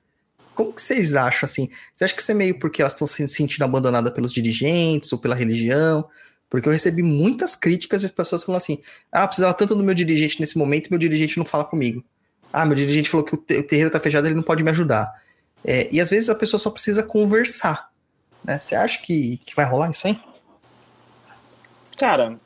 [0.58, 1.70] Como que vocês acham assim?
[1.94, 5.18] Você acha que isso é meio porque elas estão se sentindo abandonadas pelos dirigentes ou
[5.20, 6.04] pela religião?
[6.50, 8.82] Porque eu recebi muitas críticas de pessoas falando assim:
[9.12, 12.04] ah, precisava tanto do meu dirigente nesse momento e meu dirigente não fala comigo.
[12.52, 14.70] Ah, meu dirigente falou que o, te- o terreiro tá fechado, ele não pode me
[14.72, 15.22] ajudar.
[15.64, 17.92] É, e às vezes a pessoa só precisa conversar.
[18.42, 18.58] Né?
[18.58, 20.18] Você acha que, que vai rolar isso aí?
[21.96, 22.36] Cara,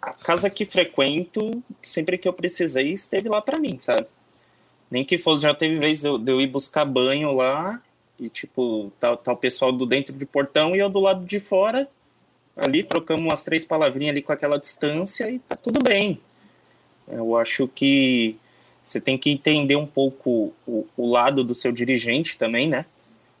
[0.00, 4.08] a casa que frequento, sempre que eu precisei, esteve lá pra mim, sabe?
[4.92, 7.80] Nem que fosse, já teve vez eu- de eu ir buscar banho lá
[8.20, 11.40] e, tipo, tá, tá o pessoal do dentro de portão e eu do lado de
[11.40, 11.88] fora,
[12.54, 16.20] ali, trocamos umas três palavrinhas ali com aquela distância e tá tudo bem.
[17.08, 18.36] Eu acho que
[18.82, 22.84] você tem que entender um pouco o, o lado do seu dirigente também, né?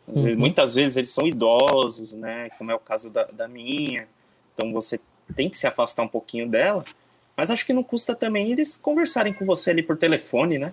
[0.08, 0.40] Às vezes- Uhum.
[0.40, 2.48] muitas vezes eles são idosos, né?
[2.56, 4.08] Como é o caso da, da minha.
[4.54, 4.98] Então você
[5.36, 6.82] tem que se afastar um pouquinho dela.
[7.36, 10.72] Mas acho que não custa também eles conversarem com você ali por telefone, né?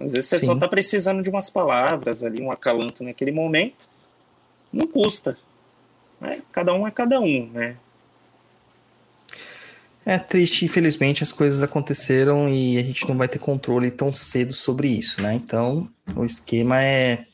[0.00, 0.46] Às vezes você Sim.
[0.46, 3.86] só tá precisando de umas palavras ali, um acalanto naquele momento.
[4.72, 5.36] Não custa.
[6.18, 6.40] Né?
[6.52, 7.76] Cada um é cada um, né?
[10.04, 14.54] É triste, infelizmente, as coisas aconteceram e a gente não vai ter controle tão cedo
[14.54, 15.34] sobre isso, né?
[15.34, 17.26] Então, o esquema é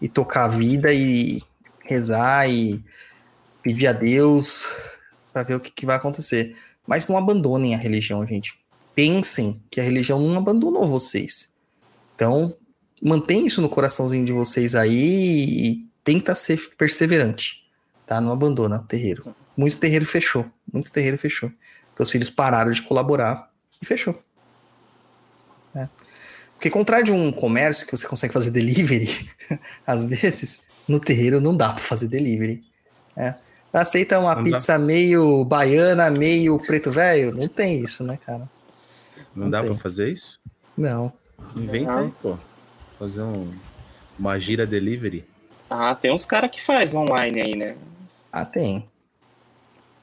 [0.00, 1.42] ir tocar a vida e
[1.84, 2.82] rezar e
[3.60, 4.68] pedir a Deus
[5.32, 6.56] para ver o que, que vai acontecer.
[6.86, 8.56] Mas não abandonem a religião, gente.
[8.94, 11.51] Pensem que a religião não abandonou vocês.
[12.22, 12.54] Então,
[13.02, 14.94] mantém isso no coraçãozinho de vocês aí
[15.72, 17.64] e tenta ser perseverante,
[18.06, 18.20] tá?
[18.20, 19.34] Não abandona o terreiro.
[19.56, 21.50] Muito terreiro fechou, muitos terreiro fechou.
[21.88, 23.50] Porque os filhos pararam de colaborar
[23.82, 24.22] e fechou.
[25.74, 25.90] né?
[26.54, 29.28] Porque, contrário de um comércio que você consegue fazer delivery,
[29.84, 32.62] às vezes, no terreiro não dá para fazer delivery.
[33.16, 33.34] né?
[33.72, 34.58] Aceita uma Não dá.
[34.58, 37.34] pizza meio baiana, meio preto velho?
[37.36, 38.48] Não tem isso, né, cara?
[39.34, 40.38] Não, Não dá pra fazer isso?
[40.78, 41.12] Não.
[41.56, 42.38] Inventa aí, pô.
[42.98, 43.52] Fazer um,
[44.18, 45.24] uma gira delivery.
[45.68, 47.76] Ah, tem uns caras que faz online aí, né?
[48.32, 48.88] Ah, tem.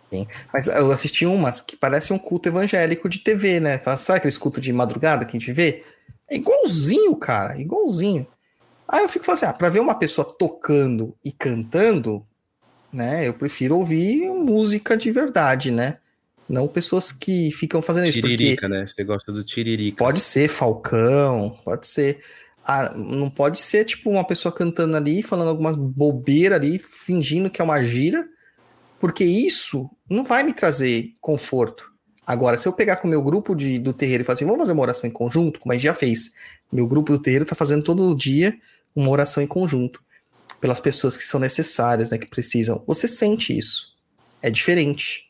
[0.09, 0.27] Tem.
[0.51, 3.79] Mas eu assisti umas que parece um culto evangélico de TV, né?
[3.97, 5.83] Sabe aqueles cultos de madrugada que a gente vê?
[6.29, 8.25] É igualzinho, cara, igualzinho.
[8.87, 12.25] Aí eu fico falando assim, ah, pra ver uma pessoa tocando e cantando,
[12.91, 13.27] né?
[13.27, 15.97] Eu prefiro ouvir música de verdade, né?
[16.49, 18.19] Não pessoas que ficam fazendo isso.
[18.19, 18.85] Porque Tiririca, né?
[18.87, 20.03] Você gosta do tiririca.
[20.03, 22.19] Pode ser Falcão, pode ser.
[22.65, 27.61] Ah, não pode ser tipo uma pessoa cantando ali, falando algumas bobeiras ali, fingindo que
[27.61, 28.27] é uma gira,
[28.99, 31.93] porque isso não vai me trazer conforto.
[32.25, 34.59] Agora, se eu pegar com o meu grupo de, do terreiro e falar assim, vamos
[34.59, 36.31] fazer uma oração em conjunto, como a gente já fez.
[36.71, 38.55] Meu grupo do terreiro tá fazendo todo dia
[38.95, 40.03] uma oração em conjunto,
[40.59, 42.83] pelas pessoas que são necessárias, né, que precisam.
[42.85, 43.95] Você sente isso.
[44.41, 45.28] É diferente.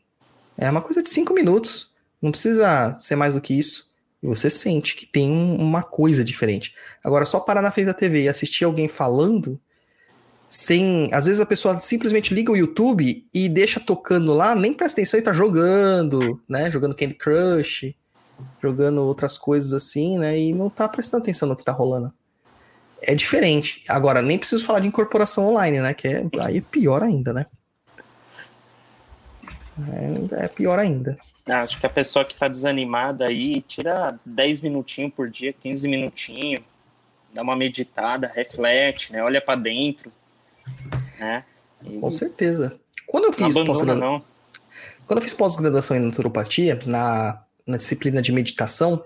[0.59, 1.93] É uma coisa de cinco minutos.
[2.21, 3.93] Não precisa ser mais do que isso.
[4.21, 6.73] E você sente que tem um- uma coisa diferente.
[7.01, 9.57] Agora, só parar na frente da TV e assistir alguém falando,
[10.49, 11.09] sem.
[11.13, 15.19] Às vezes a pessoa simplesmente liga o YouTube e deixa tocando lá, nem presta atenção
[15.19, 16.69] e tá jogando, né?
[16.69, 17.95] Jogando Candy Crush,
[18.61, 20.37] jogando outras coisas assim, né?
[20.37, 22.11] E não tá prestando atenção no que tá rolando.
[23.01, 23.81] É diferente.
[23.87, 25.93] Agora, nem preciso falar de incorporação online, né?
[25.93, 27.45] Que é, aí é pior ainda, né?
[30.31, 31.17] É, é pior ainda.
[31.47, 35.87] Ah, Acho que a pessoa que tá desanimada aí, tira 10 minutinhos por dia, 15
[35.87, 36.61] minutinhos,
[37.33, 39.23] dá uma meditada, reflete, né?
[39.23, 40.11] Olha pra dentro,
[41.19, 41.43] né?
[41.83, 42.79] E Com certeza.
[43.07, 44.23] Quando eu fiz pós-graduação.
[45.05, 49.03] Quando eu fiz pós-graduação em naturopatia, na, na disciplina de meditação,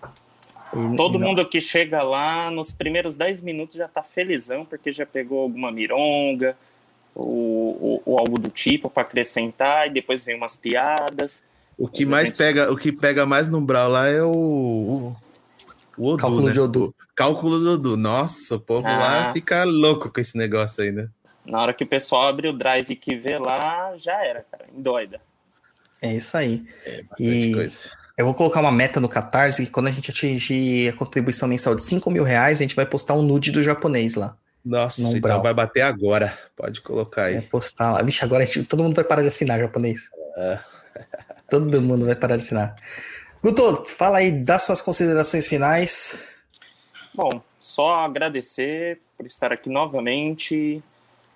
[0.96, 5.04] Todo não- mundo que chega lá, nos primeiros 10 minutos já tá felizão, porque já
[5.06, 6.56] pegou alguma mironga,
[7.14, 11.42] ou, ou- ou algo do tipo para acrescentar, e depois vem umas piadas.
[11.78, 15.16] O que mais gente- pega, o que pega mais no umbral lá é o, o,
[15.98, 16.52] o Odu, Cálculo né?
[16.52, 16.94] de Odu.
[17.14, 17.96] Cálculo do Odu.
[17.96, 19.32] Nossa, o povo lá Ah.
[19.32, 21.08] fica louco com esse negócio aí, né?
[21.44, 25.20] Na hora que o pessoal abre o drive que vê lá, já era, cara, doida.
[26.02, 26.64] É isso aí.
[27.08, 27.90] Bastante E- coisa.
[28.16, 31.74] Eu vou colocar uma meta no Catarse que quando a gente atingir a contribuição mensal
[31.74, 34.36] de 5 mil reais, a gente vai postar um nude do japonês lá.
[34.64, 36.36] Nossa, no então vai bater agora.
[36.56, 37.36] Pode colocar aí.
[37.36, 38.02] É postar lá.
[38.02, 40.10] Vixe, agora a gente- todo mundo vai parar de assinar japonês.
[40.36, 40.58] É.
[41.48, 42.74] Todo mundo vai parar de assinar.
[43.40, 46.24] Guto, fala aí, dá suas considerações finais.
[47.14, 50.82] Bom, só agradecer por estar aqui novamente.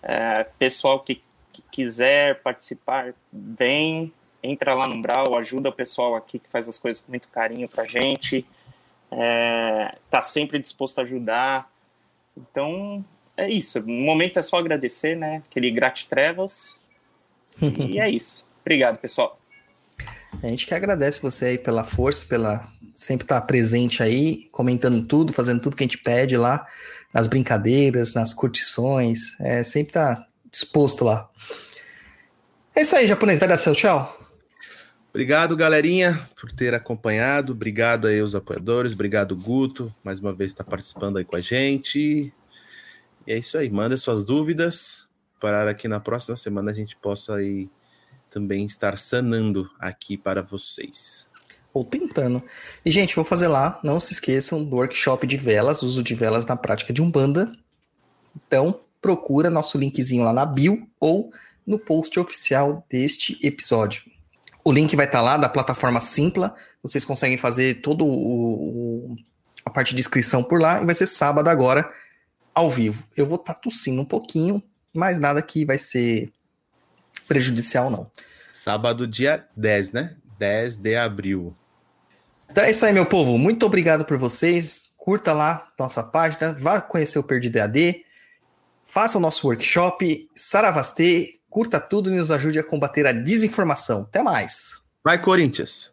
[0.02, 4.12] É, pessoal que, que quiser participar, vem,
[4.42, 7.68] entra lá no Umbral, ajuda o pessoal aqui que faz as coisas com muito carinho
[7.68, 8.46] pra gente.
[9.10, 11.70] É, tá sempre disposto a ajudar.
[12.36, 13.04] Então,
[13.36, 13.80] é isso.
[13.80, 15.42] No momento é só agradecer, né?
[15.48, 16.80] Aquele gratitrevas.
[17.60, 18.48] E é isso.
[18.62, 19.38] Obrigado, pessoal.
[20.42, 25.32] A gente que agradece você aí pela força, pela sempre estar presente aí, comentando tudo,
[25.32, 26.66] fazendo tudo que a gente pede lá,
[27.12, 31.28] nas brincadeiras, nas curtições, é, sempre tá disposto lá.
[32.76, 33.38] É isso aí, japonês.
[33.38, 34.29] Vai dar seu tchau?
[35.10, 37.52] Obrigado, galerinha, por ter acompanhado.
[37.52, 38.92] Obrigado aí aos apoiadores.
[38.92, 42.32] Obrigado, Guto, mais uma vez está participando aí com a gente.
[43.26, 43.68] E é isso aí.
[43.68, 45.08] Manda suas dúvidas
[45.40, 47.68] para que na próxima semana a gente possa aí
[48.30, 51.28] também estar sanando aqui para vocês.
[51.74, 52.40] Ou tentando.
[52.84, 53.80] E, gente, vou fazer lá.
[53.82, 57.50] Não se esqueçam do workshop de velas, uso de velas na prática de Umbanda.
[58.46, 61.32] Então, procura nosso linkzinho lá na bio ou
[61.66, 64.02] no post oficial deste episódio.
[64.64, 66.54] O link vai estar lá da plataforma Simpla.
[66.82, 69.16] Vocês conseguem fazer todo o, o-
[69.64, 71.90] a parte de inscrição por lá e vai ser sábado agora
[72.54, 73.04] ao vivo.
[73.16, 74.62] Eu vou estar tossindo um pouquinho,
[74.92, 76.30] mas nada que vai ser
[77.28, 78.10] prejudicial não.
[78.52, 80.16] Sábado, dia 10, né?
[80.38, 81.54] 10 de abril.
[82.50, 83.38] Então é isso aí, meu povo.
[83.38, 84.90] Muito obrigado por vocês.
[84.96, 88.04] Curta lá nossa página, vá conhecer o Perdido EAD,
[88.84, 94.02] faça o nosso workshop, Saravastê, curta tudo e nos ajude a combater a desinformação.
[94.02, 94.80] Até mais.
[95.04, 95.92] Vai, Corinthians!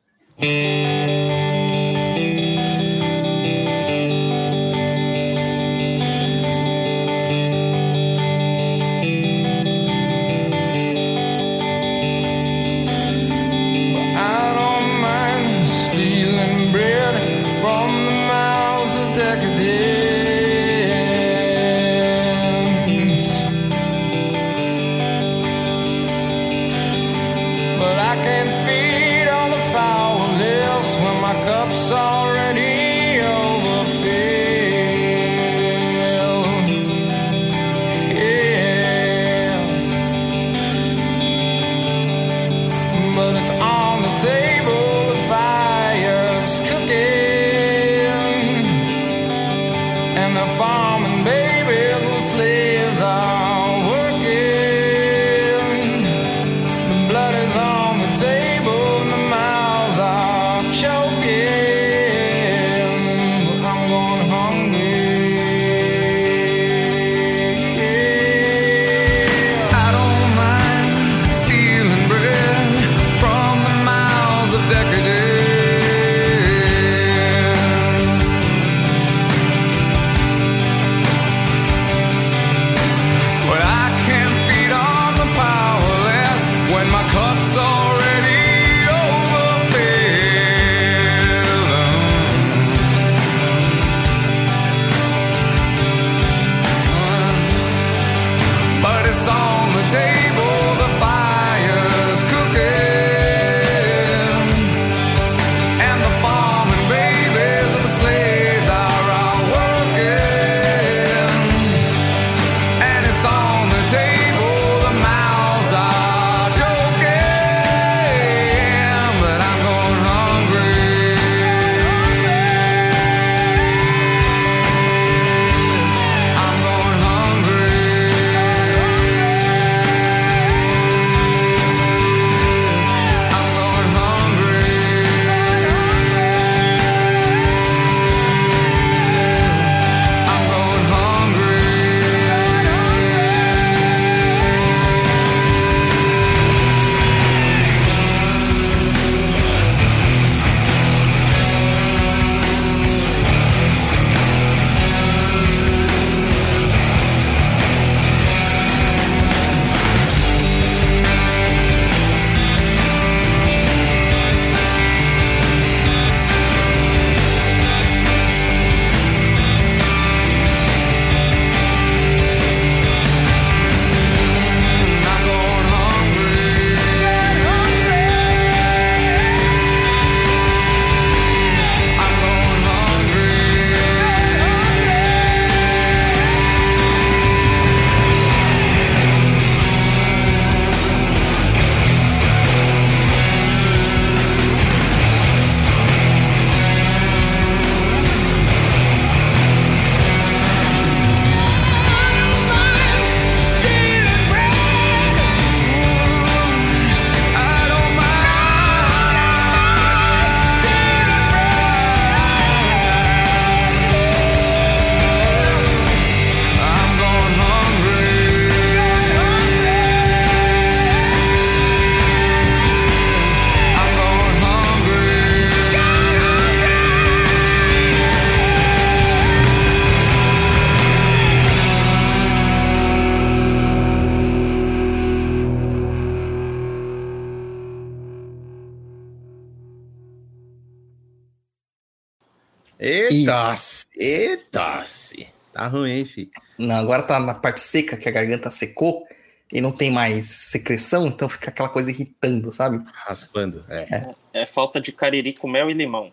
[246.06, 246.30] Fi?
[246.58, 249.06] Não, agora tá na parte seca, que a garganta secou
[249.52, 252.84] e não tem mais secreção, então fica aquela coisa irritando, sabe?
[252.94, 253.64] Raspando.
[253.70, 254.14] É.
[254.34, 256.12] É falta de cariri com mel e limão.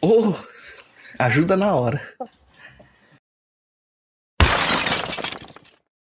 [0.00, 0.32] Oh,
[1.18, 2.00] ajuda na hora.